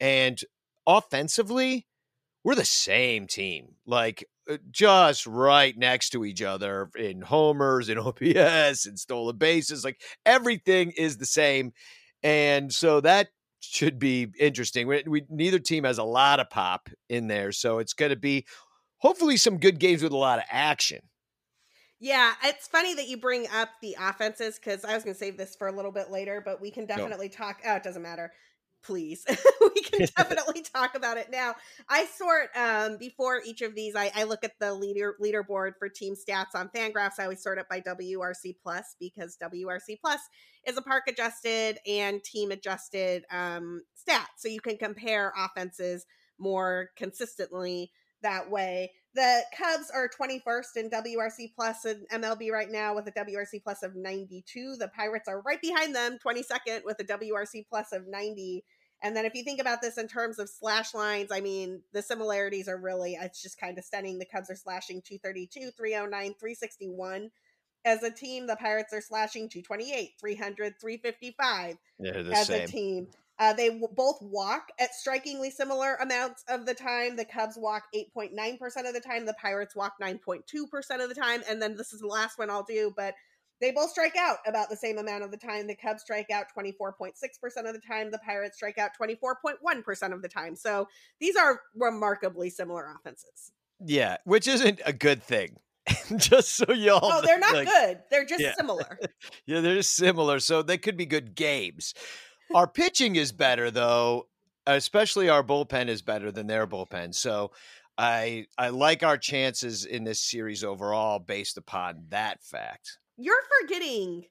and 0.00 0.40
offensively, 0.86 1.86
we're 2.44 2.54
the 2.54 2.64
same 2.64 3.26
team, 3.26 3.74
like 3.86 4.24
uh, 4.50 4.56
just 4.70 5.26
right 5.26 5.76
next 5.76 6.10
to 6.10 6.24
each 6.24 6.42
other 6.42 6.90
in 6.96 7.20
homers 7.20 7.88
and 7.88 7.98
OPS 8.00 8.86
and 8.86 8.98
stolen 8.98 9.36
bases. 9.36 9.84
Like 9.84 10.00
everything 10.24 10.92
is 10.96 11.18
the 11.18 11.26
same. 11.26 11.72
And 12.22 12.72
so 12.72 13.00
that 13.00 13.28
should 13.60 13.98
be 13.98 14.28
interesting. 14.38 14.86
We, 14.86 15.02
we, 15.06 15.24
neither 15.28 15.58
team 15.58 15.84
has 15.84 15.98
a 15.98 16.04
lot 16.04 16.40
of 16.40 16.50
pop 16.50 16.88
in 17.08 17.28
there, 17.28 17.52
so 17.52 17.78
it's 17.78 17.94
going 17.94 18.10
to 18.10 18.16
be 18.16 18.46
hopefully 18.98 19.36
some 19.36 19.58
good 19.58 19.78
games 19.78 20.02
with 20.02 20.12
a 20.12 20.16
lot 20.16 20.38
of 20.38 20.44
action. 20.50 21.00
Yeah, 22.00 22.34
it's 22.44 22.68
funny 22.68 22.94
that 22.94 23.08
you 23.08 23.16
bring 23.16 23.48
up 23.52 23.70
the 23.82 23.96
offenses 24.00 24.58
because 24.58 24.84
I 24.84 24.94
was 24.94 25.02
going 25.02 25.14
to 25.14 25.18
save 25.18 25.36
this 25.36 25.56
for 25.56 25.66
a 25.66 25.72
little 25.72 25.90
bit 25.90 26.10
later, 26.10 26.40
but 26.44 26.60
we 26.60 26.70
can 26.70 26.86
definitely 26.86 27.28
no. 27.28 27.36
talk. 27.36 27.60
Oh, 27.66 27.74
it 27.74 27.82
doesn't 27.82 28.02
matter 28.02 28.32
please. 28.82 29.24
We 29.74 29.82
can 29.82 30.06
definitely 30.16 30.62
talk 30.62 30.94
about 30.94 31.18
it 31.18 31.30
now. 31.30 31.54
I 31.88 32.06
sort 32.06 32.48
um 32.56 32.96
before 32.96 33.42
each 33.44 33.60
of 33.60 33.74
these 33.74 33.94
I, 33.94 34.10
I 34.14 34.24
look 34.24 34.42
at 34.44 34.52
the 34.60 34.72
leader 34.72 35.14
leaderboard 35.22 35.72
for 35.78 35.88
team 35.88 36.14
stats 36.14 36.54
on 36.54 36.70
fangraphs. 36.70 37.18
I 37.18 37.24
always 37.24 37.42
sort 37.42 37.58
it 37.58 37.66
by 37.68 37.80
wrc 37.80 38.56
plus 38.62 38.96
because 38.98 39.36
wrc 39.42 40.00
plus 40.00 40.20
is 40.66 40.78
a 40.78 40.82
park 40.82 41.04
adjusted 41.06 41.78
and 41.86 42.22
team 42.24 42.50
adjusted 42.50 43.24
um 43.30 43.82
stat. 43.94 44.28
So 44.38 44.48
you 44.48 44.60
can 44.60 44.78
compare 44.78 45.32
offenses 45.36 46.06
more 46.38 46.90
consistently 46.96 47.90
that 48.22 48.50
way 48.50 48.92
the 49.14 49.42
cubs 49.56 49.90
are 49.90 50.08
21st 50.08 50.76
in 50.76 50.90
wrc 50.90 51.52
plus 51.54 51.84
and 51.84 52.06
mlb 52.12 52.50
right 52.50 52.70
now 52.70 52.94
with 52.94 53.06
a 53.06 53.12
wrc 53.12 53.62
plus 53.62 53.82
of 53.82 53.96
92 53.96 54.76
the 54.78 54.88
pirates 54.88 55.28
are 55.28 55.40
right 55.42 55.60
behind 55.62 55.94
them 55.94 56.18
22nd 56.24 56.84
with 56.84 57.00
a 57.00 57.04
wrc 57.04 57.64
plus 57.70 57.92
of 57.92 58.06
90 58.06 58.62
and 59.02 59.16
then 59.16 59.24
if 59.24 59.34
you 59.34 59.44
think 59.44 59.60
about 59.60 59.80
this 59.80 59.96
in 59.96 60.08
terms 60.08 60.38
of 60.38 60.48
slash 60.48 60.92
lines, 60.92 61.30
I 61.30 61.40
mean, 61.40 61.82
the 61.92 62.02
similarities 62.02 62.68
are 62.68 62.76
really, 62.76 63.14
it's 63.14 63.42
just 63.42 63.58
kind 63.58 63.78
of 63.78 63.84
stunning. 63.84 64.18
The 64.18 64.26
Cubs 64.26 64.50
are 64.50 64.56
slashing 64.56 65.02
232, 65.02 65.70
309, 65.70 66.34
361. 66.34 67.30
As 67.84 68.02
a 68.02 68.10
team, 68.10 68.48
the 68.48 68.56
Pirates 68.56 68.92
are 68.92 69.00
slashing 69.00 69.48
228, 69.48 70.14
300, 70.18 70.74
355 70.80 71.76
yeah, 72.00 72.10
as 72.12 72.46
same. 72.48 72.62
a 72.62 72.66
team. 72.66 73.08
Uh, 73.38 73.52
they 73.52 73.68
w- 73.68 73.88
both 73.94 74.18
walk 74.20 74.68
at 74.80 74.94
strikingly 74.94 75.50
similar 75.50 75.94
amounts 75.96 76.44
of 76.48 76.66
the 76.66 76.74
time. 76.74 77.16
The 77.16 77.24
Cubs 77.24 77.56
walk 77.56 77.84
8.9% 77.94 78.62
of 78.88 78.94
the 78.94 79.00
time. 79.00 79.26
The 79.26 79.34
Pirates 79.34 79.76
walk 79.76 79.94
9.2% 80.02 80.42
of 81.02 81.08
the 81.08 81.14
time. 81.14 81.42
And 81.48 81.62
then 81.62 81.76
this 81.76 81.92
is 81.92 82.00
the 82.00 82.06
last 82.06 82.38
one 82.38 82.50
I'll 82.50 82.64
do, 82.64 82.92
but 82.96 83.14
they 83.60 83.72
both 83.72 83.90
strike 83.90 84.16
out 84.16 84.38
about 84.46 84.70
the 84.70 84.76
same 84.76 84.98
amount 84.98 85.24
of 85.24 85.30
the 85.30 85.36
time. 85.36 85.66
The 85.66 85.74
Cubs 85.74 86.02
strike 86.02 86.30
out 86.30 86.46
24.6% 86.56 87.12
of 87.66 87.74
the 87.74 87.80
time. 87.80 88.10
The 88.10 88.18
Pirates 88.18 88.56
strike 88.56 88.78
out 88.78 88.90
24.1% 89.00 90.12
of 90.12 90.22
the 90.22 90.28
time. 90.28 90.54
So 90.56 90.88
these 91.20 91.36
are 91.36 91.60
remarkably 91.74 92.50
similar 92.50 92.86
offenses. 92.96 93.52
Yeah, 93.84 94.16
which 94.24 94.48
isn't 94.48 94.80
a 94.84 94.92
good 94.92 95.22
thing. 95.22 95.58
just 96.16 96.56
so 96.56 96.72
y'all. 96.72 97.00
Oh, 97.02 97.22
they're 97.24 97.38
not 97.38 97.54
like, 97.54 97.68
good. 97.68 98.00
They're 98.10 98.24
just 98.24 98.42
yeah. 98.42 98.54
similar. 98.54 98.98
yeah, 99.46 99.60
they're 99.60 99.76
just 99.76 99.94
similar. 99.94 100.38
So 100.38 100.62
they 100.62 100.78
could 100.78 100.96
be 100.96 101.06
good 101.06 101.34
games. 101.34 101.94
Our 102.54 102.66
pitching 102.66 103.16
is 103.16 103.32
better, 103.32 103.70
though, 103.70 104.28
especially 104.66 105.28
our 105.28 105.42
bullpen 105.42 105.88
is 105.88 106.02
better 106.02 106.30
than 106.30 106.46
their 106.46 106.66
bullpen. 106.66 107.14
So 107.14 107.52
I 107.96 108.46
I 108.56 108.68
like 108.68 109.02
our 109.02 109.18
chances 109.18 109.84
in 109.84 110.04
this 110.04 110.20
series 110.20 110.62
overall 110.62 111.18
based 111.18 111.56
upon 111.56 112.04
that 112.08 112.42
fact. 112.42 112.98
You're 113.16 113.42
forgetting 113.60 114.26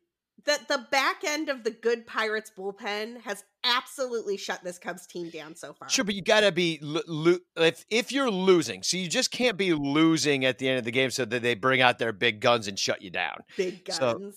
that 0.45 0.67
the 0.67 0.85
back 0.91 1.23
end 1.25 1.49
of 1.49 1.63
the 1.63 1.71
good 1.71 2.07
Pirates 2.07 2.51
bullpen 2.57 3.21
has 3.21 3.43
absolutely 3.63 4.37
shut 4.37 4.63
this 4.63 4.79
Cubs 4.79 5.05
team 5.05 5.29
down 5.29 5.55
so 5.55 5.73
far. 5.73 5.89
Sure, 5.89 6.05
but 6.05 6.15
you 6.15 6.21
got 6.21 6.41
to 6.41 6.51
be 6.51 6.79
lo- 6.81 7.01
lo- 7.07 7.37
if 7.57 7.85
if 7.89 8.11
you're 8.11 8.31
losing, 8.31 8.83
so 8.83 8.97
you 8.97 9.09
just 9.09 9.31
can't 9.31 9.57
be 9.57 9.73
losing 9.73 10.45
at 10.45 10.57
the 10.57 10.69
end 10.69 10.79
of 10.79 10.85
the 10.85 10.91
game 10.91 11.11
so 11.11 11.25
that 11.25 11.41
they 11.41 11.55
bring 11.55 11.81
out 11.81 11.99
their 11.99 12.13
big 12.13 12.39
guns 12.39 12.67
and 12.67 12.79
shut 12.79 13.01
you 13.01 13.09
down. 13.09 13.41
Big 13.57 13.83
guns. 13.83 13.97
So, 13.97 14.31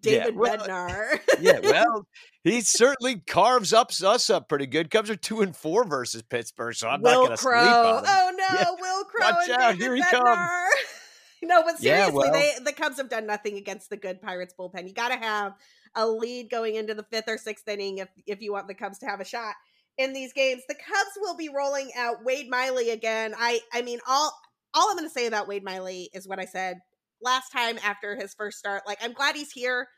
David 0.00 0.34
yeah, 0.34 0.40
well, 0.40 0.56
Bednar. 0.58 1.20
yeah, 1.40 1.58
well, 1.62 2.06
he 2.42 2.60
certainly 2.62 3.20
carves 3.20 3.72
up 3.72 3.90
us 4.02 4.30
up 4.30 4.48
pretty 4.48 4.66
good. 4.66 4.90
Cubs 4.90 5.10
are 5.10 5.16
two 5.16 5.40
and 5.42 5.54
four 5.54 5.84
versus 5.84 6.22
Pittsburgh, 6.22 6.74
so 6.74 6.88
I'm 6.88 7.02
Will 7.02 7.10
not 7.10 7.16
going 7.26 7.30
to 7.30 7.36
sleep 7.36 7.54
on. 7.54 8.04
Oh 8.06 8.32
no, 8.36 8.58
yeah. 8.58 8.64
Wil 8.80 9.04
Crowe 9.04 9.30
Watch 9.30 9.50
out, 9.50 9.58
David 9.72 9.80
here 9.82 9.94
he 9.96 10.02
Bednar. 10.02 10.12
comes. 10.22 10.74
no, 11.42 11.62
but 11.62 11.78
seriously, 11.78 11.88
Yeah, 11.88 12.08
well- 12.10 12.32
they 12.32 12.52
the 12.64 12.72
Cubs 12.72 12.96
have 12.96 13.10
done 13.10 13.26
nothing 13.26 13.56
against 13.56 13.90
the 13.90 13.96
good 13.96 14.22
Pirates 14.22 14.54
bullpen. 14.58 14.88
You 14.88 14.94
got 14.94 15.08
to 15.10 15.16
have 15.16 15.52
a 15.94 16.06
lead 16.06 16.50
going 16.50 16.74
into 16.74 16.94
the 16.94 17.04
fifth 17.04 17.28
or 17.28 17.38
sixth 17.38 17.68
inning 17.68 17.98
if 17.98 18.08
if 18.26 18.40
you 18.40 18.52
want 18.52 18.68
the 18.68 18.74
Cubs 18.74 18.98
to 19.00 19.06
have 19.06 19.20
a 19.20 19.24
shot 19.24 19.54
in 19.98 20.12
these 20.12 20.32
games. 20.32 20.62
The 20.68 20.74
Cubs 20.74 21.10
will 21.20 21.36
be 21.36 21.48
rolling 21.54 21.90
out 21.96 22.24
Wade 22.24 22.48
Miley 22.48 22.90
again. 22.90 23.34
I 23.38 23.60
I 23.72 23.82
mean 23.82 24.00
all 24.08 24.34
all 24.72 24.90
I'm 24.90 24.96
going 24.96 25.08
to 25.08 25.12
say 25.12 25.26
about 25.26 25.46
Wade 25.46 25.62
Miley 25.62 26.10
is 26.12 26.26
what 26.26 26.40
I 26.40 26.46
said 26.46 26.78
last 27.24 27.50
time 27.50 27.78
after 27.84 28.14
his 28.14 28.34
first 28.34 28.58
start. 28.58 28.82
Like, 28.86 28.98
I'm 29.02 29.12
glad 29.12 29.34
he's 29.34 29.50
here. 29.50 29.88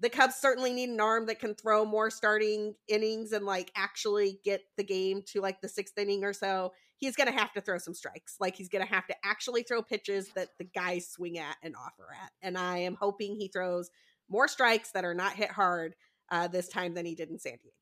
The 0.00 0.10
Cubs 0.10 0.34
certainly 0.34 0.72
need 0.72 0.88
an 0.88 1.00
arm 1.00 1.26
that 1.26 1.38
can 1.38 1.54
throw 1.54 1.84
more 1.84 2.10
starting 2.10 2.74
innings 2.88 3.30
and 3.30 3.46
like 3.46 3.70
actually 3.76 4.40
get 4.44 4.62
the 4.76 4.82
game 4.82 5.22
to 5.28 5.40
like 5.40 5.60
the 5.60 5.68
sixth 5.68 5.96
inning 5.96 6.24
or 6.24 6.32
so. 6.32 6.72
He's 6.96 7.14
going 7.14 7.32
to 7.32 7.38
have 7.38 7.52
to 7.52 7.60
throw 7.60 7.78
some 7.78 7.94
strikes. 7.94 8.36
Like, 8.40 8.56
he's 8.56 8.68
going 8.68 8.84
to 8.84 8.92
have 8.92 9.06
to 9.08 9.14
actually 9.24 9.62
throw 9.62 9.82
pitches 9.82 10.30
that 10.34 10.48
the 10.58 10.64
guys 10.64 11.08
swing 11.08 11.38
at 11.38 11.56
and 11.62 11.76
offer 11.76 12.08
at. 12.20 12.30
And 12.40 12.56
I 12.56 12.78
am 12.78 12.96
hoping 13.00 13.36
he 13.36 13.48
throws 13.48 13.90
more 14.28 14.48
strikes 14.48 14.92
that 14.92 15.04
are 15.04 15.14
not 15.14 15.34
hit 15.34 15.50
hard 15.50 15.94
uh, 16.30 16.48
this 16.48 16.68
time 16.68 16.94
than 16.94 17.04
he 17.04 17.14
did 17.14 17.28
in 17.28 17.38
San 17.38 17.52
Diego. 17.52 17.76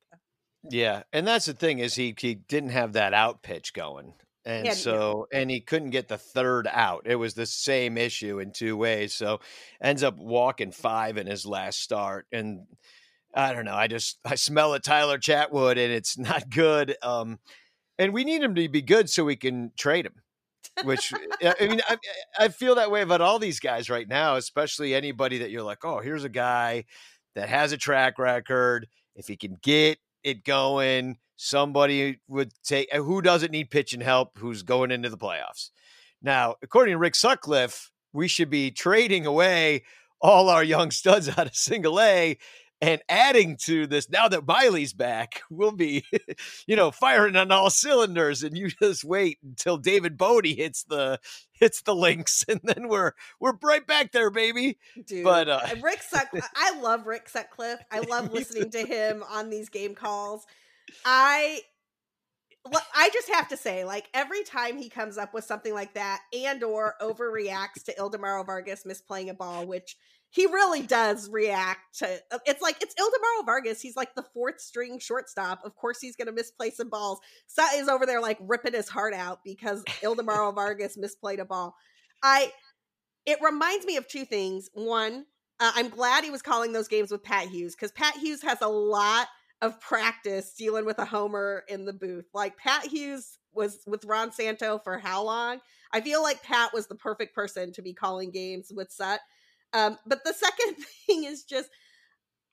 Yeah, 0.69 1.03
and 1.11 1.25
that's 1.25 1.47
the 1.47 1.53
thing 1.53 1.79
is 1.79 1.95
he 1.95 2.13
he 2.19 2.35
didn't 2.35 2.69
have 2.69 2.93
that 2.93 3.15
out 3.15 3.41
pitch 3.41 3.73
going. 3.73 4.13
And 4.45 4.65
Yeah, 4.65 4.73
so 4.73 5.27
and 5.31 5.51
he 5.51 5.61
couldn't 5.61 5.91
get 5.91 6.07
the 6.07 6.17
third 6.17 6.67
out. 6.67 7.03
It 7.05 7.15
was 7.15 7.33
the 7.35 7.45
same 7.45 7.97
issue 7.97 8.39
in 8.39 8.51
two 8.51 8.75
ways. 8.75 9.13
So 9.13 9.39
ends 9.81 10.03
up 10.03 10.17
walking 10.17 10.71
five 10.71 11.17
in 11.17 11.27
his 11.27 11.45
last 11.45 11.81
start 11.81 12.25
and 12.31 12.65
I 13.33 13.53
don't 13.53 13.65
know. 13.65 13.75
I 13.75 13.87
just 13.87 14.19
I 14.25 14.35
smell 14.35 14.73
a 14.73 14.79
Tyler 14.79 15.19
Chatwood 15.19 15.71
and 15.71 15.93
it's 15.93 16.17
not 16.17 16.49
good. 16.49 16.95
Um 17.03 17.39
and 17.99 18.13
we 18.13 18.23
need 18.23 18.41
him 18.41 18.55
to 18.55 18.67
be 18.69 18.81
good 18.81 19.09
so 19.09 19.23
we 19.23 19.35
can 19.35 19.71
trade 19.77 20.05
him. 20.07 20.15
Which 20.83 21.13
I 21.43 21.55
I 21.59 21.67
mean 21.67 21.81
I 21.87 21.97
I 22.39 22.47
feel 22.47 22.75
that 22.75 22.91
way 22.91 23.01
about 23.03 23.21
all 23.21 23.39
these 23.39 23.59
guys 23.59 23.89
right 23.89 24.07
now, 24.07 24.37
especially 24.37 24.95
anybody 24.95 25.39
that 25.39 25.51
you're 25.51 25.63
like, 25.63 25.85
"Oh, 25.85 25.99
here's 25.99 26.23
a 26.23 26.29
guy 26.29 26.85
that 27.35 27.49
has 27.49 27.71
a 27.71 27.77
track 27.77 28.17
record. 28.19 28.87
If 29.15 29.27
he 29.27 29.37
can 29.37 29.57
get 29.61 29.99
it 30.23 30.43
going, 30.43 31.17
somebody 31.41 32.19
would 32.27 32.51
take 32.63 32.87
uh, 32.93 33.01
who 33.01 33.19
doesn't 33.21 33.51
need 33.51 33.71
pitching 33.71 34.01
help 34.01 34.37
who's 34.37 34.61
going 34.61 34.91
into 34.91 35.09
the 35.09 35.17
playoffs. 35.17 35.71
Now, 36.21 36.55
according 36.61 36.93
to 36.93 36.99
Rick 36.99 37.15
Sutcliffe, 37.15 37.91
we 38.13 38.27
should 38.27 38.49
be 38.49 38.69
trading 38.69 39.25
away 39.25 39.83
all 40.21 40.49
our 40.49 40.63
young 40.63 40.91
studs 40.91 41.27
out 41.37 41.47
of 41.47 41.55
single 41.55 41.99
A 41.99 42.37
and 42.79 43.01
adding 43.09 43.57
to 43.63 43.87
this 43.87 44.09
now 44.09 44.27
that 44.27 44.45
Miley's 44.45 44.93
back, 44.93 45.41
we'll 45.49 45.71
be, 45.71 46.03
you 46.67 46.75
know, 46.75 46.91
firing 46.91 47.35
on 47.35 47.51
all 47.51 47.71
cylinders. 47.71 48.43
And 48.43 48.55
you 48.55 48.69
just 48.69 49.03
wait 49.03 49.39
until 49.43 49.77
David 49.77 50.17
Bote 50.17 50.45
hits 50.45 50.83
the 50.83 51.19
hits 51.53 51.81
the 51.81 51.95
links, 51.95 52.45
and 52.49 52.59
then 52.63 52.87
we're 52.87 53.13
we're 53.39 53.53
right 53.63 53.85
back 53.85 54.11
there, 54.11 54.29
baby. 54.29 54.77
Dude, 55.05 55.23
But, 55.23 55.49
uh, 55.49 55.61
Rick 55.81 56.03
Sutcliffe, 56.03 56.49
I 56.55 56.79
love 56.79 57.07
Rick 57.07 57.29
Sutcliffe. 57.29 57.79
I 57.91 57.99
love 57.99 58.31
listening 58.31 58.69
to 58.71 58.85
him 58.85 59.23
on 59.27 59.49
these 59.49 59.69
game 59.69 59.95
calls. 59.95 60.45
I 61.05 61.61
I 62.93 63.09
just 63.11 63.29
have 63.29 63.47
to 63.49 63.57
say, 63.57 63.83
like 63.85 64.07
every 64.13 64.43
time 64.43 64.77
he 64.77 64.87
comes 64.89 65.17
up 65.17 65.33
with 65.33 65.43
something 65.43 65.73
like 65.73 65.95
that 65.95 66.21
and 66.33 66.63
or 66.63 66.93
overreacts 67.01 67.83
to 67.85 67.93
Ildemaro 67.95 68.45
Vargas 68.45 68.83
misplaying 68.83 69.29
a 69.29 69.33
ball, 69.33 69.65
which 69.65 69.97
he 70.29 70.45
really 70.45 70.83
does 70.83 71.27
react 71.29 71.97
to. 71.99 72.19
uh, 72.31 72.37
It's 72.45 72.61
like 72.61 72.77
it's 72.81 72.93
Ildemaro 72.95 73.45
Vargas. 73.45 73.81
He's 73.81 73.95
like 73.95 74.13
the 74.15 74.23
fourth 74.33 74.61
string 74.61 74.99
shortstop. 74.99 75.61
Of 75.65 75.75
course, 75.75 75.99
he's 75.99 76.15
going 76.15 76.27
to 76.27 76.31
misplay 76.33 76.69
some 76.69 76.89
balls. 76.89 77.19
Sut 77.47 77.73
is 77.75 77.89
over 77.89 78.05
there 78.05 78.21
like 78.21 78.37
ripping 78.41 78.73
his 78.73 78.87
heart 78.89 79.13
out 79.15 79.39
because 79.43 79.83
Ildemaro 80.03 80.53
Vargas 80.53 80.97
misplayed 80.97 81.39
a 81.39 81.45
ball. 81.45 81.75
I. 82.23 82.51
It 83.25 83.39
reminds 83.41 83.85
me 83.85 83.97
of 83.97 84.07
two 84.07 84.25
things. 84.25 84.69
One, 84.73 85.25
uh, 85.59 85.71
I'm 85.75 85.89
glad 85.89 86.23
he 86.23 86.31
was 86.31 86.41
calling 86.41 86.73
those 86.73 86.87
games 86.87 87.11
with 87.11 87.23
Pat 87.23 87.47
Hughes 87.49 87.75
because 87.75 87.91
Pat 87.91 88.15
Hughes 88.17 88.41
has 88.41 88.59
a 88.61 88.67
lot 88.67 89.27
of 89.61 89.79
practice 89.79 90.53
dealing 90.53 90.85
with 90.85 90.99
a 90.99 91.05
homer 91.05 91.63
in 91.67 91.85
the 91.85 91.93
booth. 91.93 92.25
Like 92.33 92.57
Pat 92.57 92.85
Hughes 92.85 93.37
was 93.53 93.79
with 93.85 94.05
Ron 94.05 94.31
Santo 94.31 94.79
for 94.83 94.97
how 94.97 95.23
long? 95.23 95.59
I 95.93 96.01
feel 96.01 96.21
like 96.21 96.43
Pat 96.43 96.73
was 96.73 96.87
the 96.87 96.95
perfect 96.95 97.35
person 97.35 97.71
to 97.73 97.81
be 97.81 97.93
calling 97.93 98.31
games 98.31 98.71
with 98.73 98.91
Sut. 98.91 99.19
Um, 99.73 99.97
but 100.05 100.23
the 100.23 100.33
second 100.37 100.75
thing 101.07 101.25
is 101.25 101.43
just, 101.43 101.69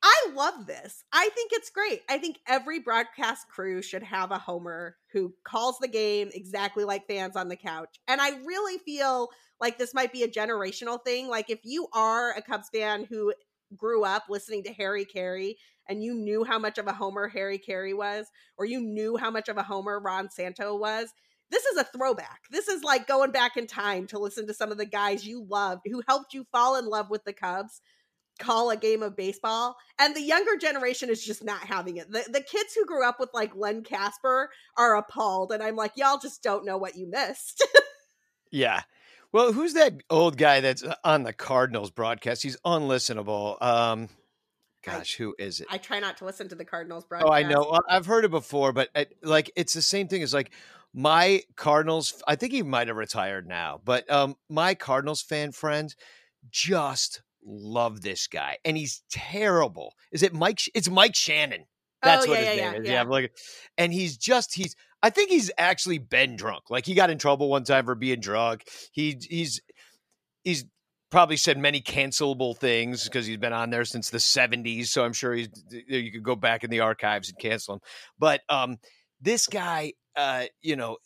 I 0.01 0.31
love 0.33 0.65
this. 0.65 1.03
I 1.11 1.29
think 1.29 1.51
it's 1.53 1.69
great. 1.69 2.01
I 2.07 2.19
think 2.19 2.37
every 2.47 2.79
broadcast 2.79 3.47
crew 3.49 3.81
should 3.81 4.03
have 4.03 4.31
a 4.31 4.37
homer 4.37 4.95
who 5.11 5.33
calls 5.43 5.77
the 5.79 5.89
game 5.89 6.29
exactly 6.33 6.85
like 6.85 7.07
fans 7.07 7.35
on 7.35 7.49
the 7.49 7.57
couch. 7.57 7.99
And 8.07 8.21
I 8.21 8.29
really 8.45 8.77
feel 8.79 9.29
like 9.59 9.77
this 9.77 9.93
might 9.93 10.13
be 10.13 10.23
a 10.23 10.29
generational 10.29 11.03
thing. 11.03 11.27
Like 11.27 11.49
if 11.49 11.59
you 11.63 11.87
are 11.93 12.31
a 12.31 12.41
Cubs 12.41 12.69
fan 12.73 13.05
who 13.09 13.33
grew 13.75 14.03
up 14.03 14.23
listening 14.29 14.63
to 14.63 14.73
Harry 14.73 15.05
Caray 15.05 15.55
and 15.87 16.03
you 16.03 16.13
knew 16.13 16.43
how 16.43 16.59
much 16.59 16.77
of 16.77 16.87
a 16.87 16.93
homer 16.93 17.27
Harry 17.27 17.57
Caray 17.57 17.93
was, 17.93 18.27
or 18.57 18.65
you 18.65 18.79
knew 18.79 19.17
how 19.17 19.31
much 19.31 19.49
of 19.49 19.57
a 19.57 19.63
homer 19.63 19.99
Ron 19.99 20.29
Santo 20.29 20.75
was, 20.75 21.09
this 21.49 21.65
is 21.65 21.77
a 21.77 21.83
throwback. 21.83 22.41
This 22.51 22.67
is 22.67 22.83
like 22.83 23.07
going 23.07 23.31
back 23.31 23.57
in 23.57 23.65
time 23.65 24.05
to 24.07 24.19
listen 24.19 24.45
to 24.47 24.53
some 24.53 24.71
of 24.71 24.77
the 24.77 24.85
guys 24.85 25.25
you 25.25 25.45
loved 25.49 25.81
who 25.85 26.03
helped 26.07 26.33
you 26.33 26.45
fall 26.51 26.77
in 26.77 26.85
love 26.85 27.09
with 27.09 27.23
the 27.23 27.33
Cubs 27.33 27.81
call 28.39 28.69
a 28.69 28.77
game 28.77 29.03
of 29.03 29.17
baseball 29.17 29.75
and 29.99 30.15
the 30.15 30.21
younger 30.21 30.55
generation 30.55 31.09
is 31.09 31.25
just 31.25 31.43
not 31.43 31.59
having 31.59 31.97
it 31.97 32.09
the, 32.09 32.23
the 32.31 32.39
kids 32.39 32.73
who 32.73 32.85
grew 32.85 33.05
up 33.05 33.19
with 33.19 33.27
like 33.33 33.53
len 33.53 33.83
Kasper 33.83 34.49
are 34.77 34.95
appalled 34.95 35.51
and 35.51 35.61
i'm 35.61 35.75
like 35.75 35.91
y'all 35.97 36.17
just 36.17 36.41
don't 36.41 36.63
know 36.63 36.77
what 36.77 36.95
you 36.95 37.05
missed 37.05 37.67
Yeah. 38.51 38.81
Well, 39.31 39.53
who's 39.53 39.73
that 39.73 40.01
old 40.09 40.37
guy 40.37 40.59
that's 40.61 40.83
uh, 40.83 40.95
on 41.03 41.23
the 41.23 41.33
Cardinals 41.33 41.91
broadcast? 41.91 42.41
He's 42.41 42.57
unlistenable. 42.65 43.61
Um, 43.61 44.09
gosh, 44.83 45.15
who 45.15 45.35
is 45.37 45.59
it? 45.59 45.67
i 45.69 45.77
try 45.77 45.99
not 45.99 46.17
to 46.17 46.25
listen 46.25 46.49
to 46.49 46.55
the 46.55 46.65
cardinals 46.65 47.05
broadcast 47.05 47.29
Oh, 47.29 47.33
I 47.33 47.43
know. 47.43 47.79
I've 47.87 48.05
heard 48.05 48.25
it 48.25 48.31
before, 48.31 48.73
but 48.73 48.89
uh, 48.95 49.05
like 49.21 49.51
it's 49.55 49.73
the 49.73 49.81
same 49.81 50.07
thing 50.07 50.23
as 50.23 50.33
like 50.33 50.51
my 50.93 51.43
Cardinals. 51.55 52.21
I 52.27 52.35
think 52.35 52.53
he 52.53 52.63
might 52.63 52.87
have 52.87 52.97
retired 52.97 53.47
now, 53.47 53.81
but 53.83 54.09
um, 54.09 54.35
my 54.49 54.73
Cardinals 54.73 55.21
fan 55.21 55.51
friends 55.51 55.95
just 56.49 57.21
love 57.45 58.01
this 58.01 58.27
guy, 58.27 58.57
and 58.65 58.77
he's 58.77 59.03
terrible. 59.11 59.93
Is 60.11 60.23
it 60.23 60.33
Mike? 60.33 60.61
It's 60.73 60.89
Mike 60.89 61.15
Shannon. 61.15 61.65
That's 62.03 62.25
Oh, 62.25 62.29
what 62.29 62.39
yeah, 62.39 62.45
his 62.51 62.53
yeah, 62.53 62.71
name 62.71 62.73
yeah, 62.73 62.79
is. 62.81 62.89
Yeah, 62.89 63.01
I'm 63.01 63.09
looking, 63.09 63.29
and 63.77 63.93
he's 63.93 64.17
just 64.17 64.55
he's. 64.55 64.75
I 65.01 65.09
think 65.09 65.29
he's 65.29 65.51
actually 65.57 65.97
been 65.97 66.35
drunk. 66.35 66.69
Like 66.69 66.85
he 66.85 66.93
got 66.93 67.09
in 67.09 67.17
trouble 67.17 67.49
one 67.49 67.63
time 67.63 67.85
for 67.85 67.95
being 67.95 68.19
drunk. 68.19 68.63
He 68.91 69.17
he's 69.29 69.61
he's 70.43 70.65
probably 71.11 71.37
said 71.37 71.57
many 71.57 71.81
cancelable 71.81 72.55
things 72.57 73.05
because 73.05 73.25
he's 73.25 73.37
been 73.37 73.53
on 73.53 73.69
there 73.71 73.85
since 73.85 74.09
the 74.11 74.19
70s 74.19 74.91
so 74.91 75.03
i'm 75.03 75.13
sure 75.13 75.33
he's 75.33 75.49
you 75.71 76.11
could 76.11 76.23
go 76.23 76.35
back 76.35 76.63
in 76.63 76.69
the 76.69 76.79
archives 76.81 77.29
and 77.29 77.39
cancel 77.39 77.75
him 77.75 77.79
but 78.19 78.41
um 78.49 78.77
this 79.19 79.47
guy 79.47 79.91
uh 80.15 80.45
you 80.61 80.75
know 80.75 80.97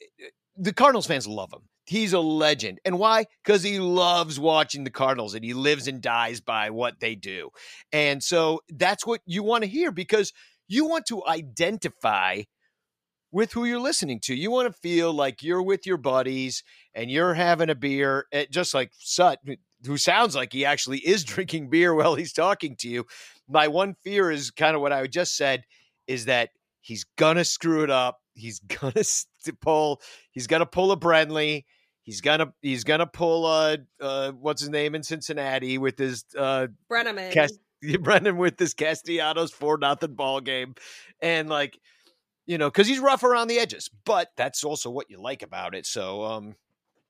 the 0.58 0.74
cardinals 0.74 1.08
fans 1.08 1.28
love 1.28 1.52
him 1.54 1.62
he's 1.86 2.14
a 2.14 2.20
legend 2.20 2.80
and 2.86 2.98
why 3.00 3.26
because 3.44 3.64
he 3.64 3.80
loves 3.80 4.40
watching 4.40 4.84
the 4.84 4.90
cardinals 4.90 5.36
and 5.36 5.44
he 5.44 5.54
lives 5.54 5.88
and 5.88 6.02
dies 6.02 6.42
by 6.42 6.70
what 6.70 7.00
they 7.00 7.16
do 7.16 7.50
and 7.92 8.24
so 8.24 8.60
that's 8.70 9.06
what 9.06 9.22
you 9.26 9.44
want 9.44 9.64
to 9.64 9.70
hear 9.70 9.92
because 9.92 10.34
you 10.74 10.86
want 10.86 11.06
to 11.08 11.26
identify 11.26 12.42
with 13.32 13.52
who 13.52 13.66
you're 13.66 13.80
listening 13.80 14.20
to. 14.22 14.36
You 14.36 14.52
want 14.52 14.72
to 14.72 14.80
feel 14.80 15.12
like 15.12 15.42
you're 15.42 15.64
with 15.64 15.88
your 15.88 15.98
buddies 15.98 16.64
and 16.94 17.10
you're 17.10 17.34
having 17.34 17.70
a 17.70 17.76
beer, 17.76 18.28
eh, 18.32 18.46
just 18.50 18.74
like 18.74 18.92
Sut, 19.00 19.40
who 19.86 19.98
sounds 19.98 20.36
like 20.36 20.54
he 20.54 20.66
actually 20.66 21.00
is 21.00 21.24
drinking 21.34 21.70
beer 21.70 21.94
while 21.94 22.16
he's 22.16 22.32
talking 22.32 22.76
to 22.78 22.88
you. 22.88 23.06
My 23.50 23.68
one 23.68 23.96
fear 24.04 24.32
is 24.32 24.52
kind 24.52 24.76
of 24.76 24.82
what 24.82 24.94
I 24.94 25.08
just 25.08 25.36
said 25.36 25.64
is 26.08 26.26
that 26.26 26.52
he's 26.82 27.06
gonna 27.18 27.44
screw 27.44 27.84
it 27.84 27.90
up. 27.90 28.20
He's 28.36 28.60
gonna 28.82 29.04
pull. 29.62 30.02
He's 30.32 30.48
gonna 30.48 30.66
pull 30.66 30.92
a 30.92 30.98
Brenly. 30.98 31.66
He's 32.04 32.22
gonna 32.22 32.54
he's 32.62 32.84
gonna 32.84 33.08
pull 33.08 33.48
a 33.48 33.78
uh 34.00 34.32
what's 34.32 34.62
his 34.62 34.70
name 34.70 34.94
in 34.94 35.04
Cincinnati 35.04 35.78
with 35.78 35.98
his 35.98 36.26
uh 36.38 36.68
Brennaman 36.92 37.32
Brendan 38.02 38.38
with 38.38 38.58
this 38.58 38.74
Castellanos 38.74 39.52
four 39.52 39.78
nothing 39.78 40.14
ball 40.16 40.42
game, 40.42 40.76
and 41.22 41.50
like 41.50 41.80
you 42.46 42.58
know, 42.58 42.70
because 42.70 42.88
he's 42.88 43.00
rough 43.00 43.24
around 43.24 43.48
the 43.48 43.60
edges, 43.60 43.90
but 44.06 44.30
that's 44.36 44.64
also 44.64 44.90
what 44.90 45.10
you 45.10 45.22
like 45.22 45.44
about 45.44 45.74
it. 45.76 45.86
So, 45.86 46.24
um, 46.24 46.56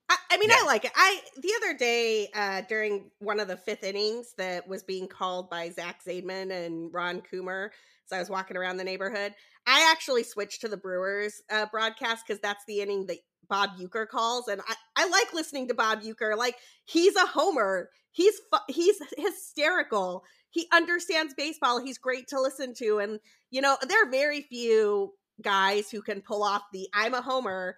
I, 0.08 0.16
I 0.32 0.36
mean, 0.38 0.50
Yeah. 0.50 0.58
I 0.60 0.66
like 0.66 0.84
it. 0.84 0.92
I 0.94 1.20
the 1.36 1.52
other 1.56 1.76
day 1.76 2.28
uh, 2.34 2.62
during 2.68 3.10
one 3.18 3.40
of 3.40 3.48
the 3.48 3.56
fifth 3.56 3.84
innings 3.84 4.34
that 4.38 4.68
was 4.68 4.82
being 4.82 5.08
called 5.08 5.50
by 5.50 5.70
Zach 5.70 6.04
Zaidman 6.04 6.52
and 6.52 6.92
Ron 6.92 7.22
Coomer. 7.32 7.70
So 8.06 8.16
I 8.16 8.18
was 8.18 8.28
walking 8.30 8.56
around 8.56 8.76
the 8.76 8.84
neighborhood. 8.84 9.34
I 9.66 9.90
actually 9.90 10.24
switched 10.24 10.60
to 10.60 10.68
the 10.68 10.76
Brewers 10.76 11.42
uh, 11.50 11.66
broadcast 11.72 12.24
because 12.26 12.40
that's 12.40 12.64
the 12.66 12.82
inning 12.82 13.06
that 13.06 13.16
Bob 13.48 13.70
Uecker 13.80 14.06
calls, 14.06 14.48
and 14.48 14.60
I, 14.68 14.74
I 14.96 15.08
like 15.08 15.32
listening 15.32 15.68
to 15.68 15.74
Bob 15.74 16.02
Uecker. 16.02 16.36
Like 16.36 16.56
he's 16.84 17.16
a 17.16 17.26
homer. 17.26 17.88
He's 18.10 18.34
fu- 18.52 18.72
he's 18.72 19.00
hysterical. 19.16 20.22
He 20.54 20.68
understands 20.72 21.34
baseball. 21.34 21.82
He's 21.82 21.98
great 21.98 22.28
to 22.28 22.40
listen 22.40 22.74
to, 22.74 22.98
and 22.98 23.18
you 23.50 23.60
know 23.60 23.76
there 23.86 24.06
are 24.06 24.10
very 24.10 24.40
few 24.40 25.12
guys 25.42 25.90
who 25.90 26.00
can 26.00 26.20
pull 26.20 26.44
off 26.44 26.62
the 26.72 26.88
"I'm 26.94 27.14
a 27.14 27.20
homer." 27.20 27.76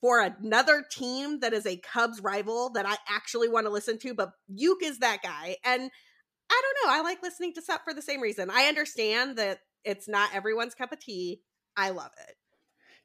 for 0.00 0.20
another 0.20 0.84
team 0.88 1.40
that 1.40 1.52
is 1.52 1.66
a 1.66 1.76
Cubs 1.76 2.20
rival 2.20 2.70
that 2.70 2.86
I 2.86 2.96
actually 3.08 3.48
want 3.48 3.66
to 3.66 3.72
listen 3.72 3.98
to, 3.98 4.14
but 4.14 4.30
Uke 4.46 4.84
is 4.84 5.00
that 5.00 5.22
guy. 5.24 5.56
And 5.64 5.90
I 6.50 6.62
don't 6.62 6.86
know. 6.86 6.96
I 6.96 7.02
like 7.02 7.20
listening 7.20 7.52
to 7.54 7.62
Sup 7.62 7.82
for 7.84 7.92
the 7.92 8.00
same 8.00 8.20
reason. 8.20 8.48
I 8.48 8.66
understand 8.66 9.38
that 9.38 9.58
it's 9.84 10.08
not 10.08 10.34
everyone's 10.34 10.76
cup 10.76 10.92
of 10.92 11.00
tea. 11.00 11.40
I 11.76 11.90
love 11.90 12.12
it. 12.28 12.36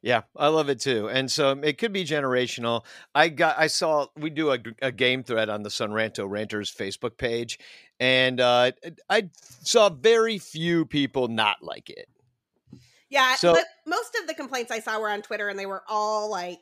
Yeah, 0.02 0.24
I 0.36 0.50
love 0.50 0.68
it 0.68 0.82
too. 0.82 1.08
And 1.10 1.32
so 1.32 1.52
um, 1.52 1.64
it 1.64 1.78
could 1.78 1.94
be 1.94 2.04
generational. 2.04 2.84
I 3.16 3.30
got 3.30 3.58
I 3.58 3.68
saw 3.68 4.08
we 4.18 4.30
do 4.30 4.52
a, 4.52 4.60
a 4.82 4.92
game 4.92 5.24
thread 5.24 5.48
on 5.48 5.64
the 5.64 5.70
Sonranto 5.70 6.30
Ranters 6.30 6.74
Facebook 6.74 7.18
page 7.18 7.58
and 8.04 8.42
uh 8.42 8.72
I 9.10 9.30
saw 9.64 9.88
very 9.88 10.38
few 10.38 10.86
people 10.86 11.30
not 11.30 11.64
like 11.64 11.90
it. 11.90 12.10
Yeah, 13.10 13.36
So- 13.36 13.54
but 13.54 13.66
most 13.88 14.18
of 14.22 14.28
the 14.28 14.34
complaints 14.34 14.72
I 14.72 14.80
saw 14.80 15.00
were 15.00 15.10
on 15.10 15.22
Twitter 15.22 15.48
and 15.48 15.58
they 15.58 15.66
were 15.66 15.84
all 15.88 16.30
like 16.30 16.60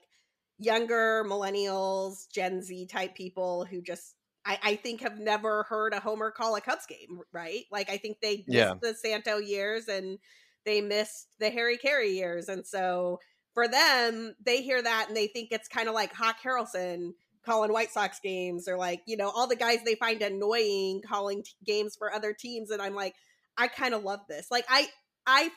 younger 0.59 1.23
millennials, 1.25 2.29
Gen 2.31 2.61
Z 2.61 2.85
type 2.87 3.15
people 3.15 3.65
who 3.65 3.81
just 3.81 4.13
I, 4.45 4.59
I 4.63 4.75
think 4.75 5.01
have 5.01 5.19
never 5.19 5.63
heard 5.63 5.93
a 5.93 5.99
Homer 5.99 6.31
call 6.31 6.55
a 6.55 6.61
Cubs 6.61 6.85
game, 6.87 7.21
right? 7.31 7.63
Like 7.71 7.89
I 7.89 7.97
think 7.97 8.17
they 8.21 8.37
missed 8.37 8.47
Yeah. 8.47 8.73
the 8.81 8.93
Santo 8.93 9.37
years 9.37 9.87
and 9.87 10.19
they 10.65 10.81
missed 10.81 11.27
the 11.39 11.49
Harry 11.49 11.77
Caray 11.77 12.11
years. 12.11 12.49
And 12.49 12.65
so 12.67 13.19
for 13.53 13.67
them, 13.67 14.35
they 14.43 14.61
hear 14.61 14.81
that 14.81 15.05
and 15.07 15.17
they 15.17 15.27
think 15.27 15.49
it's 15.51 15.67
kind 15.67 15.87
of 15.87 15.95
like 15.95 16.13
Hawk 16.13 16.37
Harrelson 16.43 17.13
calling 17.45 17.71
White 17.73 17.91
Sox 17.91 18.19
games 18.19 18.67
or 18.67 18.77
like, 18.77 19.01
you 19.05 19.17
know, 19.17 19.29
all 19.29 19.47
the 19.47 19.55
guys 19.55 19.79
they 19.83 19.95
find 19.95 20.21
annoying 20.21 21.01
calling 21.07 21.43
t- 21.43 21.51
games 21.65 21.95
for 21.95 22.13
other 22.13 22.33
teams. 22.33 22.69
And 22.71 22.81
I'm 22.81 22.95
like, 22.95 23.15
I 23.57 23.67
kind 23.67 23.93
of 23.93 24.03
love 24.03 24.21
this. 24.29 24.47
Like 24.51 24.65
I 24.69 24.87
I 25.25 25.49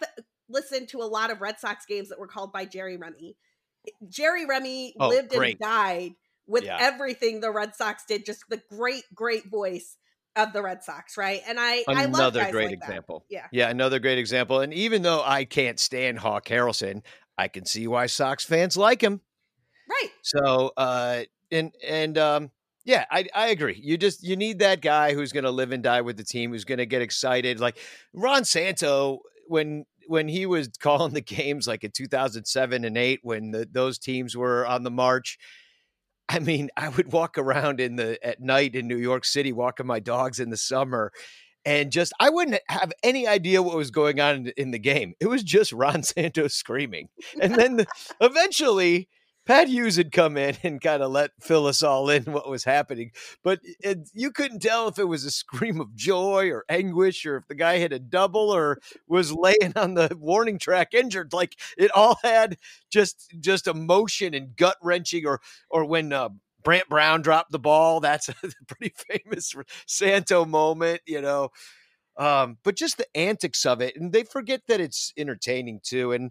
listened 0.49 0.89
to 0.91 0.99
a 0.99 1.05
lot 1.05 1.31
of 1.31 1.41
Red 1.41 1.59
Sox 1.61 1.87
games 1.87 2.09
that 2.11 2.19
were 2.19 2.27
called 2.29 2.53
by 2.53 2.65
Jerry 2.65 2.97
Remy. 2.97 3.37
Jerry 4.09 4.47
Remy 4.47 4.95
Oh, 4.99 5.09
lived 5.09 5.31
great. 5.31 5.53
and 5.53 5.61
died 5.61 6.13
with 6.47 6.65
Yeah. 6.65 6.79
everything 6.81 7.41
the 7.41 7.51
Red 7.51 7.75
Sox 7.75 8.05
did, 8.07 8.25
just 8.27 8.45
the 8.49 8.63
great, 8.71 9.05
great 9.15 9.47
voice 9.51 9.97
of 10.37 10.53
the 10.53 10.63
Red 10.63 10.83
Sox, 10.83 11.17
right? 11.17 11.41
And 11.47 11.59
I, 11.61 11.85
I 11.89 12.07
love 12.07 12.15
Another 12.15 12.41
guys 12.41 12.53
great 12.53 12.67
like 12.71 12.81
that. 12.81 12.89
example. 12.89 13.25
Yeah. 13.31 13.47
Yeah, 13.53 13.69
another 13.71 13.99
great 14.01 14.19
example. 14.19 14.61
And 14.61 14.75
even 14.75 15.03
though 15.03 15.23
I 15.25 15.45
can't 15.45 15.79
stand 15.79 16.19
Hawk 16.19 16.47
Harrelson, 16.47 17.03
I 17.39 17.49
can 17.49 17.65
see 17.67 17.87
why 17.87 18.07
Sox 18.07 18.45
fans 18.45 18.77
like 18.77 19.01
him. 19.03 19.21
Right. 19.89 20.11
So 20.23 20.73
uh 20.77 21.23
and 21.55 21.75
and 21.87 22.19
um 22.19 22.51
yeah, 22.85 23.07
I 23.11 23.27
I 23.35 23.49
agree. 23.49 23.81
You 23.83 23.97
just 23.97 24.23
you 24.23 24.37
need 24.37 24.59
that 24.59 24.83
guy 24.83 25.15
who's 25.15 25.33
going 25.33 25.45
to 25.45 25.51
live 25.51 25.73
and 25.73 25.83
die 25.83 26.03
with 26.03 26.19
the 26.19 26.25
team, 26.25 26.51
who's 26.51 26.67
going 26.67 26.79
to 26.79 26.87
get 26.87 27.01
excited. 27.01 27.59
Like 27.59 27.79
Ron 28.13 28.45
Santo 28.45 29.21
when 29.49 29.87
when 30.07 30.29
he 30.29 30.45
was 30.45 30.69
calling 30.81 31.15
the 31.15 31.23
games 31.23 31.67
like 31.67 31.83
in 31.83 31.93
2007 31.93 32.85
and 32.85 32.99
8 32.99 33.21
when 33.23 33.53
the, 33.53 33.67
those 33.71 33.99
teams 33.99 34.37
were 34.37 34.67
on 34.67 34.83
the 34.83 34.91
march. 34.91 35.39
I 36.29 36.39
mean, 36.39 36.71
I 36.77 36.89
would 36.91 37.13
walk 37.13 37.39
around 37.39 37.81
in 37.81 37.97
the 37.97 38.19
at 38.25 38.41
night 38.41 38.75
in 38.75 38.87
New 38.87 38.99
York 38.99 39.25
City 39.25 39.53
walking 39.53 39.87
my 39.87 40.01
dogs 40.01 40.41
in 40.41 40.51
the 40.51 40.57
summer 40.57 41.11
and 41.65 41.91
just 41.91 42.13
I 42.21 42.31
wouldn't 42.31 42.61
have 42.69 42.93
any 43.03 43.27
idea 43.27 43.63
what 43.63 43.77
was 43.77 43.91
going 43.91 44.21
on 44.21 44.53
in, 44.57 44.71
the 44.71 44.79
game. 44.79 45.15
It 45.21 45.27
was 45.27 45.43
just 45.43 45.73
Ron 45.73 46.03
Santos 46.03 46.55
screaming. 46.55 47.09
And 47.41 47.55
then 47.55 47.77
the, 47.77 47.87
eventually 48.21 49.09
Pat 49.47 49.69
Hughes 49.69 49.97
had 49.97 50.11
come 50.11 50.37
in 50.37 50.57
and 50.63 50.81
kind 50.81 51.03
of 51.03 51.11
let 51.13 51.31
us 51.51 51.83
all 51.83 52.09
in 52.09 52.25
what 52.25 52.49
was 52.49 52.65
happening, 52.65 53.11
but 53.43 53.61
it, 53.63 54.09
you 54.15 54.31
couldn't 54.31 54.61
tell 54.61 54.89
if 54.89 54.99
it 54.99 55.05
was 55.05 55.25
a 55.25 55.31
scream 55.31 55.81
of 55.81 55.95
joy 55.95 56.51
or 56.51 56.65
anguish, 56.69 57.27
or 57.27 57.37
if 57.37 57.47
the 57.49 57.55
guy 57.55 57.79
hit 57.79 57.93
a 57.93 57.99
double 57.99 58.51
or 58.51 58.79
was 59.07 59.33
laying 59.33 59.73
on 59.77 59.95
the 59.95 60.17
warning 60.19 60.59
track 60.59 60.95
injured. 60.95 61.33
Like 61.33 61.57
it 61.77 61.91
all 61.95 62.19
had 62.23 62.57
just 62.91 63.35
just 63.41 63.67
emotion 63.67 64.35
and 64.35 64.57
gut 64.57 64.77
wrenching, 64.83 65.27
or 65.27 65.41
or 65.69 65.85
when 65.85 66.13
uh, 66.13 66.31
Brant 66.63 66.89
Brown 66.89 67.23
dropped 67.23 67.53
the 67.53 67.59
ball. 67.59 68.01
That's 68.01 68.29
a 68.31 68.35
pretty 68.67 68.95
famous 68.97 69.55
Santo 69.87 70.45
moment, 70.45 71.03
you 71.07 71.21
know. 71.21 71.51
Um, 72.17 72.59
but 72.63 72.77
just 72.77 72.97
the 72.97 73.17
antics 73.17 73.67
of 73.67 73.81
it, 73.81 73.97
and 73.97 74.13
they 74.13 74.23
forget 74.23 74.63
that 74.69 74.81
it's 74.81 75.13
entertaining 75.17 75.81
too. 75.83 76.13
And 76.13 76.31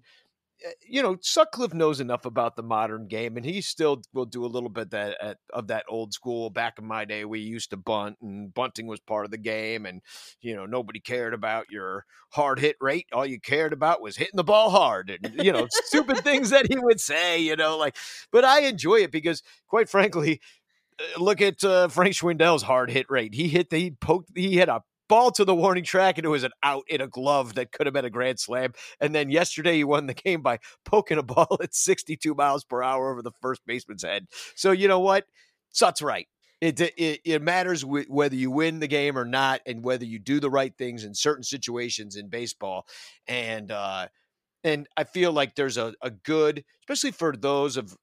you 0.88 1.02
know, 1.02 1.18
Sutcliffe 1.22 1.74
knows 1.74 2.00
enough 2.00 2.26
about 2.26 2.56
the 2.56 2.64
modern 2.64 3.08
game, 3.08 3.38
and 3.38 3.46
he 3.46 3.62
still 3.62 4.02
will 4.14 4.26
do 4.26 4.46
a 4.46 4.48
little 4.48 4.70
bit 4.70 4.92
that 4.92 5.18
at, 5.22 5.38
of 5.52 5.68
that 5.68 5.86
old 5.90 6.14
school. 6.14 6.50
Back 6.50 6.80
in 6.80 6.86
my 6.86 7.06
day, 7.06 7.26
we 7.26 7.40
used 7.40 7.72
to 7.72 7.78
bunt, 7.78 8.18
and 8.22 8.54
bunting 8.54 8.88
was 8.88 9.00
part 9.00 9.26
of 9.26 9.32
the 9.32 9.38
game, 9.38 9.86
and 9.86 10.02
you 10.42 10.56
know, 10.56 10.66
nobody 10.66 11.00
cared 11.00 11.34
about 11.34 11.66
your 11.70 12.06
hard 12.30 12.60
hit 12.60 12.78
rate. 12.80 13.08
All 13.12 13.26
you 13.26 13.40
cared 13.40 13.74
about 13.74 14.02
was 14.02 14.18
hitting 14.18 14.38
the 14.38 14.44
ball 14.44 14.70
hard, 14.70 15.10
and 15.10 15.44
you 15.44 15.52
know, 15.52 15.68
stupid 15.70 16.20
things 16.20 16.50
that 16.52 16.68
he 16.70 16.78
would 16.78 17.00
say. 17.00 17.40
You 17.40 17.56
know, 17.56 17.78
like, 17.78 17.98
but 18.32 18.46
I 18.46 18.62
enjoy 18.62 18.98
it 18.98 19.12
because, 19.12 19.44
quite 19.68 19.90
frankly, 19.90 20.40
uh, 21.00 21.22
look 21.22 21.42
at 21.42 21.64
uh, 21.64 21.88
Frank 21.88 22.14
Schwindel's 22.14 22.64
hard 22.64 22.90
hit 22.90 23.08
rate. 23.10 23.34
He 23.34 23.48
hit 23.48 23.70
the 23.70 23.80
he 23.80 23.92
poked 23.92 24.30
he 24.36 24.58
hit 24.58 24.70
a 24.70 24.82
ball 25.10 25.32
to 25.32 25.46
the 25.46 25.56
warning 25.56 25.84
track 25.84 26.18
and 26.18 26.26
it 26.26 26.30
was 26.30 26.44
an 26.44 26.52
out 26.64 26.84
in 26.88 27.02
a 27.02 27.08
glove 27.08 27.56
that 27.56 27.72
could 27.72 27.88
have 27.88 27.94
been 27.94 28.06
a 28.06 28.10
grand 28.10 28.40
slam. 28.40 28.74
And 29.00 29.14
then 29.14 29.30
yesterday 29.30 29.76
he 29.78 29.84
won 29.84 30.08
the 30.08 30.14
game 30.14 30.42
by 30.42 30.60
poking 30.86 31.18
a 31.18 31.24
ball 31.24 31.58
at 31.64 31.76
62 31.76 32.34
miles 32.36 32.64
per 32.64 32.82
hour 32.82 33.12
over 33.12 33.22
the 33.22 33.32
first 33.42 33.62
baseman's 33.66 34.04
head. 34.04 34.28
So 34.56 34.72
you 34.72 34.88
know 34.88 35.00
what? 35.00 35.26
Sut's 35.72 36.02
right. 36.02 36.28
It, 36.62 36.80
it, 36.80 37.20
it 37.26 37.42
matters 37.42 37.82
wh- 37.82 38.10
whether 38.10 38.36
you 38.36 38.50
win 38.50 38.80
the 38.80 38.88
game 38.88 39.18
or 39.18 39.26
not, 39.26 39.60
and 39.66 39.84
whether 39.84 40.06
you 40.06 40.18
do 40.18 40.40
the 40.40 40.50
right 40.50 40.74
things 40.78 41.04
in 41.04 41.14
certain 41.14 41.44
situations 41.44 42.16
in 42.16 42.30
baseball. 42.30 42.86
And 43.28 43.70
uh, 43.70 44.08
and 44.64 44.88
I 44.98 45.04
feel 45.06 45.34
like 45.34 45.56
there's 45.56 45.78
a, 45.78 45.94
a 46.02 46.12
good, 46.12 46.64
especially 46.84 47.12
for 47.12 47.36
those 47.36 47.78
of 47.78 47.98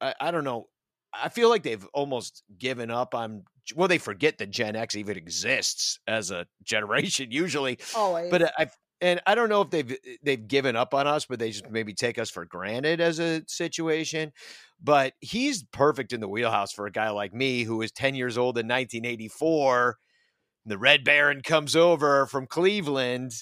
I, 0.00 0.14
I 0.20 0.30
don't 0.30 0.44
know. 0.44 0.68
I 1.14 1.28
feel 1.28 1.48
like 1.48 1.62
they've 1.62 1.86
almost 1.92 2.42
given 2.58 2.90
up 2.90 3.14
on. 3.14 3.44
Well, 3.76 3.88
they 3.88 3.98
forget 3.98 4.38
that 4.38 4.50
Gen 4.50 4.74
X 4.74 4.96
even 4.96 5.16
exists 5.16 5.98
as 6.06 6.30
a 6.30 6.46
generation 6.62 7.30
usually. 7.30 7.78
Always. 7.94 8.30
But 8.30 8.52
I 8.58 8.68
and 9.02 9.20
I 9.26 9.34
don't 9.34 9.48
know 9.48 9.60
if 9.62 9.70
they've 9.70 9.92
eh, 9.92 10.16
they've 10.22 10.48
given 10.48 10.76
up 10.76 10.94
on 10.94 11.06
us, 11.06 11.26
but 11.26 11.38
they 11.38 11.50
just 11.50 11.68
maybe 11.68 11.92
take 11.92 12.18
us 12.18 12.30
for 12.30 12.46
granted 12.46 13.00
as 13.00 13.18
a 13.18 13.42
situation. 13.46 14.32
But 14.80 15.12
he's 15.20 15.64
perfect 15.64 16.12
in 16.12 16.20
the 16.20 16.28
wheelhouse 16.28 16.72
for 16.72 16.86
a 16.86 16.92
guy 16.92 17.10
like 17.10 17.34
me 17.34 17.64
who 17.64 17.78
was 17.78 17.92
10 17.92 18.14
years 18.14 18.38
old 18.38 18.56
in 18.56 18.66
1984. 18.66 19.98
The 20.64 20.78
Red 20.78 21.04
Baron 21.04 21.42
comes 21.42 21.76
over 21.76 22.26
from 22.26 22.46
Cleveland, 22.46 23.32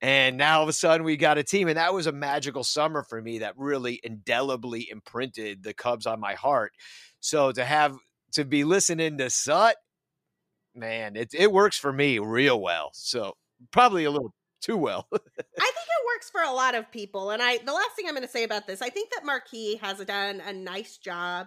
and 0.00 0.36
now 0.36 0.58
all 0.58 0.62
of 0.62 0.68
a 0.68 0.72
sudden 0.72 1.04
we 1.04 1.16
got 1.16 1.38
a 1.38 1.44
team. 1.44 1.68
And 1.68 1.76
that 1.76 1.94
was 1.94 2.06
a 2.06 2.12
magical 2.12 2.64
summer 2.64 3.02
for 3.02 3.20
me 3.20 3.38
that 3.38 3.56
really 3.56 4.00
indelibly 4.02 4.88
imprinted 4.90 5.62
the 5.62 5.74
Cubs 5.74 6.06
on 6.06 6.20
my 6.20 6.34
heart. 6.34 6.72
So 7.22 7.52
to 7.52 7.64
have 7.64 7.96
to 8.32 8.44
be 8.44 8.64
listening 8.64 9.16
to 9.18 9.30
Sut, 9.30 9.76
man, 10.74 11.16
it 11.16 11.30
it 11.32 11.52
works 11.52 11.78
for 11.78 11.92
me 11.92 12.18
real 12.18 12.60
well. 12.60 12.90
So 12.92 13.34
probably 13.70 14.04
a 14.04 14.10
little 14.10 14.34
too 14.60 14.76
well. 14.76 15.06
I 15.12 15.16
think 15.16 15.26
it 15.56 16.06
works 16.14 16.30
for 16.30 16.42
a 16.42 16.52
lot 16.52 16.74
of 16.74 16.90
people. 16.90 17.30
And 17.30 17.40
I 17.40 17.58
the 17.58 17.72
last 17.72 17.90
thing 17.96 18.06
I'm 18.08 18.14
going 18.14 18.26
to 18.26 18.32
say 18.32 18.42
about 18.42 18.66
this, 18.66 18.82
I 18.82 18.88
think 18.88 19.10
that 19.14 19.24
Marquee 19.24 19.76
has 19.76 19.98
done 20.04 20.42
a 20.44 20.52
nice 20.52 20.98
job 20.98 21.46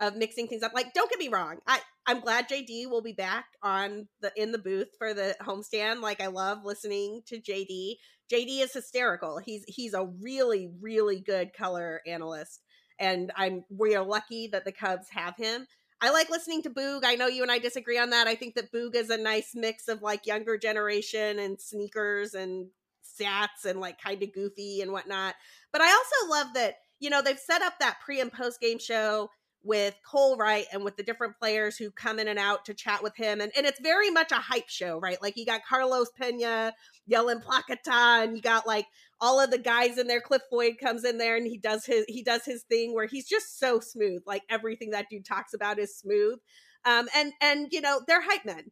of 0.00 0.16
mixing 0.16 0.48
things 0.48 0.62
up. 0.62 0.72
Like, 0.74 0.94
don't 0.94 1.10
get 1.10 1.18
me 1.18 1.28
wrong, 1.28 1.58
I 1.66 1.80
I'm 2.06 2.20
glad 2.20 2.48
JD 2.48 2.88
will 2.88 3.02
be 3.02 3.12
back 3.12 3.44
on 3.62 4.08
the 4.22 4.32
in 4.36 4.52
the 4.52 4.58
booth 4.58 4.88
for 4.96 5.12
the 5.12 5.36
homestand. 5.42 6.00
Like, 6.00 6.22
I 6.22 6.28
love 6.28 6.64
listening 6.64 7.20
to 7.26 7.40
JD. 7.40 7.96
JD 8.32 8.62
is 8.62 8.72
hysterical. 8.72 9.38
He's 9.38 9.64
he's 9.68 9.92
a 9.92 10.08
really 10.22 10.70
really 10.80 11.20
good 11.20 11.52
color 11.52 12.00
analyst, 12.06 12.62
and 13.00 13.32
I'm 13.36 13.64
we 13.70 13.96
are 13.96 14.04
lucky 14.04 14.46
that 14.48 14.64
the 14.64 14.72
Cubs 14.72 15.08
have 15.10 15.36
him. 15.36 15.66
I 16.02 16.10
like 16.10 16.30
listening 16.30 16.62
to 16.62 16.70
Boog. 16.70 17.00
I 17.04 17.14
know 17.14 17.26
you 17.26 17.42
and 17.42 17.52
I 17.52 17.58
disagree 17.58 17.98
on 17.98 18.10
that. 18.10 18.26
I 18.26 18.34
think 18.34 18.54
that 18.54 18.72
Boog 18.72 18.94
is 18.94 19.10
a 19.10 19.18
nice 19.18 19.50
mix 19.54 19.88
of 19.88 20.00
like 20.02 20.26
younger 20.26 20.56
generation 20.56 21.38
and 21.38 21.60
sneakers 21.60 22.34
and 22.34 22.68
stats 23.04 23.64
and 23.68 23.80
like 23.80 24.00
kind 24.00 24.22
of 24.22 24.32
goofy 24.32 24.80
and 24.80 24.92
whatnot. 24.92 25.34
But 25.72 25.82
I 25.82 25.90
also 25.90 26.30
love 26.30 26.54
that, 26.54 26.76
you 27.00 27.10
know, 27.10 27.20
they've 27.20 27.38
set 27.38 27.62
up 27.62 27.74
that 27.80 27.98
pre 28.04 28.20
and 28.20 28.32
post 28.32 28.60
game 28.60 28.78
show 28.78 29.28
with 29.62 29.94
Cole 30.06 30.36
Wright 30.38 30.64
and 30.72 30.84
with 30.84 30.96
the 30.96 31.02
different 31.02 31.36
players 31.38 31.76
who 31.76 31.90
come 31.90 32.18
in 32.18 32.28
and 32.28 32.38
out 32.38 32.64
to 32.64 32.74
chat 32.74 33.02
with 33.02 33.14
him. 33.16 33.40
And, 33.40 33.52
and 33.54 33.66
it's 33.66 33.80
very 33.80 34.10
much 34.10 34.32
a 34.32 34.36
hype 34.36 34.68
show, 34.68 34.98
right? 34.98 35.20
Like 35.20 35.36
you 35.36 35.44
got 35.44 35.60
Carlos 35.68 36.08
Pena 36.18 36.72
yelling 37.06 37.40
placata 37.40 38.22
and 38.22 38.36
you 38.36 38.42
got 38.42 38.66
like 38.66 38.86
all 39.20 39.40
of 39.40 39.50
the 39.50 39.58
guys 39.58 39.98
in 39.98 40.06
there. 40.06 40.20
Cliff 40.20 40.42
Floyd 40.50 40.74
comes 40.82 41.04
in 41.04 41.18
there 41.18 41.36
and 41.36 41.46
he 41.46 41.58
does 41.58 41.84
his 41.84 42.04
he 42.08 42.22
does 42.22 42.44
his 42.44 42.62
thing 42.64 42.94
where 42.94 43.06
he's 43.06 43.28
just 43.28 43.58
so 43.58 43.80
smooth. 43.80 44.22
Like 44.26 44.42
everything 44.48 44.90
that 44.90 45.06
dude 45.10 45.24
talks 45.24 45.54
about 45.54 45.78
is 45.78 45.96
smooth. 45.96 46.38
Um 46.84 47.08
and 47.14 47.32
and 47.40 47.68
you 47.72 47.80
know, 47.80 48.00
they're 48.06 48.22
hype 48.22 48.44
men. 48.44 48.70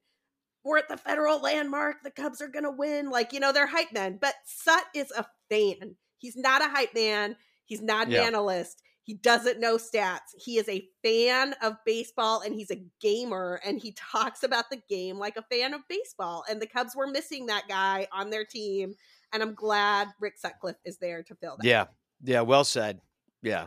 We're 0.65 0.79
at 0.79 0.89
the 0.89 0.97
federal 0.97 1.41
landmark. 1.41 1.97
The 2.03 2.11
Cubs 2.11 2.41
are 2.41 2.49
gonna 2.49 2.71
win. 2.73 3.11
Like, 3.11 3.33
you 3.33 3.41
know, 3.41 3.53
they're 3.53 3.67
hype 3.67 3.93
men. 3.93 4.19
But 4.21 4.35
Sut 4.45 4.85
is 4.95 5.11
a 5.13 5.25
fan. 5.51 5.97
He's 6.19 6.37
not 6.37 6.63
a 6.63 6.69
hype 6.69 6.95
man. 6.95 7.37
He's 7.65 7.83
not 7.83 8.07
an 8.09 8.13
Yeah. 8.15 8.23
analyst. 8.25 8.83
He 9.05 9.15
doesn't 9.15 9.59
know 9.61 9.77
stats. 9.79 10.35
He 10.37 10.59
is 10.59 10.69
a 10.69 10.87
fan 11.03 11.55
of 11.63 11.77
baseball 11.87 12.43
and 12.43 12.55
he's 12.55 12.71
a 12.71 12.85
gamer 13.01 13.59
and 13.65 13.81
he 13.81 13.93
talks 13.93 14.43
about 14.43 14.69
the 14.71 14.83
game 14.89 15.19
like 15.19 15.37
a 15.39 15.43
fan 15.51 15.73
of 15.73 15.81
baseball. 15.89 16.45
And 16.51 16.61
the 16.61 16.67
Cubs 16.67 16.95
were 16.95 17.07
missing 17.07 17.47
that 17.47 17.69
guy 17.69 18.07
on 18.13 18.29
their 18.31 18.45
team. 18.45 18.95
And 19.33 19.43
I'm 19.43 19.55
glad 19.55 20.09
Rick 20.21 20.39
Sutcliffe 20.39 20.77
is 20.85 20.99
there 20.99 21.23
to 21.23 21.35
fill 21.35 21.57
that. 21.59 21.67
Yeah. 21.67 21.87
Yeah. 22.23 22.43
Well 22.43 22.65
said. 22.65 23.01
Yeah. 23.43 23.67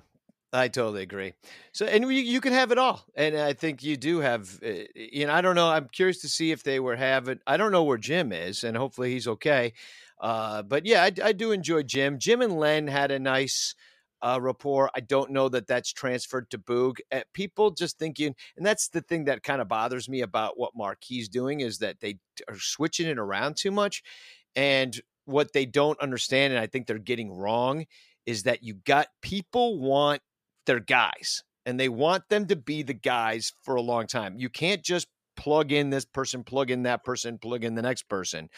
I 0.54 0.68
totally 0.68 1.04
agree. 1.04 1.34
So, 1.72 1.86
and 1.86 2.04
you, 2.04 2.10
you 2.10 2.42
can 2.42 2.52
have 2.52 2.72
it 2.72 2.78
all. 2.78 3.06
And 3.16 3.38
I 3.38 3.54
think 3.54 3.84
you 3.84 3.96
do 3.96 4.20
have, 4.20 4.60
uh, 4.66 4.84
you 4.96 5.26
know, 5.26 5.34
I 5.34 5.40
don't 5.40 5.56
know. 5.56 5.70
I'm 5.70 5.88
curious 5.88 6.20
to 6.22 6.30
see 6.30 6.52
if 6.52 6.64
they 6.64 6.80
were 6.82 6.98
having, 6.98 7.40
I 7.48 7.56
don't 7.56 7.72
know 7.72 7.84
where 7.84 7.98
Jim 7.98 8.34
is, 8.34 8.66
and 8.66 8.76
hopefully 8.76 9.12
he's 9.12 9.30
okay. 9.30 9.72
Uh, 10.20 10.62
but 10.62 10.86
yeah, 10.86 11.04
I, 11.04 11.12
I 11.24 11.32
do 11.32 11.52
enjoy 11.52 11.84
Jim. 11.84 12.20
Jim 12.20 12.42
and 12.42 12.58
Len 12.58 12.88
had 12.88 13.12
a 13.12 13.20
nice 13.20 13.76
uh, 14.22 14.40
rapport. 14.42 14.92
I 14.94 15.00
don't 15.00 15.32
know 15.32 15.48
that 15.48 15.68
that's 15.68 15.94
transferred 15.94 16.50
to 16.52 16.58
Boog. 16.58 16.98
Uh, 17.12 17.22
people 17.34 17.72
just 17.72 17.98
thinking, 17.98 18.36
and 18.58 18.66
that's 18.66 18.90
the 18.90 19.02
thing 19.02 19.26
that 19.26 19.44
kind 19.44 19.62
of 19.62 19.70
bothers 19.70 20.10
me 20.10 20.20
about 20.20 20.60
what 20.60 20.76
Marquee 20.76 21.26
doing 21.32 21.62
is 21.62 21.78
that 21.78 22.02
they 22.02 22.20
are 22.50 22.60
switching 22.60 23.08
it 23.08 23.18
around 23.18 23.56
too 23.56 23.72
much. 23.72 24.04
And 24.54 25.00
what 25.26 25.54
they 25.54 25.66
don't 25.66 26.00
understand, 26.00 26.54
and 26.54 26.62
I 26.62 26.68
think 26.68 26.88
they're 26.88 26.98
getting 26.98 27.32
wrong, 27.32 27.86
is 28.26 28.44
that 28.44 28.64
you 28.64 28.76
got 28.76 29.08
people 29.22 29.80
want 29.80 30.22
their 30.66 30.80
guys 30.80 31.44
and 31.66 31.80
they 31.80 31.90
want 31.90 32.24
them 32.30 32.48
to 32.48 32.56
be 32.56 32.84
the 32.84 32.94
guys 32.94 33.54
for 33.64 33.76
a 33.76 33.82
long 33.82 34.08
time. 34.08 34.36
You 34.38 34.50
can't 34.50 34.84
just 34.84 35.08
plug 35.36 35.72
in 35.72 35.90
this 35.90 36.06
person, 36.06 36.44
plug 36.44 36.72
in 36.72 36.84
that 36.84 37.04
person, 37.04 37.38
plug 37.38 37.64
in 37.64 37.76
the 37.76 37.82
next 37.82 38.04
person 38.04 38.50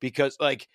because, 0.00 0.36
like, 0.40 0.68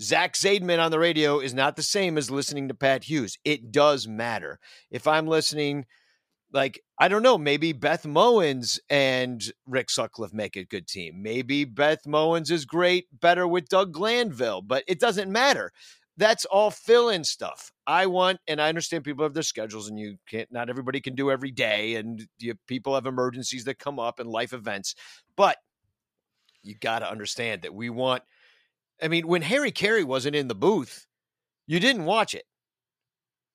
Zach 0.00 0.32
Zaidman 0.32 0.82
on 0.82 0.90
the 0.90 0.98
radio 0.98 1.40
is 1.40 1.52
not 1.52 1.76
the 1.76 1.82
same 1.82 2.16
as 2.16 2.30
listening 2.30 2.68
to 2.68 2.74
Pat 2.74 3.04
Hughes. 3.04 3.36
It 3.44 3.70
does 3.70 4.08
matter. 4.08 4.58
If 4.90 5.06
I'm 5.06 5.26
listening, 5.26 5.84
like, 6.52 6.80
I 6.98 7.08
don't 7.08 7.22
know, 7.22 7.38
maybe 7.38 7.72
Beth 7.72 8.04
Mowins 8.04 8.78
and 8.88 9.42
Rick 9.66 9.90
Sutcliffe 9.90 10.32
make 10.32 10.56
a 10.56 10.64
good 10.64 10.86
team. 10.86 11.22
Maybe 11.22 11.64
Beth 11.64 12.04
Mowins 12.06 12.50
is 12.50 12.64
great, 12.64 13.06
better 13.20 13.46
with 13.46 13.68
Doug 13.68 13.92
Glanville, 13.92 14.62
but 14.62 14.84
it 14.86 15.00
doesn't 15.00 15.30
matter. 15.30 15.72
That's 16.16 16.44
all 16.44 16.70
fill 16.70 17.08
in 17.08 17.24
stuff. 17.24 17.72
I 17.86 18.06
want, 18.06 18.40
and 18.46 18.60
I 18.60 18.68
understand 18.68 19.04
people 19.04 19.24
have 19.24 19.34
their 19.34 19.42
schedules 19.42 19.88
and 19.88 19.98
you 19.98 20.16
can't, 20.28 20.50
not 20.52 20.68
everybody 20.68 21.00
can 21.00 21.14
do 21.14 21.30
every 21.30 21.50
day, 21.50 21.94
and 21.94 22.26
you, 22.38 22.54
people 22.66 22.94
have 22.94 23.06
emergencies 23.06 23.64
that 23.64 23.78
come 23.78 23.98
up 23.98 24.18
and 24.18 24.28
life 24.28 24.52
events, 24.52 24.94
but 25.36 25.56
you 26.62 26.74
got 26.74 26.98
to 26.98 27.10
understand 27.10 27.62
that 27.62 27.74
we 27.74 27.88
want 27.88 28.22
I 29.02 29.08
mean, 29.08 29.26
when 29.26 29.42
Harry 29.42 29.72
Caray 29.72 30.04
wasn't 30.04 30.36
in 30.36 30.48
the 30.48 30.54
booth, 30.54 31.06
you 31.66 31.80
didn't 31.80 32.04
watch 32.04 32.34
it. 32.34 32.44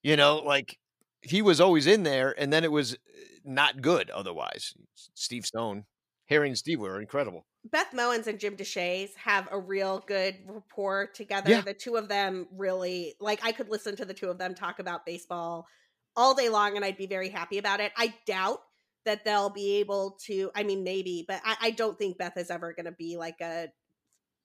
You 0.01 0.15
know, 0.15 0.37
like 0.37 0.77
he 1.25 1.41
was 1.41 1.59
always 1.59 1.87
in 1.87 2.03
there, 2.03 2.33
and 2.37 2.53
then 2.53 2.63
it 2.63 2.71
was 2.71 2.93
uh, 2.93 2.97
not 3.43 3.81
good 3.81 4.09
otherwise. 4.09 4.73
Steve 5.13 5.45
Stone, 5.45 5.85
Harry 6.27 6.47
and 6.47 6.57
Steve 6.57 6.79
were 6.79 7.01
incredible. 7.01 7.45
Beth 7.71 7.91
Mowins 7.93 8.27
and 8.27 8.39
Jim 8.39 8.55
Deshaies 8.55 9.09
have 9.15 9.47
a 9.51 9.59
real 9.59 10.03
good 10.07 10.35
rapport 10.47 11.07
together. 11.07 11.49
Yeah. 11.49 11.61
The 11.61 11.73
two 11.73 11.95
of 11.95 12.07
them 12.07 12.47
really 12.51 13.15
like 13.19 13.43
I 13.43 13.51
could 13.51 13.69
listen 13.69 13.95
to 13.95 14.05
the 14.05 14.13
two 14.13 14.29
of 14.29 14.37
them 14.37 14.53
talk 14.53 14.79
about 14.79 15.05
baseball 15.05 15.67
all 16.15 16.35
day 16.35 16.49
long 16.49 16.75
and 16.75 16.85
I'd 16.85 16.97
be 16.97 17.07
very 17.07 17.29
happy 17.29 17.57
about 17.57 17.79
it. 17.79 17.91
I 17.97 18.13
doubt 18.27 18.59
that 19.05 19.25
they'll 19.25 19.49
be 19.49 19.77
able 19.77 20.17
to 20.27 20.51
I 20.55 20.63
mean 20.63 20.83
maybe, 20.83 21.25
but 21.27 21.41
I, 21.43 21.55
I 21.61 21.71
don't 21.71 21.97
think 21.97 22.19
Beth 22.19 22.37
is 22.37 22.51
ever 22.51 22.73
gonna 22.73 22.91
be 22.91 23.17
like 23.17 23.41
a 23.41 23.69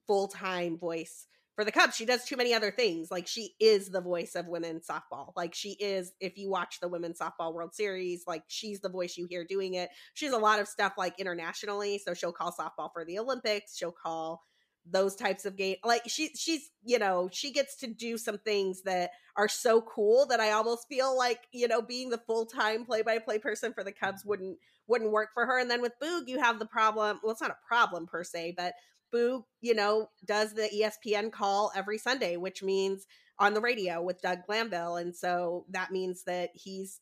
full 0.07 0.29
time 0.29 0.79
voice 0.79 1.27
for 1.61 1.65
the 1.67 1.73
Cubs. 1.73 1.95
She 1.95 2.07
does 2.07 2.25
too 2.25 2.39
many 2.39 2.55
other 2.55 2.71
things. 2.71 3.11
Like 3.11 3.27
she 3.27 3.55
is 3.61 3.91
the 3.91 4.01
voice 4.01 4.35
of 4.35 4.49
women's 4.49 4.87
softball. 4.87 5.33
Like 5.37 5.55
she 5.55 5.73
is, 5.73 6.13
if 6.19 6.39
you 6.39 6.49
watch 6.49 6.81
the 6.81 6.89
Women's 6.89 7.19
Softball 7.19 7.53
World 7.53 7.75
Series, 7.75 8.25
like 8.27 8.45
she's 8.49 8.81
the 8.81 8.89
voice 8.89 9.19
you 9.19 9.27
hear 9.29 9.45
doing 9.45 9.75
it. 9.75 9.91
She's 10.15 10.33
a 10.33 10.39
lot 10.39 10.59
of 10.59 10.69
stuff 10.69 10.95
like 10.97 11.21
internationally. 11.21 11.99
So 11.99 12.15
she'll 12.15 12.33
call 12.33 12.55
softball 12.59 12.89
for 12.95 13.05
the 13.05 13.19
Olympics. 13.19 13.77
She'll 13.77 13.93
call 13.93 14.43
those 14.91 15.15
types 15.15 15.45
of 15.45 15.55
games. 15.55 15.77
Like 15.85 16.01
she 16.07 16.31
she's, 16.35 16.71
you 16.83 16.99
know, 16.99 17.29
she 17.31 17.53
gets 17.53 17.77
to 17.81 17.89
do 17.89 18.17
some 18.17 18.39
things 18.39 18.81
that 18.85 19.11
are 19.37 19.49
so 19.49 19.83
cool 19.83 20.25
that 20.29 20.41
I 20.41 20.53
almost 20.53 20.89
feel 20.89 21.15
like, 21.15 21.41
you 21.53 21.69
know, 21.69 21.83
being 21.83 22.09
the 22.09 22.23
full-time 22.27 22.87
play-by-play 22.87 23.41
person 23.41 23.75
for 23.75 23.85
the 23.85 23.93
Cubs 23.93 24.25
wouldn't 24.25 24.57
wouldn't 24.87 25.13
work 25.13 25.29
for 25.35 25.45
her. 25.45 25.59
And 25.59 25.71
then 25.71 25.83
with 25.83 25.93
Boog, 26.03 26.23
you 26.27 26.39
have 26.39 26.59
the 26.59 26.65
problem. 26.65 27.21
Well, 27.23 27.33
it's 27.33 27.43
not 27.43 27.51
a 27.51 27.67
problem 27.69 28.07
per 28.07 28.25
se, 28.25 28.55
but 28.57 28.73
Boo, 29.11 29.45
you 29.61 29.75
know, 29.75 30.11
does 30.25 30.55
the 30.55 30.69
ESPN 30.75 31.33
call 31.33 31.73
every 31.75 31.99
Sunday, 31.99 32.37
which 32.37 32.63
means 32.63 33.07
on 33.39 33.55
the 33.55 33.61
radio 33.61 34.03
with 34.03 34.21
Doug 34.21 34.41
Glanville. 34.47 34.97
And 34.97 35.17
so 35.17 35.65
that 35.71 35.91
means 35.91 36.25
that 36.25 36.51
he's 36.55 37.01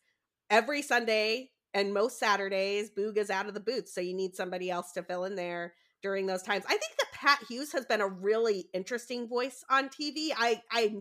every 0.49 0.83
Sunday 0.83 1.51
and 1.75 1.93
most 1.93 2.19
Saturdays, 2.19 2.91
Boog 2.91 3.19
is 3.19 3.29
out 3.29 3.47
of 3.47 3.55
the 3.55 3.61
booth. 3.61 3.89
So 3.89 4.01
you 4.01 4.15
need 4.15 4.35
somebody 4.35 4.71
else 4.71 4.93
to 4.93 5.03
fill 5.03 5.25
in 5.25 5.35
there 5.35 5.75
during 6.03 6.27
those 6.27 6.43
times. 6.43 6.65
I 6.67 6.71
think 6.71 6.97
that 6.99 7.13
Pat 7.13 7.41
Hughes 7.49 7.73
has 7.73 7.85
been 7.85 8.01
a 8.01 8.09
really 8.09 8.69
interesting 8.73 9.29
voice 9.29 9.65
on 9.69 9.89
TV. 9.89 10.31
I, 10.37 10.63
I, 10.71 10.95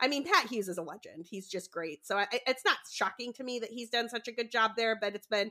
I 0.00 0.08
mean, 0.08 0.24
Pat 0.24 0.46
Hughes 0.46 0.68
is 0.68 0.78
a 0.78 0.82
legend. 0.82 1.26
He's 1.28 1.48
just 1.48 1.70
great. 1.72 2.06
So 2.06 2.16
I, 2.16 2.26
it's 2.46 2.64
not 2.64 2.78
shocking 2.90 3.32
to 3.34 3.44
me 3.44 3.58
that 3.58 3.70
he's 3.70 3.90
done 3.90 4.08
such 4.08 4.28
a 4.28 4.32
good 4.32 4.50
job 4.50 4.72
there, 4.76 4.96
but 4.98 5.14
it's 5.14 5.26
been, 5.26 5.50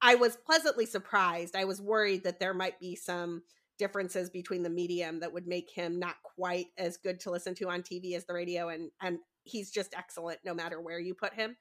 I 0.00 0.16
was 0.16 0.36
pleasantly 0.36 0.86
surprised. 0.86 1.54
I 1.54 1.66
was 1.66 1.80
worried 1.80 2.24
that 2.24 2.40
there 2.40 2.54
might 2.54 2.80
be 2.80 2.96
some 2.96 3.42
differences 3.78 4.30
between 4.30 4.62
the 4.62 4.70
medium 4.70 5.20
that 5.20 5.32
would 5.32 5.46
make 5.46 5.70
him 5.70 5.98
not 5.98 6.16
quite 6.22 6.66
as 6.78 6.96
good 6.96 7.20
to 7.20 7.30
listen 7.30 7.54
to 7.56 7.68
on 7.68 7.82
TV 7.82 8.14
as 8.14 8.24
the 8.24 8.34
radio 8.34 8.68
and 8.68 8.90
and 9.00 9.18
he's 9.44 9.70
just 9.70 9.94
excellent 9.96 10.38
no 10.44 10.54
matter 10.54 10.80
where 10.80 10.98
you 10.98 11.14
put 11.14 11.34
him. 11.34 11.56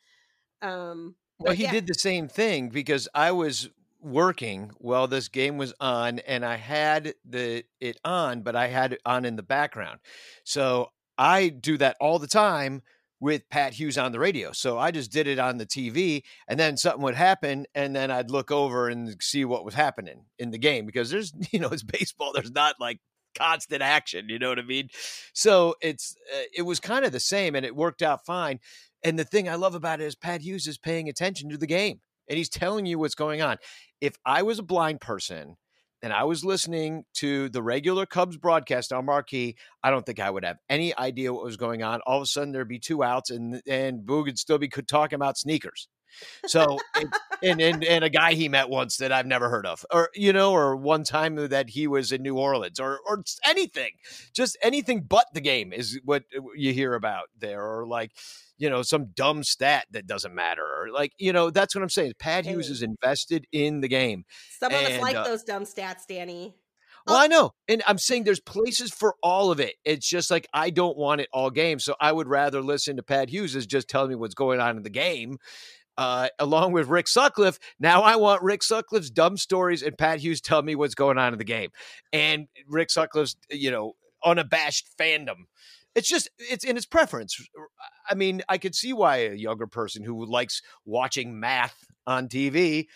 Um 0.62 1.16
well, 1.40 1.54
he 1.54 1.64
yeah. 1.64 1.72
did 1.72 1.88
the 1.88 1.96
same 1.96 2.28
thing 2.28 2.70
because 2.70 3.08
I 3.14 3.32
was 3.32 3.70
working 4.02 4.72
while 4.78 5.08
this 5.08 5.28
game 5.28 5.58
was 5.58 5.74
on 5.80 6.20
and 6.20 6.46
I 6.46 6.58
had 6.58 7.16
the 7.26 7.64
it 7.80 7.98
on 8.04 8.42
but 8.42 8.56
I 8.56 8.68
had 8.68 8.94
it 8.94 9.02
on 9.06 9.26
in 9.26 9.36
the 9.36 9.44
background. 9.44 10.00
So 10.44 10.90
I 11.18 11.50
do 11.50 11.78
that 11.78 11.98
all 12.00 12.20
the 12.20 12.28
time 12.28 12.82
with 13.24 13.50
Pat 13.50 13.72
Hughes 13.72 13.98
on 13.98 14.12
the 14.12 14.20
radio. 14.20 14.52
So 14.52 14.78
I 14.78 14.92
just 14.92 15.10
did 15.10 15.28
it 15.28 15.40
on 15.40 15.58
the 15.58 15.66
TV 15.66 16.24
and 16.46 16.60
then 16.60 16.76
something 16.76 17.02
would 17.04 17.16
happen 17.16 17.66
and 17.74 17.96
then 17.96 18.12
I'd 18.12 18.30
look 18.30 18.52
over 18.52 18.90
and 18.90 19.16
see 19.22 19.46
what 19.46 19.64
was 19.64 19.74
happening 19.74 20.26
in 20.38 20.52
the 20.52 20.58
game 20.58 20.86
because 20.86 21.10
there's, 21.10 21.32
you 21.52 21.60
know, 21.60 21.70
it's 21.70 21.84
baseball. 21.84 22.34
There's 22.34 22.52
not 22.52 22.82
like 22.82 23.00
constant 23.34 23.82
action, 23.82 24.28
you 24.28 24.40
know 24.40 24.50
what 24.50 24.60
I 24.60 24.64
mean? 24.64 24.90
So 25.32 25.76
it's 25.80 26.18
uh, 26.36 26.44
it 26.54 26.64
was 26.64 26.82
kind 26.82 27.06
of 27.06 27.14
the 27.14 27.22
same 27.22 27.56
and 27.56 27.66
it 27.66 27.78
worked 27.78 28.02
out 28.02 28.26
fine. 28.26 28.60
And 29.06 29.18
the 29.18 29.24
thing 29.24 29.48
I 29.48 29.56
love 29.56 29.74
about 29.74 30.02
it 30.02 30.04
is 30.04 30.16
Pat 30.16 30.42
Hughes 30.42 30.68
is 30.68 30.78
paying 30.78 31.08
attention 31.08 31.50
to 31.50 31.58
the 31.58 31.66
game 31.66 32.02
and 32.28 32.38
he's 32.38 32.50
telling 32.50 32.86
you 32.86 33.00
what's 33.00 33.16
going 33.16 33.42
on. 33.42 33.56
If 34.02 34.18
I 34.26 34.42
was 34.42 34.60
a 34.60 34.64
blind 34.64 35.00
person 35.00 35.56
and 36.04 36.12
I 36.12 36.26
was 36.26 36.44
listening 36.44 37.06
to 37.16 37.48
the 37.50 37.64
regular 37.64 38.06
Cubs 38.06 38.36
broadcast 38.36 38.92
on 38.92 39.06
Marquee, 39.06 39.56
I 39.84 39.90
don't 39.90 40.06
think 40.06 40.20
I 40.20 40.30
would 40.30 40.44
have 40.44 40.58
any 40.70 40.96
idea 40.98 41.34
what 41.34 41.46
was 41.46 41.56
going 41.56 41.82
on. 41.82 42.02
All 42.06 42.18
of 42.18 42.24
a 42.24 42.26
sudden, 42.26 42.52
there'd 42.52 42.68
be 42.68 42.78
two 42.78 43.04
outs, 43.04 43.32
and 43.32 43.62
and 43.68 44.02
Boog 44.02 44.26
would 44.26 44.38
still 44.38 44.58
be 44.58 44.68
talking 44.68 45.16
about 45.16 45.38
sneakers. 45.38 45.88
So, 46.46 46.80
and, 47.42 47.62
and 47.62 47.84
and 47.84 48.04
a 48.04 48.10
guy 48.10 48.34
he 48.34 48.50
met 48.50 48.70
once 48.70 48.98
that 48.98 49.12
I've 49.12 49.26
never 49.26 49.50
heard 49.50 49.66
of, 49.66 49.86
or 49.92 50.10
you 50.14 50.34
know, 50.34 50.52
or 50.52 50.76
one 50.76 51.04
time 51.04 51.36
that 51.36 51.70
he 51.70 51.88
was 51.88 52.12
in 52.12 52.22
New 52.22 52.38
Orleans, 52.38 52.80
or 52.80 53.00
or 53.08 53.24
anything, 53.48 53.92
just 54.34 54.58
anything 54.62 55.02
but 55.02 55.28
the 55.34 55.42
game 55.42 55.74
is 55.74 56.00
what 56.04 56.24
you 56.56 56.74
hear 56.74 56.94
about 56.94 57.26
there, 57.40 57.64
or 57.64 57.86
like 57.86 58.12
you 58.58 58.70
know, 58.70 58.82
some 58.82 59.08
dumb 59.14 59.44
stat 59.44 59.88
that 59.92 60.08
doesn't 60.08 60.34
matter. 60.34 60.64
Or 60.64 60.90
like, 60.90 61.14
you 61.18 61.34
know, 61.34 61.50
that's 61.50 61.76
what 61.76 61.82
I'm 61.82 61.90
saying. 61.90 62.14
Pat 62.20 62.46
Hughes 62.46 62.70
is 62.70 62.82
invested 62.82 63.46
in 63.52 63.82
the 63.82 63.88
game. 63.88 64.26
Some 64.60 64.74
of 64.74 64.84
us 64.84 65.02
like 65.02 65.16
uh, 65.16 65.24
those 65.24 65.44
dumb 65.44 65.64
stats, 65.64 66.08
Danny. 66.08 66.56
Well, 67.06 67.18
oh. 67.18 67.20
I 67.20 67.28
know. 67.28 67.52
And 67.68 67.84
I'm 67.86 67.98
saying 67.98 68.24
there's 68.24 68.40
places 68.40 68.92
for 68.92 69.16
all 69.22 69.52
of 69.52 69.60
it. 69.60 69.76
It's 69.84 70.08
just 70.08 70.32
like 70.32 70.48
I 70.54 70.70
don't 70.70 70.98
want 70.98 71.22
it 71.22 71.30
all 71.34 71.50
game. 71.50 71.80
So 71.80 71.96
I 72.00 72.12
would 72.12 72.28
rather 72.28 72.62
listen 72.62 72.96
to 72.98 73.04
Pat 73.04 73.30
Hughes 73.30 73.56
as 73.56 73.66
just 73.66 73.90
telling 73.90 74.10
me 74.10 74.16
what's 74.16 74.36
going 74.36 74.60
on 74.60 74.78
in 74.78 74.84
the 74.84 74.90
game. 74.90 75.38
Uh, 75.98 76.28
along 76.40 76.72
with 76.72 76.88
Rick 76.88 77.08
Sutcliffe. 77.08 77.60
Now 77.80 78.02
I 78.02 78.16
want 78.16 78.42
Rick 78.42 78.64
Sutcliffe's 78.64 79.12
dumb 79.12 79.38
stories 79.38 79.84
and 79.84 79.96
Pat 79.96 80.20
Hughes 80.20 80.42
tell 80.42 80.64
me 80.64 80.74
what's 80.74 80.96
going 80.96 81.20
on 81.20 81.34
in 81.34 81.38
the 81.38 81.46
game. 81.46 81.70
And 82.12 82.48
Rick 82.68 82.90
Sutcliffe's, 82.90 83.36
you 83.52 83.70
know, 83.70 83.94
unabashed 84.26 84.88
fandom 85.00 85.46
it's 85.96 86.08
just 86.08 86.30
it's 86.38 86.64
in 86.64 86.76
his 86.76 86.86
preference. 86.86 87.38
I 88.10 88.16
mean, 88.16 88.42
I 88.50 88.58
could 88.58 88.76
see 88.76 88.94
why 88.94 89.18
a 89.18 89.34
younger 89.34 89.68
person 89.68 90.04
who 90.04 90.26
likes 90.26 90.62
watching 90.86 91.40
math 91.40 91.86
on 92.06 92.28
TV 92.28 92.88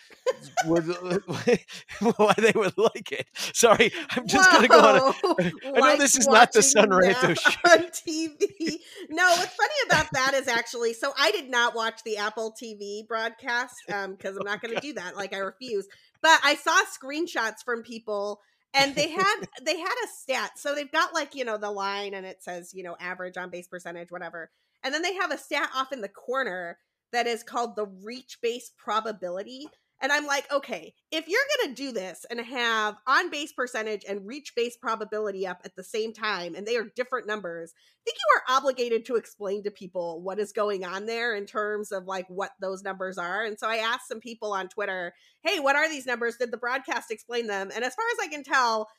would 0.66 0.86
why 2.18 2.34
they 2.38 2.52
would 2.56 2.78
like 2.78 3.12
it. 3.12 3.28
Sorry, 3.54 3.92
I'm 4.12 4.28
just 4.28 4.50
going 4.52 4.64
to 4.64 4.68
go 4.68 4.80
on. 4.80 5.14
A, 5.40 5.52
I 5.76 5.80
know 5.80 5.98
this 5.98 6.18
is 6.18 6.28
not 6.28 6.52
the 6.52 6.62
Son 6.62 6.90
Ranto 6.90 7.40
show 7.40 7.72
on 7.72 7.86
TV. 7.90 8.80
No, 9.10 9.28
what's 9.38 9.56
funny 9.56 9.74
about 9.86 10.08
that 10.14 10.34
is 10.34 10.48
actually 10.48 10.94
so 10.94 11.14
I 11.18 11.32
did 11.32 11.50
not 11.50 11.76
watch 11.76 12.04
the 12.04 12.18
Apple 12.18 12.54
TV 12.62 13.08
broadcast 13.08 13.76
um 13.94 14.12
because 14.12 14.38
I'm 14.38 14.46
not 14.46 14.62
going 14.62 14.76
to 14.76 14.82
do 14.82 14.94
that. 14.94 15.16
Like 15.16 15.34
I 15.34 15.40
refuse. 15.40 15.88
But 16.22 16.40
I 16.44 16.56
saw 16.56 16.78
screenshots 17.00 17.64
from 17.64 17.84
people 17.84 18.42
and 18.74 18.96
they 18.96 19.10
had 19.10 19.36
they 19.64 19.80
had 19.80 19.96
a 20.04 20.08
stat 20.08 20.52
so 20.56 20.76
they've 20.76 20.92
got 20.92 21.14
like 21.14 21.36
you 21.36 21.46
know 21.46 21.58
the 21.58 21.72
line 21.72 22.14
and 22.14 22.26
it 22.26 22.44
says 22.44 22.74
you 22.74 22.84
know 22.84 22.96
average 23.00 23.38
on 23.38 23.50
base 23.50 23.68
percentage 23.68 24.12
whatever 24.12 24.52
and 24.84 24.94
then 24.94 25.02
they 25.02 25.14
have 25.16 25.32
a 25.32 25.38
stat 25.38 25.70
off 25.76 25.92
in 25.92 26.02
the 26.02 26.10
corner 26.10 26.78
that 27.14 27.28
is 27.28 27.44
called 27.44 27.76
the 27.76 27.86
reach 28.04 28.40
base 28.42 28.72
probability 28.78 29.68
and 30.00 30.12
I'm 30.12 30.28
like, 30.28 30.52
okay, 30.52 30.94
if 31.12 31.28
you're 31.28 31.42
going 31.58 31.74
to 31.74 31.84
do 31.84 31.92
this 31.92 32.26
and 32.30 32.40
have 32.40 32.98
on 33.08 33.32
base 33.32 33.52
percentage 33.52 34.06
and 34.08 34.28
reach 34.28 34.54
base 34.56 34.78
probability 34.78 35.48
up 35.48 35.62
at 35.66 35.76
the 35.76 35.84
same 35.84 36.14
time, 36.14 36.54
and 36.54 36.68
they 36.68 36.76
are 36.76 36.92
different 36.96 37.26
numbers, 37.26 37.74
I 37.76 38.02
think 38.06 38.18
you 38.18 38.38
are 38.38 38.58
obligated 38.58 39.06
to 39.06 39.16
explain 39.16 39.64
to 39.64 39.72
people 39.72 40.22
what 40.22 40.40
is 40.40 40.52
going 40.52 40.86
on 40.86 41.08
there 41.08 41.36
in 41.36 41.48
terms 41.48 41.92
of 41.92 42.06
like 42.06 42.28
what 42.30 42.52
those 42.62 42.84
numbers 42.84 43.18
are. 43.18 43.44
And 43.44 43.58
so 43.58 43.68
I 43.68 43.78
asked 43.78 44.08
some 44.08 44.20
people 44.20 44.54
on 44.54 44.70
Twitter, 44.70 45.14
hey, 45.44 45.60
what 45.60 45.76
are 45.76 45.90
these 45.90 46.06
numbers? 46.06 46.38
Did 46.38 46.52
the 46.52 46.58
broadcast 46.58 47.10
explain 47.10 47.48
them? 47.48 47.72
And 47.74 47.84
as 47.84 47.96
far 47.96 48.06
as 48.14 48.28
I 48.28 48.28
can 48.28 48.44
tell, 48.44 48.90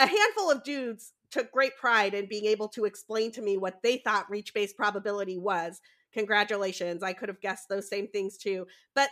a 0.00 0.06
handful 0.06 0.50
of 0.50 0.64
dudes 0.64 1.12
took 1.30 1.52
great 1.52 1.76
pride 1.76 2.12
in 2.12 2.26
being 2.26 2.46
able 2.46 2.66
to 2.68 2.86
explain 2.86 3.30
to 3.32 3.42
me 3.42 3.56
what 3.56 3.82
they 3.84 3.98
thought 3.98 4.28
reach 4.28 4.52
base 4.52 4.72
probability 4.72 5.38
was 5.38 5.80
congratulations. 6.12 7.02
I 7.02 7.12
could 7.12 7.28
have 7.28 7.40
guessed 7.40 7.68
those 7.68 7.88
same 7.88 8.08
things 8.08 8.36
too. 8.36 8.66
But 8.94 9.08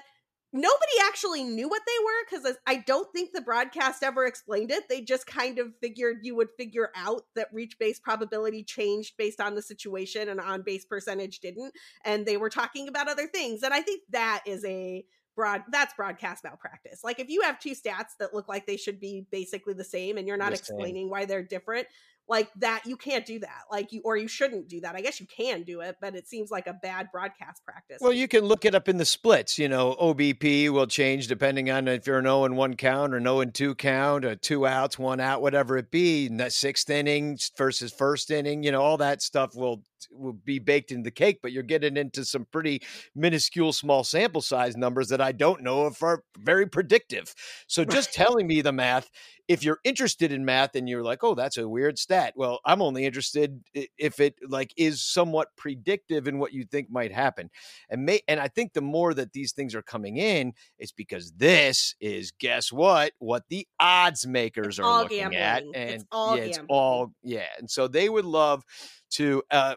nobody 0.52 0.92
actually 1.06 1.44
knew 1.44 1.68
what 1.68 1.82
they 1.86 2.04
were 2.04 2.40
because 2.42 2.56
I 2.66 2.76
don't 2.86 3.12
think 3.12 3.32
the 3.32 3.40
broadcast 3.42 4.02
ever 4.02 4.24
explained 4.24 4.70
it. 4.70 4.88
They 4.88 5.02
just 5.02 5.26
kind 5.26 5.58
of 5.58 5.74
figured 5.80 6.18
you 6.22 6.34
would 6.36 6.48
figure 6.56 6.90
out 6.96 7.22
that 7.34 7.48
reach 7.52 7.78
base 7.78 8.00
probability 8.00 8.64
changed 8.64 9.16
based 9.18 9.40
on 9.40 9.54
the 9.54 9.62
situation 9.62 10.28
and 10.28 10.40
on 10.40 10.62
base 10.62 10.84
percentage 10.86 11.40
didn't. 11.40 11.74
And 12.04 12.24
they 12.24 12.36
were 12.38 12.50
talking 12.50 12.88
about 12.88 13.08
other 13.08 13.26
things. 13.26 13.62
And 13.62 13.74
I 13.74 13.80
think 13.82 14.02
that 14.10 14.42
is 14.46 14.64
a 14.64 15.04
broad 15.36 15.62
that's 15.70 15.94
broadcast 15.94 16.42
malpractice. 16.42 17.04
Like 17.04 17.20
if 17.20 17.28
you 17.28 17.42
have 17.42 17.60
two 17.60 17.70
stats 17.70 18.16
that 18.18 18.34
look 18.34 18.48
like 18.48 18.66
they 18.66 18.76
should 18.76 18.98
be 18.98 19.24
basically 19.30 19.74
the 19.74 19.84
same 19.84 20.16
and 20.16 20.26
you're 20.26 20.36
not 20.36 20.50
The 20.50 20.58
explaining 20.58 21.04
same. 21.04 21.10
why 21.10 21.26
they're 21.26 21.44
different, 21.44 21.86
like 22.28 22.50
that 22.56 22.82
you 22.84 22.96
can't 22.96 23.24
do 23.24 23.38
that. 23.38 23.62
Like 23.70 23.92
you 23.92 24.02
or 24.04 24.16
you 24.16 24.28
shouldn't 24.28 24.68
do 24.68 24.80
that. 24.80 24.94
I 24.94 25.00
guess 25.00 25.20
you 25.20 25.26
can 25.26 25.62
do 25.62 25.80
it, 25.80 25.96
but 26.00 26.14
it 26.14 26.28
seems 26.28 26.50
like 26.50 26.66
a 26.66 26.74
bad 26.74 27.08
broadcast 27.10 27.64
practice. 27.64 27.98
Well, 28.00 28.12
you 28.12 28.28
can 28.28 28.44
look 28.44 28.64
it 28.64 28.74
up 28.74 28.88
in 28.88 28.98
the 28.98 29.04
splits. 29.04 29.58
You 29.58 29.68
know, 29.68 29.96
OBP 30.00 30.68
will 30.70 30.86
change 30.86 31.26
depending 31.26 31.70
on 31.70 31.88
if 31.88 32.06
you're 32.06 32.18
an 32.18 32.24
0 32.24 32.44
and 32.44 32.56
1 32.56 32.74
count 32.74 33.14
or 33.14 33.16
an 33.16 33.24
0 33.24 33.40
and 33.40 33.54
2 33.54 33.74
count, 33.76 34.24
or 34.24 34.36
two 34.36 34.66
outs, 34.66 34.98
one 34.98 35.20
out, 35.20 35.42
whatever 35.42 35.76
it 35.76 35.90
be. 35.90 36.26
And 36.26 36.38
that 36.40 36.52
sixth 36.52 36.90
inning 36.90 37.38
versus 37.56 37.92
first 37.92 38.30
inning, 38.30 38.62
you 38.62 38.72
know, 38.72 38.82
all 38.82 38.98
that 38.98 39.22
stuff 39.22 39.54
will 39.54 39.82
will 40.10 40.32
be 40.32 40.58
baked 40.58 40.90
into 40.90 41.04
the 41.04 41.10
cake, 41.10 41.40
but 41.42 41.52
you're 41.52 41.62
getting 41.62 41.96
into 41.96 42.24
some 42.24 42.46
pretty 42.50 42.82
minuscule 43.14 43.72
small 43.72 44.04
sample 44.04 44.40
size 44.42 44.76
numbers 44.76 45.08
that 45.08 45.20
I 45.20 45.32
don't 45.32 45.62
know 45.62 45.86
if 45.86 46.02
are 46.02 46.22
very 46.38 46.66
predictive. 46.66 47.34
So 47.66 47.84
just 47.84 48.12
telling 48.12 48.46
me 48.46 48.60
the 48.60 48.72
math, 48.72 49.10
if 49.48 49.64
you're 49.64 49.78
interested 49.82 50.30
in 50.30 50.44
math 50.44 50.74
and 50.74 50.88
you're 50.88 51.02
like, 51.02 51.24
"Oh, 51.24 51.34
that's 51.34 51.56
a 51.56 51.68
weird 51.68 51.98
stat." 51.98 52.34
Well, 52.36 52.60
I'm 52.66 52.82
only 52.82 53.06
interested 53.06 53.62
if 53.96 54.20
it 54.20 54.34
like 54.46 54.72
is 54.76 55.00
somewhat 55.02 55.48
predictive 55.56 56.28
in 56.28 56.38
what 56.38 56.52
you 56.52 56.64
think 56.64 56.90
might 56.90 57.12
happen. 57.12 57.50
And 57.88 58.04
may 58.04 58.20
and 58.28 58.40
I 58.40 58.48
think 58.48 58.74
the 58.74 58.82
more 58.82 59.14
that 59.14 59.32
these 59.32 59.52
things 59.52 59.74
are 59.74 59.82
coming 59.82 60.18
in, 60.18 60.52
it's 60.78 60.92
because 60.92 61.32
this 61.32 61.94
is 62.00 62.30
guess 62.30 62.70
what? 62.72 63.12
What 63.18 63.44
the 63.48 63.66
odds 63.80 64.26
makers 64.26 64.78
It's 64.78 64.78
are 64.78 64.84
all 64.84 65.02
looking 65.02 65.34
at. 65.34 65.64
And 65.74 65.90
It's 65.90 66.04
all 66.12 66.36
yeah, 66.36 66.42
it's 66.42 66.58
gambling. 66.58 66.68
all 66.68 67.12
yeah. 67.22 67.46
And 67.58 67.70
so 67.70 67.88
they 67.88 68.08
would 68.08 68.24
love 68.26 68.64
to 69.12 69.42
uh 69.50 69.76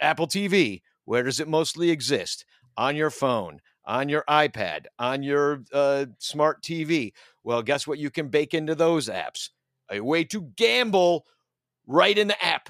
Apple 0.00 0.26
TV, 0.26 0.82
where 1.04 1.22
does 1.22 1.40
it 1.40 1.48
mostly 1.48 1.90
exist? 1.90 2.44
On 2.76 2.94
your 2.94 3.10
phone, 3.10 3.60
on 3.86 4.08
your 4.08 4.24
iPad, 4.28 4.86
on 4.98 5.22
your 5.22 5.62
uh, 5.72 6.06
smart 6.18 6.62
TV. 6.62 7.12
Well, 7.42 7.62
guess 7.62 7.86
what? 7.86 7.98
You 7.98 8.10
can 8.10 8.28
bake 8.28 8.52
into 8.52 8.74
those 8.74 9.08
apps 9.08 9.48
a 9.90 10.00
way 10.00 10.24
to 10.24 10.42
gamble 10.56 11.24
right 11.86 12.16
in 12.18 12.28
the 12.28 12.44
app. 12.44 12.68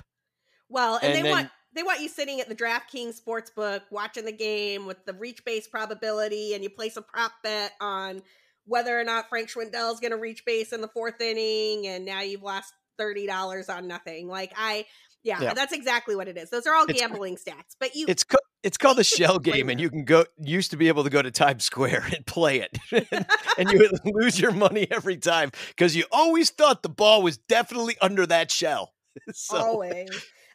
Well, 0.68 0.96
and, 0.96 1.04
And 1.04 1.14
they 1.14 1.22
then- 1.22 1.30
want 1.32 1.50
they 1.72 1.82
want 1.82 2.00
you 2.00 2.08
sitting 2.08 2.40
at 2.40 2.48
the 2.48 2.54
DraftKings 2.54 3.20
sportsbook 3.20 3.82
watching 3.90 4.24
the 4.24 4.32
game 4.32 4.86
with 4.86 5.04
the 5.04 5.12
reach 5.12 5.44
base 5.44 5.68
probability, 5.68 6.54
and 6.54 6.62
you 6.62 6.70
place 6.70 6.96
a 6.96 7.02
prop 7.02 7.32
bet 7.42 7.72
on 7.82 8.22
whether 8.64 8.98
or 8.98 9.04
not 9.04 9.28
Frank 9.28 9.50
Schwindel 9.50 9.92
is 9.92 10.00
going 10.00 10.12
to 10.12 10.16
reach 10.16 10.44
base 10.46 10.72
in 10.72 10.80
the 10.80 10.88
fourth 10.88 11.20
inning, 11.20 11.86
and 11.86 12.04
now 12.06 12.22
you've 12.22 12.42
lost 12.42 12.72
thirty 12.96 13.26
dollars 13.26 13.68
on 13.68 13.86
nothing. 13.86 14.26
Like 14.26 14.52
I, 14.56 14.86
yeah, 15.26 15.40
Yeah. 15.42 15.54
that's 15.54 15.72
exactly 15.72 16.14
what 16.16 16.28
it 16.28 16.36
is. 16.38 16.48
Those 16.50 16.66
are 16.66 16.74
all 16.74 16.84
It's- 16.84 16.98
gambling 17.00 17.36
stats. 17.36 17.74
But 17.78 17.94
you, 17.94 18.06
It's 18.08 18.24
co- 18.24 18.38
it's 18.62 18.78
called 18.78 18.98
a 18.98 19.04
shell 19.16 19.38
game, 19.38 19.68
and 19.68 19.80
you 19.80 19.90
can 19.90 20.04
go. 20.04 20.24
Used 20.38 20.70
to 20.70 20.76
be 20.76 20.88
able 20.88 21.04
to 21.04 21.10
go 21.10 21.20
to 21.20 21.30
Times 21.30 21.64
Square 21.64 22.06
and 22.14 22.24
play 22.26 22.60
it, 22.60 22.78
and, 23.12 23.26
and 23.58 23.70
you 23.70 23.78
would 23.78 24.00
lose 24.14 24.40
your 24.40 24.52
money 24.52 24.86
every 24.90 25.16
time 25.16 25.50
because 25.68 25.94
you 25.96 26.04
always 26.12 26.50
thought 26.50 26.82
the 26.82 26.88
ball 26.88 27.22
was 27.22 27.36
definitely 27.36 27.96
under 28.00 28.24
that 28.26 28.50
shell. 28.50 28.92
so 29.32 29.56
always. 29.56 30.08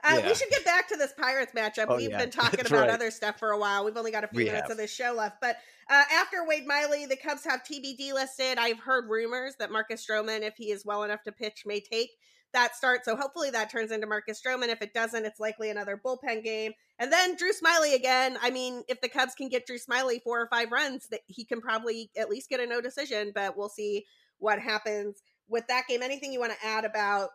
Uh, 0.03 0.15
yeah. 0.17 0.27
We 0.29 0.33
should 0.33 0.49
get 0.49 0.65
back 0.65 0.87
to 0.89 0.97
this 0.97 1.13
Pirates 1.15 1.51
matchup. 1.55 1.85
Oh, 1.89 1.97
We've 1.97 2.09
yeah. 2.09 2.17
been 2.17 2.31
talking 2.31 2.57
That's 2.57 2.69
about 2.71 2.87
right. 2.87 2.89
other 2.89 3.11
stuff 3.11 3.37
for 3.37 3.51
a 3.51 3.57
while. 3.59 3.85
We've 3.85 3.95
only 3.97 4.09
got 4.11 4.23
a 4.23 4.27
few 4.27 4.37
We 4.37 4.45
minutes 4.45 4.63
have. 4.63 4.71
of 4.71 4.77
this 4.77 4.91
show 4.91 5.13
left. 5.15 5.35
But 5.41 5.57
uh, 5.91 6.03
after 6.11 6.37
Wade 6.47 6.65
Miley, 6.65 7.05
the 7.05 7.15
Cubs 7.17 7.43
have 7.45 7.61
TBD 7.63 8.11
listed. 8.11 8.57
I've 8.57 8.79
heard 8.79 9.07
rumors 9.09 9.57
that 9.59 9.71
Marcus 9.71 10.03
Stroman, 10.03 10.41
if 10.41 10.55
he 10.57 10.71
is 10.71 10.83
well 10.83 11.03
enough 11.03 11.21
to 11.25 11.31
pitch, 11.31 11.65
may 11.67 11.81
take 11.81 12.09
that 12.53 12.75
start. 12.75 13.05
So 13.05 13.15
hopefully 13.15 13.49
that 13.51 13.71
turns 13.71 13.91
into 13.91 14.07
Marcus 14.07 14.41
Stroman. 14.41 14.69
If 14.69 14.81
it 14.81 14.93
doesn't, 14.93 15.25
it's 15.25 15.39
likely 15.39 15.69
another 15.69 15.99
bullpen 16.03 16.43
game. 16.43 16.73
And 16.99 17.11
then 17.11 17.35
Drew 17.35 17.51
Smyly 17.51 17.95
again. 17.95 18.37
I 18.41 18.51
mean, 18.51 18.83
if 18.87 19.01
the 19.01 19.09
Cubs 19.09 19.35
can 19.35 19.49
get 19.49 19.65
Drew 19.65 19.77
Smyly 19.77 20.21
four 20.21 20.41
or 20.41 20.47
five 20.47 20.71
runs, 20.71 21.07
that 21.09 21.21
he 21.27 21.45
can 21.45 21.61
probably 21.61 22.11
at 22.17 22.29
least 22.29 22.49
get 22.49 22.59
a 22.59 22.65
no 22.65 22.81
decision. 22.81 23.31
But 23.33 23.57
we'll 23.57 23.69
see 23.69 24.05
what 24.37 24.59
happens 24.59 25.21
with 25.47 25.67
that 25.67 25.83
game. 25.87 26.01
Anything 26.01 26.33
you 26.33 26.39
want 26.39 26.53
to 26.53 26.67
add 26.67 26.85
about 26.85 27.29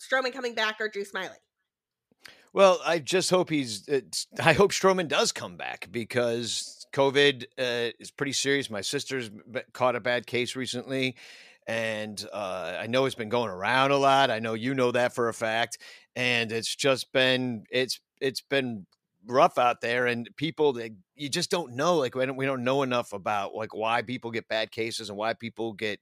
Stroman 0.00 0.32
coming 0.32 0.54
back 0.54 0.76
or 0.80 0.88
Drew 0.88 1.04
Smyly? 1.04 1.36
Well, 2.52 2.80
I 2.84 2.98
just 2.98 3.30
hope 3.30 3.48
he's. 3.48 3.88
I 4.42 4.52
hope 4.52 4.72
Stroman 4.72 5.08
does 5.08 5.30
come 5.30 5.56
back 5.56 5.88
because 5.90 6.84
COVID 6.92 7.44
uh, 7.58 7.92
is 8.00 8.10
pretty 8.10 8.32
serious. 8.32 8.68
My 8.68 8.80
sister's 8.80 9.30
caught 9.72 9.94
a 9.94 10.00
bad 10.00 10.26
case 10.26 10.56
recently, 10.56 11.16
and 11.66 12.24
uh, 12.32 12.76
I 12.80 12.86
know 12.86 13.04
it's 13.04 13.14
been 13.14 13.28
going 13.28 13.50
around 13.50 13.90
a 13.90 13.96
lot. 13.96 14.30
I 14.30 14.38
know 14.38 14.54
you 14.54 14.74
know 14.74 14.90
that 14.92 15.14
for 15.14 15.28
a 15.28 15.34
fact, 15.34 15.78
and 16.16 16.50
it's 16.52 16.74
just 16.74 17.12
been 17.12 17.64
it's 17.70 18.00
it's 18.20 18.40
been 18.40 18.86
rough 19.26 19.58
out 19.58 19.80
there, 19.80 20.06
and 20.06 20.28
people 20.36 20.72
that 20.74 20.92
you 21.14 21.28
just 21.28 21.50
don't 21.50 21.74
know. 21.74 21.96
Like 21.96 22.14
we 22.14 22.26
don't 22.26 22.36
we 22.36 22.46
don't 22.46 22.64
know 22.64 22.82
enough 22.82 23.12
about 23.12 23.54
like 23.54 23.74
why 23.74 24.02
people 24.02 24.30
get 24.30 24.48
bad 24.48 24.70
cases 24.70 25.08
and 25.08 25.18
why 25.18 25.34
people 25.34 25.72
get 25.72 26.00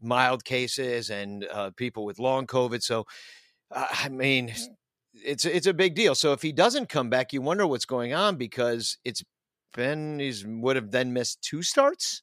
mild 0.00 0.44
cases 0.44 1.10
and 1.10 1.46
uh, 1.50 1.70
people 1.76 2.04
with 2.04 2.18
long 2.18 2.46
COVID. 2.46 2.82
So, 2.82 3.06
uh, 3.70 3.86
I 3.90 4.08
mean 4.08 4.54
it's 5.24 5.44
it's 5.44 5.66
a 5.66 5.74
big 5.74 5.94
deal. 5.94 6.14
So 6.14 6.32
if 6.32 6.42
he 6.42 6.52
doesn't 6.52 6.88
come 6.88 7.10
back, 7.10 7.32
you 7.32 7.40
wonder 7.42 7.66
what's 7.66 7.84
going 7.84 8.14
on 8.14 8.36
because 8.36 8.98
it's 9.04 9.22
been 9.74 10.18
he's 10.18 10.44
would 10.46 10.76
have 10.76 10.90
then 10.90 11.12
missed 11.12 11.42
two 11.42 11.62
starts. 11.62 12.22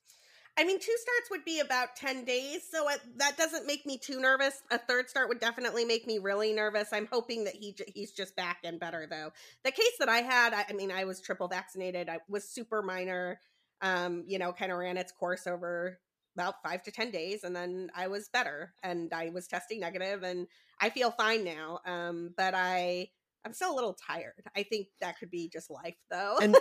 I 0.58 0.64
mean, 0.64 0.80
two 0.80 0.96
starts 0.98 1.30
would 1.32 1.44
be 1.44 1.60
about 1.60 1.98
10 1.98 2.24
days, 2.24 2.62
so 2.70 2.88
it, 2.90 3.02
that 3.18 3.38
doesn't 3.38 3.68
make 3.68 3.86
me 3.86 3.98
too 3.98 4.22
nervous. 4.22 4.62
A 4.72 4.78
third 4.78 5.10
start 5.10 5.28
would 5.28 5.42
definitely 5.42 5.84
make 5.84 6.08
me 6.08 6.18
really 6.18 6.54
nervous. 6.54 6.90
I'm 6.94 7.10
hoping 7.12 7.44
that 7.44 7.56
he 7.56 7.76
he's 7.94 8.14
just 8.14 8.38
back 8.38 8.60
and 8.64 8.80
better, 8.80 9.06
though. 9.10 9.32
The 9.66 9.72
case 9.72 9.98
that 10.00 10.08
I 10.08 10.20
had, 10.20 10.54
I, 10.54 10.66
I 10.70 10.74
mean, 10.74 10.92
I 10.92 11.04
was 11.04 11.20
triple 11.20 11.50
vaccinated. 11.50 12.08
I 12.08 12.20
was 12.30 12.48
super 12.48 12.82
minor, 12.82 13.42
um, 13.82 14.24
you 14.28 14.40
know, 14.40 14.54
kind 14.54 14.72
of 14.72 14.78
ran 14.78 14.96
its 14.96 15.12
course 15.12 15.46
over 15.46 16.00
about 16.36 16.56
five 16.64 16.84
to 16.84 16.92
10 16.92 17.12
days, 17.12 17.44
and 17.44 17.54
then 17.54 17.90
I 17.94 18.08
was 18.08 18.30
better, 18.30 18.74
and 18.82 19.14
I 19.14 19.32
was 19.32 19.48
testing 19.48 19.82
negative, 19.82 20.24
and 20.24 20.48
I 20.80 20.90
feel 20.90 21.12
fine 21.12 21.44
now. 21.44 21.80
Um, 21.86 22.34
but 22.38 22.54
I, 22.56 23.10
I'm 23.46 23.54
still 23.54 23.74
a 23.74 23.76
little 23.76 23.94
tired. 24.08 24.44
I 24.56 24.64
think 24.64 24.88
that 25.02 25.20
could 25.20 25.30
be 25.30 25.50
just 25.50 25.70
life, 25.70 25.98
though. 26.10 26.38
And 26.42 26.56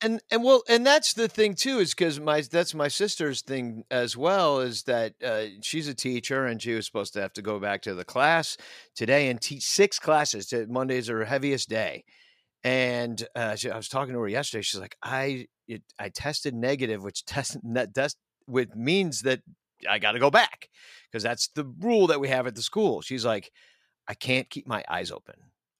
and 0.00 0.20
and 0.30 0.44
well, 0.44 0.62
and 0.68 0.86
that's 0.86 1.12
the 1.12 1.28
thing 1.28 1.54
too, 1.54 1.78
is 1.78 1.94
because 1.94 2.20
my 2.20 2.40
that's 2.40 2.74
my 2.74 2.88
sister's 2.88 3.42
thing 3.42 3.84
as 3.90 4.16
well. 4.16 4.60
Is 4.60 4.84
that 4.84 5.14
uh, 5.24 5.44
she's 5.62 5.88
a 5.88 5.94
teacher 5.94 6.46
and 6.46 6.62
she 6.62 6.74
was 6.74 6.86
supposed 6.86 7.12
to 7.14 7.20
have 7.20 7.32
to 7.34 7.42
go 7.42 7.58
back 7.58 7.82
to 7.82 7.94
the 7.94 8.04
class 8.04 8.56
today 8.94 9.28
and 9.28 9.40
teach 9.40 9.64
six 9.64 9.98
classes. 9.98 10.52
Monday's 10.68 11.08
her 11.08 11.24
heaviest 11.24 11.68
day, 11.68 12.04
and 12.62 13.26
uh, 13.34 13.56
she, 13.56 13.70
I 13.70 13.76
was 13.76 13.88
talking 13.88 14.14
to 14.14 14.20
her 14.20 14.28
yesterday. 14.28 14.62
She's 14.62 14.80
like, 14.80 14.96
I 15.02 15.46
it, 15.66 15.82
I 15.98 16.10
tested 16.10 16.54
negative, 16.54 17.02
which 17.02 17.24
test 17.26 17.56
that 17.74 17.94
test 17.94 18.16
which 18.46 18.70
means 18.74 19.22
that 19.22 19.40
I 19.88 19.98
got 19.98 20.12
to 20.12 20.18
go 20.18 20.30
back 20.30 20.68
because 21.10 21.22
that's 21.22 21.48
the 21.48 21.64
rule 21.80 22.06
that 22.08 22.20
we 22.20 22.28
have 22.28 22.46
at 22.46 22.54
the 22.54 22.62
school. 22.62 23.00
She's 23.00 23.24
like, 23.24 23.50
I 24.08 24.14
can't 24.14 24.48
keep 24.48 24.66
my 24.66 24.84
eyes 24.88 25.10
open. 25.10 25.34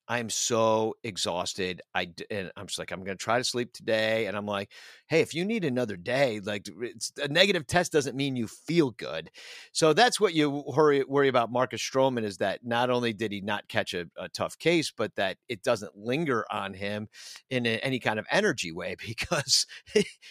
I 0.09 0.19
am 0.21 0.31
so 0.31 0.95
exhausted. 1.05 1.83
I 1.95 2.09
and 2.31 2.51
I'm 2.57 2.67
just 2.67 2.79
like 2.79 2.91
I'm 2.93 3.05
going 3.05 3.17
to 3.17 3.23
try 3.23 3.37
to 3.37 3.45
sleep 3.45 3.75
today, 3.75 4.27
and 4.27 4.37
I'm 4.37 4.47
like, 4.47 4.71
hey, 5.09 5.21
if 5.21 5.35
you 5.35 5.45
need 5.45 5.65
another 5.65 5.97
day, 5.97 6.41
like 6.41 6.67
a 7.23 7.29
negative 7.29 7.67
test 7.67 7.93
doesn't 7.93 8.17
mean 8.17 8.35
you 8.35 8.47
feel 8.47 8.91
good. 8.93 9.31
So 9.73 9.93
that's 9.93 10.19
what 10.19 10.33
you 10.33 10.65
worry 10.67 11.05
worry 11.05 11.29
about. 11.29 11.53
Marcus 11.53 11.83
Stroman 11.83 12.25
is 12.25 12.39
that 12.39 12.65
not 12.65 12.89
only 12.89 13.13
did 13.13 13.33
he 13.33 13.43
not 13.43 13.69
catch 13.69 13.93
a, 13.93 14.07
a 14.17 14.31
tough 14.31 14.59
case, 14.59 14.91
but 14.97 15.15
that 15.17 15.37
it 15.49 15.63
doesn't 15.63 15.97
linger 15.97 16.47
on 16.51 16.73
him 16.73 17.09
in 17.51 17.67
a, 17.67 17.79
any 17.81 17.99
kind 17.99 18.19
of 18.19 18.27
energy 18.31 18.73
way 18.73 18.97
because 19.07 19.67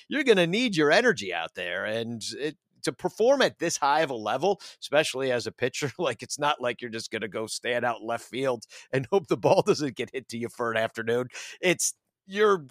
you're 0.07 0.23
going 0.23 0.37
to 0.37 0.47
need 0.47 0.75
your 0.75 0.91
energy 0.91 1.31
out 1.31 1.53
there, 1.53 1.85
and 1.85 2.23
it 2.39 2.57
to 2.87 2.93
perform 2.93 3.41
at 3.41 3.59
this 3.59 3.77
high 3.77 4.01
of 4.01 4.09
a 4.09 4.15
level, 4.15 4.61
especially 4.81 5.31
as 5.31 5.45
a 5.45 5.51
pitcher, 5.51 5.91
like 5.99 6.23
it's 6.23 6.39
not 6.39 6.61
like 6.61 6.81
you're 6.81 6.89
just 6.89 7.11
going 7.11 7.21
to 7.21 7.27
go 7.27 7.45
stand 7.45 7.85
out 7.85 8.03
left 8.03 8.25
field 8.25 8.63
and 8.91 9.07
hope 9.11 9.27
the 9.27 9.37
ball 9.37 9.61
doesn't 9.61 9.95
get 9.95 10.09
hit 10.13 10.27
to 10.29 10.37
you 10.37 10.49
for 10.49 10.71
an 10.71 10.77
afternoon. 10.77 11.27
It's 11.61 11.93
your 12.25 12.65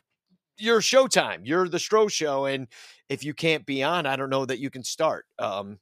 your 0.58 0.80
showtime. 0.80 1.40
You're 1.44 1.68
the 1.68 1.76
Stro 1.76 2.10
show, 2.10 2.46
and 2.46 2.66
if 3.10 3.22
you 3.22 3.34
can't 3.34 3.66
be 3.66 3.82
on, 3.82 4.06
I 4.06 4.16
don't 4.16 4.30
know 4.30 4.46
that 4.46 4.58
you 4.58 4.70
can 4.70 4.84
start. 4.84 5.26
Um, 5.38 5.78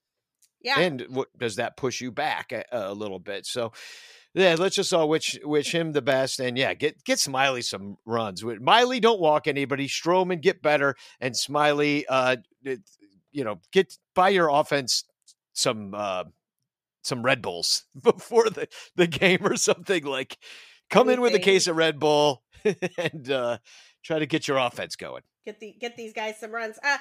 yeah. 0.61 0.81
and 0.81 1.03
what 1.11 1.29
does 1.39 1.57
that 1.57 1.77
push 1.77 2.01
you 2.01 2.11
back 2.11 2.51
a, 2.51 2.65
a 2.73 2.95
little 2.95 3.21
bit? 3.21 3.47
So. 3.47 3.73
Yeah, 4.37 4.57
let's 4.59 4.75
just 4.75 4.93
all 4.93 5.09
wish 5.09 5.39
wish 5.45 5.73
him 5.73 5.93
the 5.93 6.03
best, 6.03 6.41
and 6.41 6.59
yeah, 6.59 6.75
get 6.75 7.05
get 7.05 7.19
Smyly 7.19 7.63
some 7.63 7.99
runs. 8.05 8.45
With 8.45 8.61
Miley, 8.61 8.99
don't 8.99 9.21
walk 9.21 9.47
anybody. 9.47 9.87
Stroman, 9.87 10.41
get 10.41 10.61
better, 10.61 10.97
and 11.21 11.37
Smyly, 11.37 12.03
uh, 12.09 12.39
you 13.35 13.45
know, 13.45 13.61
get 13.73 13.99
by 14.15 14.31
your 14.31 14.49
offense 14.49 15.05
some 15.53 15.93
uh 15.95 16.25
some 17.03 17.23
Red 17.23 17.43
Bulls 17.43 17.85
before 18.03 18.49
the 18.49 18.67
the 18.97 19.07
game 19.07 19.41
or 19.47 19.57
something 19.57 20.05
like 20.05 20.39
come 20.89 21.11
in 21.11 21.21
with 21.21 21.35
a 21.35 21.39
case 21.39 21.67
of 21.67 21.77
Red 21.77 22.01
Bull 22.01 22.43
and 22.99 23.31
uh 23.31 23.59
try 24.03 24.19
to 24.19 24.27
get 24.27 24.49
your 24.49 24.57
offense 24.59 24.97
going. 24.97 25.23
Get 25.45 25.61
the 25.61 25.75
get 25.79 25.97
these 25.97 26.13
guys 26.15 26.39
some 26.41 26.53
runs. 26.53 26.79
Uh, 26.83 26.97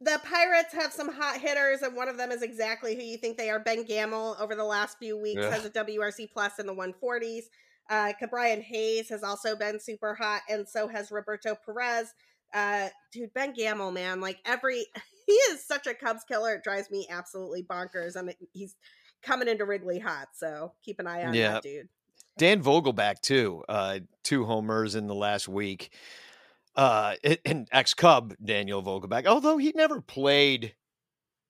the 0.00 0.20
Pirates 0.24 0.74
have 0.74 0.92
some 0.92 1.12
hot 1.12 1.38
hitters, 1.40 1.80
and 1.82 1.94
one 1.94 2.08
of 2.08 2.16
them 2.16 2.32
is 2.32 2.42
exactly 2.42 2.96
who 2.96 3.02
you 3.02 3.16
think 3.16 3.38
they 3.38 3.50
are. 3.50 3.60
Ben 3.60 3.84
Gamel 3.84 4.36
over 4.40 4.54
the 4.56 4.64
last 4.64 4.98
few 4.98 5.16
weeks 5.16 5.40
Yeah. 5.40 5.50
has 5.50 5.64
a 5.64 5.70
WRC 5.70 6.28
plus 6.32 6.58
in 6.58 6.66
the 6.66 6.74
140s. 6.74 7.44
Uh, 7.88 8.12
Ke'Bryan 8.20 8.60
Hayes 8.62 9.08
has 9.10 9.22
also 9.22 9.54
been 9.54 9.78
super 9.78 10.14
hot, 10.16 10.42
and 10.50 10.68
so 10.68 10.88
has 10.88 11.12
Roberto 11.12 11.54
Perez. 11.64 12.12
Uh, 12.52 12.88
dude, 13.12 13.32
Ben 13.32 13.52
Gamel, 13.52 13.92
man, 13.92 14.20
like 14.20 14.38
every 14.44 14.86
he 15.26 15.32
is 15.32 15.64
such 15.66 15.86
a 15.86 15.94
Cubs 15.94 16.24
killer. 16.24 16.54
It 16.54 16.62
drives 16.64 16.90
me 16.90 17.06
absolutely 17.10 17.62
bonkers, 17.62 18.16
and 18.16 18.30
it- 18.30 18.38
he's 18.52 18.76
coming 19.22 19.48
into 19.48 19.64
Wrigley 19.64 19.98
hot. 19.98 20.28
So 20.34 20.72
keep 20.82 20.98
an 21.00 21.06
eye 21.06 21.24
on 21.24 21.34
Yeah. 21.34 21.52
that 21.54 21.62
dude. 21.62 21.88
Dan 22.38 22.62
Vogelbach 22.62 23.20
too, 23.20 23.64
uh, 23.68 24.00
two 24.22 24.44
homers 24.44 24.94
in 24.94 25.06
the 25.06 25.14
last 25.14 25.48
week. 25.48 25.92
Uh, 26.74 27.16
and- 27.44 27.68
ex 27.72 27.94
Cub 27.94 28.34
Daniel 28.44 28.82
Vogelbach, 28.82 29.26
although 29.26 29.56
he 29.56 29.72
never 29.74 30.00
played 30.02 30.74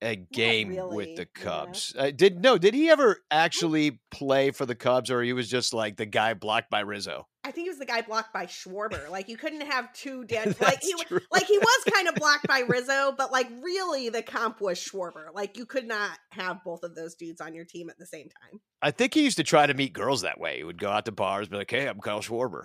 a 0.03 0.15
game 0.15 0.69
really, 0.69 0.95
with 0.97 1.17
the 1.17 1.27
yeah. 1.37 1.43
Cubs. 1.45 1.95
Uh, 1.99 2.11
did 2.11 2.41
no? 2.43 2.59
Did 2.59 2.75
he 2.75 2.91
ever 2.91 3.19
actually 3.31 3.99
play 4.11 4.51
for 4.53 4.65
the 4.67 4.75
Cubs, 4.75 5.11
or 5.11 5.23
he 5.23 5.33
was 5.33 5.49
just 5.49 5.73
like 5.75 5.97
the 5.97 6.07
guy 6.07 6.35
blocked 6.35 6.71
by 6.71 6.81
Rizzo? 6.81 7.27
I 7.47 7.53
think 7.53 7.67
he 7.67 7.71
was 7.71 7.79
the 7.79 7.87
guy 7.87 8.03
blocked 8.03 8.33
by 8.33 8.47
Schwarber. 8.47 9.09
Like 9.17 9.29
you 9.29 9.37
couldn't 9.37 9.63
have 9.63 9.93
two 9.93 10.25
Dan. 10.29 10.55
like 10.61 10.83
he, 10.83 10.93
true. 11.05 11.21
like 11.33 11.47
he 11.47 11.57
was 11.59 11.85
kind 11.93 12.09
of 12.09 12.15
blocked 12.17 12.47
by 12.47 12.61
Rizzo, 12.69 13.15
but 13.17 13.31
like 13.33 13.49
really 13.63 14.09
the 14.09 14.23
comp 14.23 14.61
was 14.61 14.79
Schwarber. 14.79 15.27
Like 15.35 15.57
you 15.57 15.65
could 15.65 15.87
not 15.87 16.19
have 16.31 16.63
both 16.65 16.83
of 16.83 16.95
those 16.95 17.15
dudes 17.15 17.41
on 17.41 17.55
your 17.55 17.65
team 17.65 17.89
at 17.89 17.99
the 17.99 18.07
same 18.07 18.29
time. 18.29 18.61
I 18.83 18.91
think 18.91 19.15
he 19.15 19.23
used 19.25 19.39
to 19.39 19.43
try 19.45 19.67
to 19.67 19.73
meet 19.75 19.93
girls 19.95 20.21
that 20.23 20.39
way. 20.39 20.59
He 20.59 20.65
would 20.65 20.79
go 20.79 20.91
out 20.91 21.07
to 21.07 21.13
bars, 21.13 21.49
be 21.49 21.57
like, 21.57 21.71
"Hey, 21.71 21.87
I'm 21.89 21.99
Kyle 22.01 22.21
Schwarber." 22.21 22.65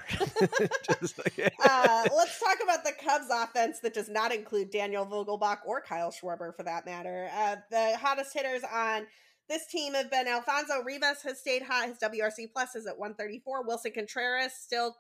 Like- 1.40 1.54
Uh, 1.64 2.08
let's 2.16 2.40
talk 2.40 2.58
about 2.64 2.84
the 2.84 2.92
Cubs 3.04 3.28
offense 3.32 3.80
that 3.80 3.94
does 3.94 4.10
not 4.10 4.34
include 4.34 4.72
Daniel 4.72 5.06
Vogelbach 5.06 5.60
or 5.66 5.82
Kyle 5.82 6.12
Schwarber 6.12 6.56
for 6.56 6.64
that 6.64 6.86
matter. 6.86 7.30
Uh, 7.34 7.56
the 7.70 7.98
hottest 7.98 8.34
hitters 8.34 8.62
on 8.72 9.06
this 9.52 9.68
team 9.68 9.94
have 9.96 10.10
been 10.10 10.28
Alfonso 10.28 10.82
Rivas 10.86 11.22
has 11.24 11.40
stayed 11.40 11.62
hot. 11.62 11.90
His 11.90 11.98
WRC 11.98 12.54
plus 12.54 12.74
is 12.76 12.88
at 12.88 12.98
134. 12.98 13.66
Willson 13.66 13.94
Contreras 13.94 14.54
still 14.54 14.96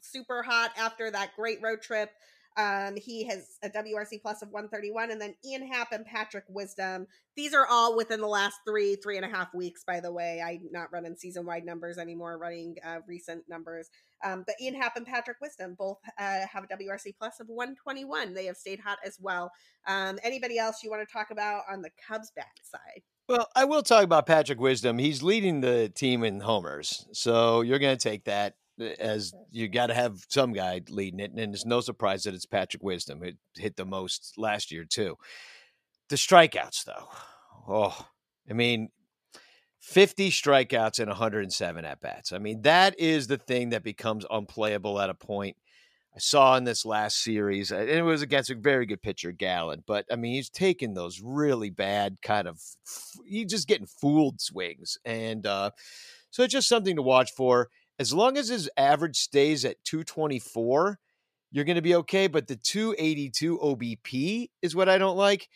super 0.00 0.42
hot 0.42 0.72
after 0.76 1.08
that 1.12 1.36
great 1.36 1.60
road 1.62 1.82
trip. 1.82 2.10
Um, 2.56 2.96
he 2.96 3.24
has 3.28 3.58
a 3.62 3.70
WRC 3.70 4.20
plus 4.20 4.42
of 4.42 4.50
131, 4.50 5.10
and 5.10 5.20
then 5.20 5.34
Ian 5.44 5.66
Happ 5.66 5.92
and 5.92 6.04
Patrick 6.04 6.44
Wisdom. 6.48 7.06
These 7.34 7.54
are 7.54 7.66
all 7.66 7.96
within 7.96 8.20
the 8.20 8.26
last 8.26 8.56
three, 8.66 8.96
three 8.96 9.16
and 9.16 9.24
a 9.24 9.28
half 9.28 9.54
weeks, 9.54 9.84
by 9.84 10.00
the 10.00 10.12
way. 10.12 10.42
I'm 10.44 10.68
not 10.70 10.92
running 10.92 11.16
season 11.16 11.46
wide 11.46 11.64
numbers 11.64 11.96
anymore, 11.96 12.36
running 12.36 12.76
uh, 12.84 12.98
recent 13.06 13.48
numbers. 13.48 13.88
Um, 14.22 14.42
but 14.46 14.56
Ian 14.60 14.74
Happ 14.74 14.96
and 14.96 15.06
Patrick 15.06 15.38
Wisdom 15.40 15.76
both 15.78 15.98
uh, 16.18 16.40
have 16.52 16.64
a 16.64 16.76
WRC 16.76 17.14
plus 17.18 17.40
of 17.40 17.48
121. 17.48 18.34
They 18.34 18.46
have 18.46 18.56
stayed 18.56 18.80
hot 18.80 18.98
as 19.06 19.16
well. 19.18 19.50
Um, 19.86 20.18
anybody 20.22 20.58
else 20.58 20.82
you 20.82 20.90
want 20.90 21.06
to 21.08 21.10
talk 21.10 21.30
about 21.30 21.62
on 21.70 21.80
the 21.80 21.90
Cubs 22.06 22.32
bat 22.36 22.46
side? 22.62 23.02
Well, 23.32 23.48
I 23.56 23.64
will 23.64 23.82
talk 23.82 24.04
about 24.04 24.26
Patrick 24.26 24.60
Wisdom. 24.60 24.98
He's 24.98 25.22
leading 25.22 25.62
the 25.62 25.88
team 25.88 26.22
in 26.22 26.40
homers. 26.40 27.06
So 27.12 27.62
you're 27.62 27.78
going 27.78 27.96
to 27.96 28.08
take 28.08 28.24
that 28.24 28.56
uh, 28.78 28.84
as 29.00 29.32
you 29.50 29.68
got 29.68 29.86
to 29.86 29.94
have 29.94 30.18
some 30.28 30.52
guy 30.52 30.82
leading 30.90 31.18
it. 31.18 31.30
And 31.30 31.54
it's 31.54 31.64
no 31.64 31.80
surprise 31.80 32.24
that 32.24 32.34
it's 32.34 32.44
Patrick 32.44 32.82
Wisdom. 32.82 33.22
It 33.22 33.38
hit 33.56 33.76
the 33.76 33.86
most 33.86 34.34
last 34.36 34.70
year, 34.70 34.84
too. 34.84 35.16
The 36.10 36.16
strikeouts, 36.16 36.84
though. 36.84 37.08
Oh, 37.66 38.06
I 38.50 38.52
mean, 38.52 38.90
50 39.80 40.28
strikeouts 40.28 40.98
and 40.98 41.08
107 41.08 41.86
at 41.86 42.00
bats. 42.02 42.32
I 42.32 42.38
mean, 42.38 42.60
that 42.60 43.00
is 43.00 43.28
the 43.28 43.38
thing 43.38 43.70
that 43.70 43.82
becomes 43.82 44.26
unplayable 44.30 45.00
at 45.00 45.08
a 45.08 45.14
point. 45.14 45.56
I 46.14 46.18
saw 46.18 46.56
in 46.56 46.64
this 46.64 46.84
last 46.84 47.22
series, 47.22 47.70
and 47.70 47.88
it 47.88 48.02
was 48.02 48.20
against 48.20 48.50
a 48.50 48.54
very 48.54 48.84
good 48.84 49.00
pitcher, 49.00 49.32
Gallen. 49.32 49.82
But 49.86 50.04
I 50.10 50.16
mean, 50.16 50.34
he's 50.34 50.50
taking 50.50 50.92
those 50.92 51.22
really 51.22 51.70
bad 51.70 52.18
kind 52.22 52.46
of, 52.46 52.60
he's 53.24 53.46
just 53.46 53.66
getting 53.66 53.86
fooled 53.86 54.40
swings, 54.40 54.98
and 55.06 55.46
uh, 55.46 55.70
so 56.30 56.42
it's 56.42 56.52
just 56.52 56.68
something 56.68 56.96
to 56.96 57.02
watch 57.02 57.30
for. 57.34 57.68
As 57.98 58.12
long 58.12 58.36
as 58.36 58.48
his 58.48 58.68
average 58.76 59.16
stays 59.16 59.64
at 59.64 59.82
224, 59.84 60.98
you're 61.50 61.64
going 61.64 61.76
to 61.76 61.82
be 61.82 61.94
okay. 61.94 62.26
But 62.26 62.48
the 62.48 62.56
282 62.56 63.58
OBP 63.58 64.48
is 64.60 64.74
what 64.74 64.88
I 64.88 64.98
don't 64.98 65.16
like. 65.16 65.48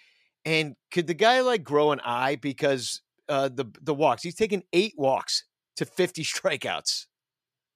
And 0.45 0.77
could 0.93 1.07
the 1.07 1.15
guy 1.15 1.41
like 1.41 1.65
grow 1.65 1.93
an 1.93 2.01
eye 2.05 2.37
because 2.37 3.03
uh, 3.29 3.49
the 3.49 3.67
the 3.83 3.95
walks? 3.95 4.23
He's 4.23 4.37
taken 4.37 4.63
eight 4.73 4.95
walks 4.97 5.45
to 5.77 5.85
50 5.85 6.23
strikeouts 6.25 7.07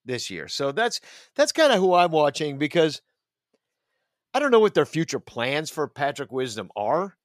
this 0.04 0.30
year. 0.30 0.48
So 0.48 0.72
that's 0.72 1.00
that's 1.36 1.52
kind 1.52 1.72
of 1.72 1.78
who 1.78 1.94
I'm 1.94 2.10
watching 2.10 2.58
because 2.58 3.00
I 4.32 4.38
don't 4.38 4.50
know 4.50 4.60
what 4.60 4.74
their 4.74 4.86
future 4.86 5.20
plans 5.20 5.70
for 5.70 5.88
Patrick 5.88 6.32
Wisdom 6.32 6.70
are. 6.76 7.16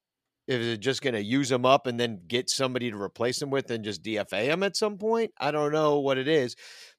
If 0.48 0.62
they're 0.62 0.78
just 0.78 1.02
going 1.02 1.16
to 1.16 1.24
use 1.24 1.52
him 1.52 1.66
up 1.66 1.88
and 1.88 2.00
then 2.00 2.22
get 2.28 2.50
somebody 2.52 2.92
to 2.92 3.02
replace 3.02 3.42
him 3.42 3.50
with 3.50 3.72
and 3.72 3.84
just 3.84 4.04
DFA 4.04 4.46
him 4.46 4.62
at 4.62 4.78
some 4.78 4.98
point, 5.00 5.32
I 5.40 5.50
don't 5.50 5.72
know 5.72 6.00
what 6.00 6.20
it 6.20 6.28
is, 6.28 6.56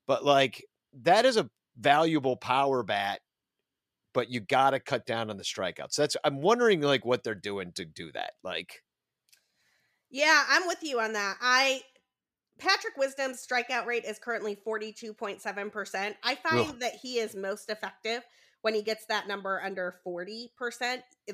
but 0.07 0.24
like 0.24 0.64
that 1.03 1.24
is 1.24 1.37
a 1.37 1.49
valuable 1.77 2.37
power 2.37 2.83
bat. 2.83 3.20
But 4.14 4.31
you 4.31 4.41
got 4.41 4.70
to 4.70 4.81
cut 4.81 5.05
down 5.07 5.29
on 5.29 5.37
the 5.37 5.45
strikeouts. 5.45 5.95
That's 5.95 6.16
I'm 6.24 6.41
wondering 6.41 6.81
like 6.81 7.05
what 7.05 7.22
they're 7.22 7.35
doing 7.35 7.72
to 7.72 7.85
do 7.85 8.11
that. 8.12 8.33
Like 8.43 8.83
Yeah, 10.11 10.43
I'm 10.49 10.66
with 10.66 10.83
you 10.83 11.01
on 11.01 11.12
that. 11.12 11.37
I 11.41 11.83
Patrick 12.59 12.96
Wisdom's 12.96 13.46
strikeout 13.46 13.86
rate 13.86 14.04
is 14.04 14.18
currently 14.18 14.57
42.7%. 14.66 16.14
I 16.22 16.34
find 16.36 16.80
that 16.80 16.94
he 17.02 17.18
is 17.18 17.34
most 17.34 17.68
effective 17.70 18.22
when 18.62 18.74
he 18.74 18.82
gets 18.82 19.04
that 19.07 19.28
number 19.28 19.61
under 19.62 19.96
40%. 20.07 20.48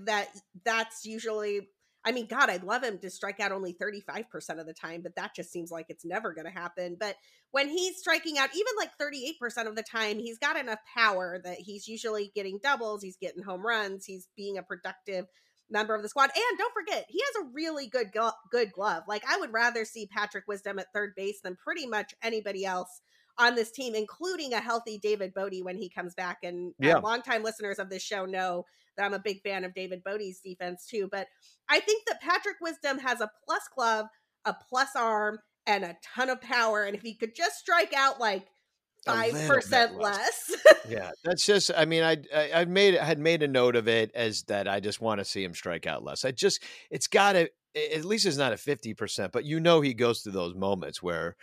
That 0.04 0.28
that's 0.64 1.04
usually 1.04 1.68
I 2.04 2.10
mean, 2.10 2.26
God, 2.26 2.50
I'd 2.50 2.64
love 2.64 2.82
him 2.82 2.98
to 2.98 3.10
strike 3.10 3.38
out 3.38 3.52
only 3.52 3.74
35% 3.74 4.58
of 4.58 4.66
the 4.66 4.74
time, 4.74 5.02
but 5.02 5.14
that 5.14 5.36
just 5.36 5.52
seems 5.52 5.70
like 5.70 5.86
it's 5.88 6.04
never 6.04 6.34
going 6.34 6.46
to 6.46 6.50
happen. 6.50 6.96
But 6.98 7.14
when 7.52 7.68
he's 7.68 7.98
striking 7.98 8.38
out 8.38 8.50
even 8.54 8.72
like 8.76 8.90
38% 9.00 9.68
of 9.68 9.76
the 9.76 9.84
time, 9.84 10.18
he's 10.18 10.38
got 10.38 10.58
enough 10.58 10.80
power 10.96 11.40
that 11.44 11.58
he's 11.58 11.86
usually 11.86 12.32
getting 12.34 12.58
doubles, 12.60 13.02
he's 13.02 13.18
getting 13.18 13.44
home 13.44 13.64
runs, 13.64 14.04
he's 14.04 14.28
being 14.36 14.58
a 14.58 14.62
productive 14.64 15.26
member 15.72 15.94
of 15.94 16.02
the 16.02 16.08
squad. 16.08 16.30
And 16.34 16.58
don't 16.58 16.74
forget, 16.74 17.06
he 17.08 17.20
has 17.20 17.44
a 17.44 17.50
really 17.52 17.86
good 17.88 18.12
good 18.50 18.72
glove. 18.72 19.04
Like 19.08 19.24
I 19.28 19.38
would 19.38 19.52
rather 19.52 19.84
see 19.84 20.06
Patrick 20.06 20.44
Wisdom 20.46 20.78
at 20.78 20.92
third 20.94 21.14
base 21.16 21.40
than 21.42 21.56
pretty 21.56 21.86
much 21.86 22.14
anybody 22.22 22.64
else 22.64 23.00
on 23.38 23.54
this 23.54 23.70
team, 23.70 23.94
including 23.94 24.52
a 24.52 24.60
healthy 24.60 24.98
David 24.98 25.32
Bote 25.34 25.62
when 25.62 25.76
he 25.76 25.88
comes 25.88 26.14
back. 26.14 26.38
And 26.42 26.74
uh, 26.82 26.86
Yeah. 26.86 26.96
longtime 26.98 27.42
listeners 27.42 27.78
of 27.78 27.88
this 27.88 28.02
show 28.02 28.26
know 28.26 28.66
that 28.96 29.04
I'm 29.04 29.14
a 29.14 29.18
big 29.18 29.40
fan 29.42 29.64
of 29.64 29.74
David 29.74 30.04
Bote's 30.04 30.40
defense 30.40 30.86
too. 30.86 31.08
But 31.10 31.28
I 31.68 31.80
think 31.80 32.04
that 32.06 32.20
Patrick 32.20 32.56
Wisdom 32.60 32.98
has 32.98 33.20
a 33.22 33.30
plus 33.46 33.62
glove, 33.74 34.06
a 34.44 34.54
plus 34.68 34.90
arm, 34.94 35.38
and 35.66 35.84
a 35.84 35.96
ton 36.14 36.28
of 36.28 36.40
power. 36.42 36.84
And 36.84 36.94
if 36.94 37.02
he 37.02 37.14
could 37.14 37.34
just 37.34 37.58
strike 37.58 37.94
out 37.96 38.20
like 38.20 38.48
five 39.05 39.32
percent 39.48 39.96
less. 39.98 40.50
less, 40.64 40.76
yeah, 40.88 41.11
that's 41.24 41.44
just. 41.44 41.70
I 41.76 41.84
mean, 41.84 42.03
I 42.03 42.18
I 42.34 42.50
I 42.61 42.64
made 42.64 42.94
had 42.94 43.18
made 43.18 43.42
a 43.42 43.48
note 43.48 43.76
of 43.76 43.88
it 43.88 44.11
as 44.14 44.42
that 44.44 44.68
I 44.68 44.80
just 44.80 45.00
want 45.00 45.18
to 45.20 45.24
see 45.24 45.42
him 45.44 45.55
strike 45.55 45.86
out 45.86 46.05
less. 46.05 46.24
I 46.24 46.30
just 46.32 46.62
it's 46.90 47.07
got 47.07 47.32
to 47.32 47.50
at 47.74 48.05
least 48.05 48.26
it's 48.26 48.36
not 48.36 48.53
a 48.53 48.57
fifty 48.57 48.94
percent, 48.94 49.32
but 49.32 49.44
you 49.44 49.61
know 49.61 49.80
he 49.80 49.94
goes 49.94 50.20
through 50.20 50.32
those 50.32 50.55
moments 50.55 51.03
where 51.03 51.36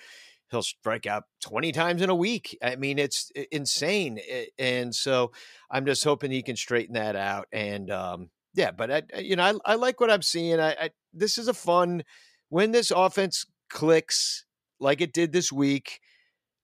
he'll 0.52 0.64
strike 0.64 1.06
out 1.06 1.24
twenty 1.42 1.72
times 1.72 2.02
in 2.02 2.10
a 2.10 2.16
week. 2.16 2.58
I 2.64 2.76
mean, 2.76 3.00
it's 3.00 3.32
insane, 3.52 4.20
and 4.58 4.94
so 4.94 5.32
I'm 5.70 5.86
just 5.86 6.04
hoping 6.04 6.32
he 6.32 6.42
can 6.44 6.56
straighten 6.56 6.94
that 6.96 7.16
out. 7.16 7.48
And 7.52 7.90
um, 7.92 8.30
yeah, 8.54 8.72
but 8.72 8.92
I 8.92 9.04
I- 9.16 9.20
you 9.20 9.36
know 9.36 9.44
I 9.66 9.74
I 9.74 9.76
like 9.76 10.00
what 10.00 10.12
I'm 10.12 10.22
seeing. 10.22 10.60
I, 10.60 10.72
I 10.72 10.90
this 11.14 11.38
is 11.38 11.48
a 11.48 11.54
fun 11.54 12.04
when 12.50 12.72
this 12.72 12.92
offense 12.92 13.46
clicks 13.70 14.46
like 14.80 15.02
it 15.02 15.14
did 15.14 15.32
this 15.32 15.52
week 15.52 16.00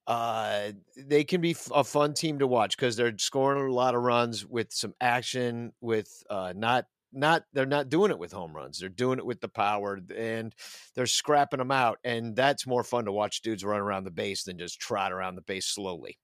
uh 0.07 0.71
they 0.97 1.23
can 1.23 1.41
be 1.41 1.51
f- 1.51 1.69
a 1.73 1.83
fun 1.83 2.13
team 2.13 2.39
to 2.39 2.47
watch 2.47 2.77
because 2.77 2.95
they're 2.95 3.17
scoring 3.17 3.67
a 3.69 3.73
lot 3.73 3.95
of 3.95 4.01
runs 4.03 4.45
with 4.45 4.71
some 4.71 4.93
action 5.01 5.73
with 5.81 6.23
uh 6.29 6.53
not 6.55 6.85
not 7.11 7.43
they're 7.53 7.65
not 7.65 7.89
doing 7.89 8.11
it 8.11 8.19
with 8.19 8.31
home 8.31 8.55
runs 8.55 8.79
they're 8.79 8.89
doing 8.89 9.17
it 9.17 9.25
with 9.25 9.41
the 9.41 9.49
power 9.49 9.99
and 10.15 10.53
they're 10.93 11.07
scrapping 11.07 11.59
them 11.59 11.71
out 11.71 11.97
and 12.03 12.35
that's 12.35 12.67
more 12.67 12.83
fun 12.83 13.05
to 13.05 13.11
watch 13.11 13.41
dudes 13.41 13.63
run 13.63 13.79
around 13.81 14.03
the 14.03 14.11
base 14.11 14.43
than 14.43 14.57
just 14.59 14.79
trot 14.79 15.11
around 15.11 15.35
the 15.35 15.41
base 15.41 15.65
slowly 15.65 16.19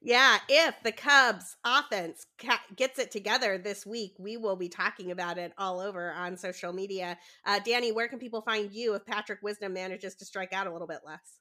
Yeah, 0.00 0.38
if 0.48 0.82
the 0.82 0.92
Cubs 0.92 1.56
offense 1.64 2.26
ca- 2.38 2.62
gets 2.76 2.98
it 2.98 3.10
together 3.10 3.56
this 3.56 3.86
week, 3.86 4.14
we 4.18 4.36
will 4.36 4.56
be 4.56 4.68
talking 4.68 5.10
about 5.10 5.38
it 5.38 5.52
all 5.56 5.80
over 5.80 6.12
on 6.12 6.36
social 6.36 6.72
media. 6.74 7.18
Uh, 7.44 7.58
Danny, 7.60 7.90
where 7.90 8.08
can 8.08 8.18
people 8.18 8.42
find 8.42 8.72
you 8.72 8.94
if 8.94 9.06
Patrick 9.06 9.40
Wisdom 9.42 9.72
manages 9.72 10.14
to 10.16 10.26
strike 10.26 10.52
out 10.52 10.66
a 10.66 10.72
little 10.72 10.88
bit 10.88 11.00
less? 11.06 11.40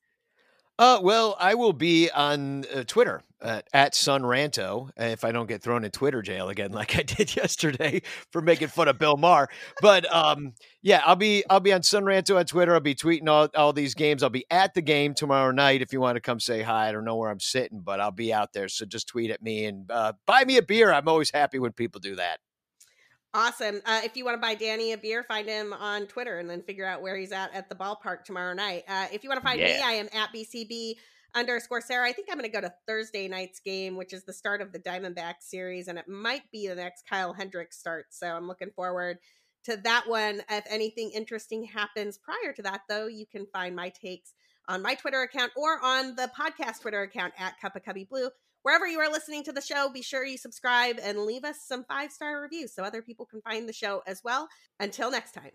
Uh, 0.79 0.99
well, 1.03 1.35
I 1.39 1.53
will 1.53 1.73
be 1.73 2.09
on 2.09 2.65
uh, 2.73 2.83
Twitter 2.87 3.21
uh, 3.43 3.61
at 3.73 3.93
Sunranto 3.93 4.89
if 4.97 5.23
I 5.23 5.31
don't 5.31 5.47
get 5.47 5.61
thrown 5.61 5.83
in 5.83 5.91
Twitter 5.91 6.23
jail 6.23 6.49
again, 6.49 6.71
like 6.73 6.97
I 6.97 7.03
did 7.03 7.35
yesterday 7.35 8.01
for 8.31 8.41
making 8.41 8.69
fun 8.69 8.87
of 8.87 8.97
Bill 8.97 9.15
Maher. 9.15 9.49
But 9.81 10.11
um, 10.13 10.53
yeah, 10.81 11.01
I'll 11.05 11.15
be 11.15 11.43
I'll 11.47 11.59
be 11.59 11.73
on 11.73 11.81
Sunranto 11.81 12.37
on 12.37 12.45
Twitter. 12.45 12.73
I'll 12.73 12.79
be 12.79 12.95
tweeting 12.95 13.29
all, 13.29 13.49
all 13.55 13.71
these 13.71 13.93
games. 13.93 14.23
I'll 14.23 14.29
be 14.29 14.45
at 14.49 14.73
the 14.73 14.81
game 14.81 15.13
tomorrow 15.13 15.51
night 15.51 15.83
if 15.83 15.93
you 15.93 16.01
want 16.01 16.15
to 16.15 16.21
come 16.21 16.39
say 16.39 16.63
hi. 16.63 16.89
I 16.89 16.91
don't 16.91 17.05
know 17.05 17.17
where 17.17 17.29
I'm 17.29 17.39
sitting, 17.39 17.81
but 17.81 17.99
I'll 17.99 18.11
be 18.11 18.33
out 18.33 18.53
there. 18.53 18.67
So 18.67 18.85
just 18.85 19.07
tweet 19.07 19.29
at 19.29 19.43
me 19.43 19.65
and 19.65 19.89
uh, 19.91 20.13
buy 20.25 20.43
me 20.43 20.57
a 20.57 20.63
beer. 20.63 20.91
I'm 20.91 21.07
always 21.07 21.29
happy 21.31 21.59
when 21.59 21.73
people 21.73 21.99
do 21.99 22.15
that. 22.15 22.39
Awesome. 23.35 23.81
Uh, 23.85 24.01
if 24.03 24.15
you 24.15 24.25
want 24.25 24.37
to 24.37 24.41
buy 24.41 24.53
Danny 24.53 24.91
a 24.91 24.97
beer, 24.97 25.23
find 25.23 25.47
him 25.47 25.73
on 25.73 26.05
Twitter 26.05 26.37
and 26.37 26.47
then 26.47 26.61
figure 26.61 26.85
out 26.85 27.01
where 27.01 27.17
he's 27.17 27.31
at 27.31 27.53
at 27.53 27.67
the 27.67 27.75
ballpark 27.75 28.23
tomorrow 28.25 28.53
night. 28.53 28.83
Uh, 28.87 29.07
if 29.11 29.23
you 29.23 29.29
want 29.29 29.41
to 29.41 29.47
find 29.47 29.59
yeah. 29.59 29.77
me, 29.77 29.81
I 29.81 29.91
am 29.93 30.07
at 30.13 30.29
BCB 30.31 30.95
underscore 31.33 31.81
Sarah. 31.81 32.07
I 32.07 32.11
think 32.11 32.27
I'm 32.29 32.37
going 32.37 32.49
to 32.49 32.55
go 32.55 32.61
to 32.61 32.73
Thursday 32.87 33.27
night's 33.27 33.59
game, 33.59 33.95
which 33.95 34.13
is 34.13 34.23
the 34.23 34.33
start 34.33 34.61
of 34.61 34.71
the 34.71 34.77
Diamondback 34.77 35.35
series, 35.39 35.87
and 35.87 35.97
it 35.97 36.07
might 36.07 36.43
be 36.51 36.67
the 36.67 36.75
next 36.75 37.07
Kyle 37.09 37.33
Hendricks 37.33 37.79
start. 37.79 38.05
So 38.11 38.27
I'm 38.27 38.47
looking 38.47 38.69
forward 38.75 39.17
to 39.65 39.77
that 39.77 40.03
one. 40.07 40.41
If 40.49 40.65
anything 40.69 41.09
interesting 41.09 41.63
happens 41.63 42.19
prior 42.19 42.53
to 42.53 42.61
that, 42.61 42.81
though, 42.87 43.07
you 43.07 43.25
can 43.25 43.47
find 43.51 43.75
my 43.75 43.89
takes 43.89 44.33
on 44.67 44.81
my 44.81 44.93
Twitter 44.93 45.23
account 45.23 45.51
or 45.57 45.79
on 45.83 46.15
the 46.15 46.29
podcast 46.37 46.81
Twitter 46.81 47.01
account 47.01 47.33
at 47.37 47.59
Cup 47.59 47.75
of 47.75 47.83
Cubby 47.83 48.05
Blue. 48.09 48.29
Wherever 48.63 48.87
you 48.87 48.99
are 48.99 49.11
listening 49.11 49.43
to 49.43 49.51
the 49.51 49.61
show, 49.61 49.89
be 49.89 50.01
sure 50.01 50.25
you 50.25 50.37
subscribe 50.37 50.97
and 51.01 51.19
leave 51.19 51.43
us 51.43 51.57
some 51.67 51.83
five 51.83 52.11
star 52.11 52.41
reviews 52.41 52.73
so 52.73 52.83
other 52.83 53.01
people 53.01 53.25
can 53.25 53.41
find 53.41 53.67
the 53.67 53.73
show 53.73 54.01
as 54.07 54.21
well. 54.23 54.47
Until 54.79 55.11
next 55.11 55.33
time. 55.33 55.51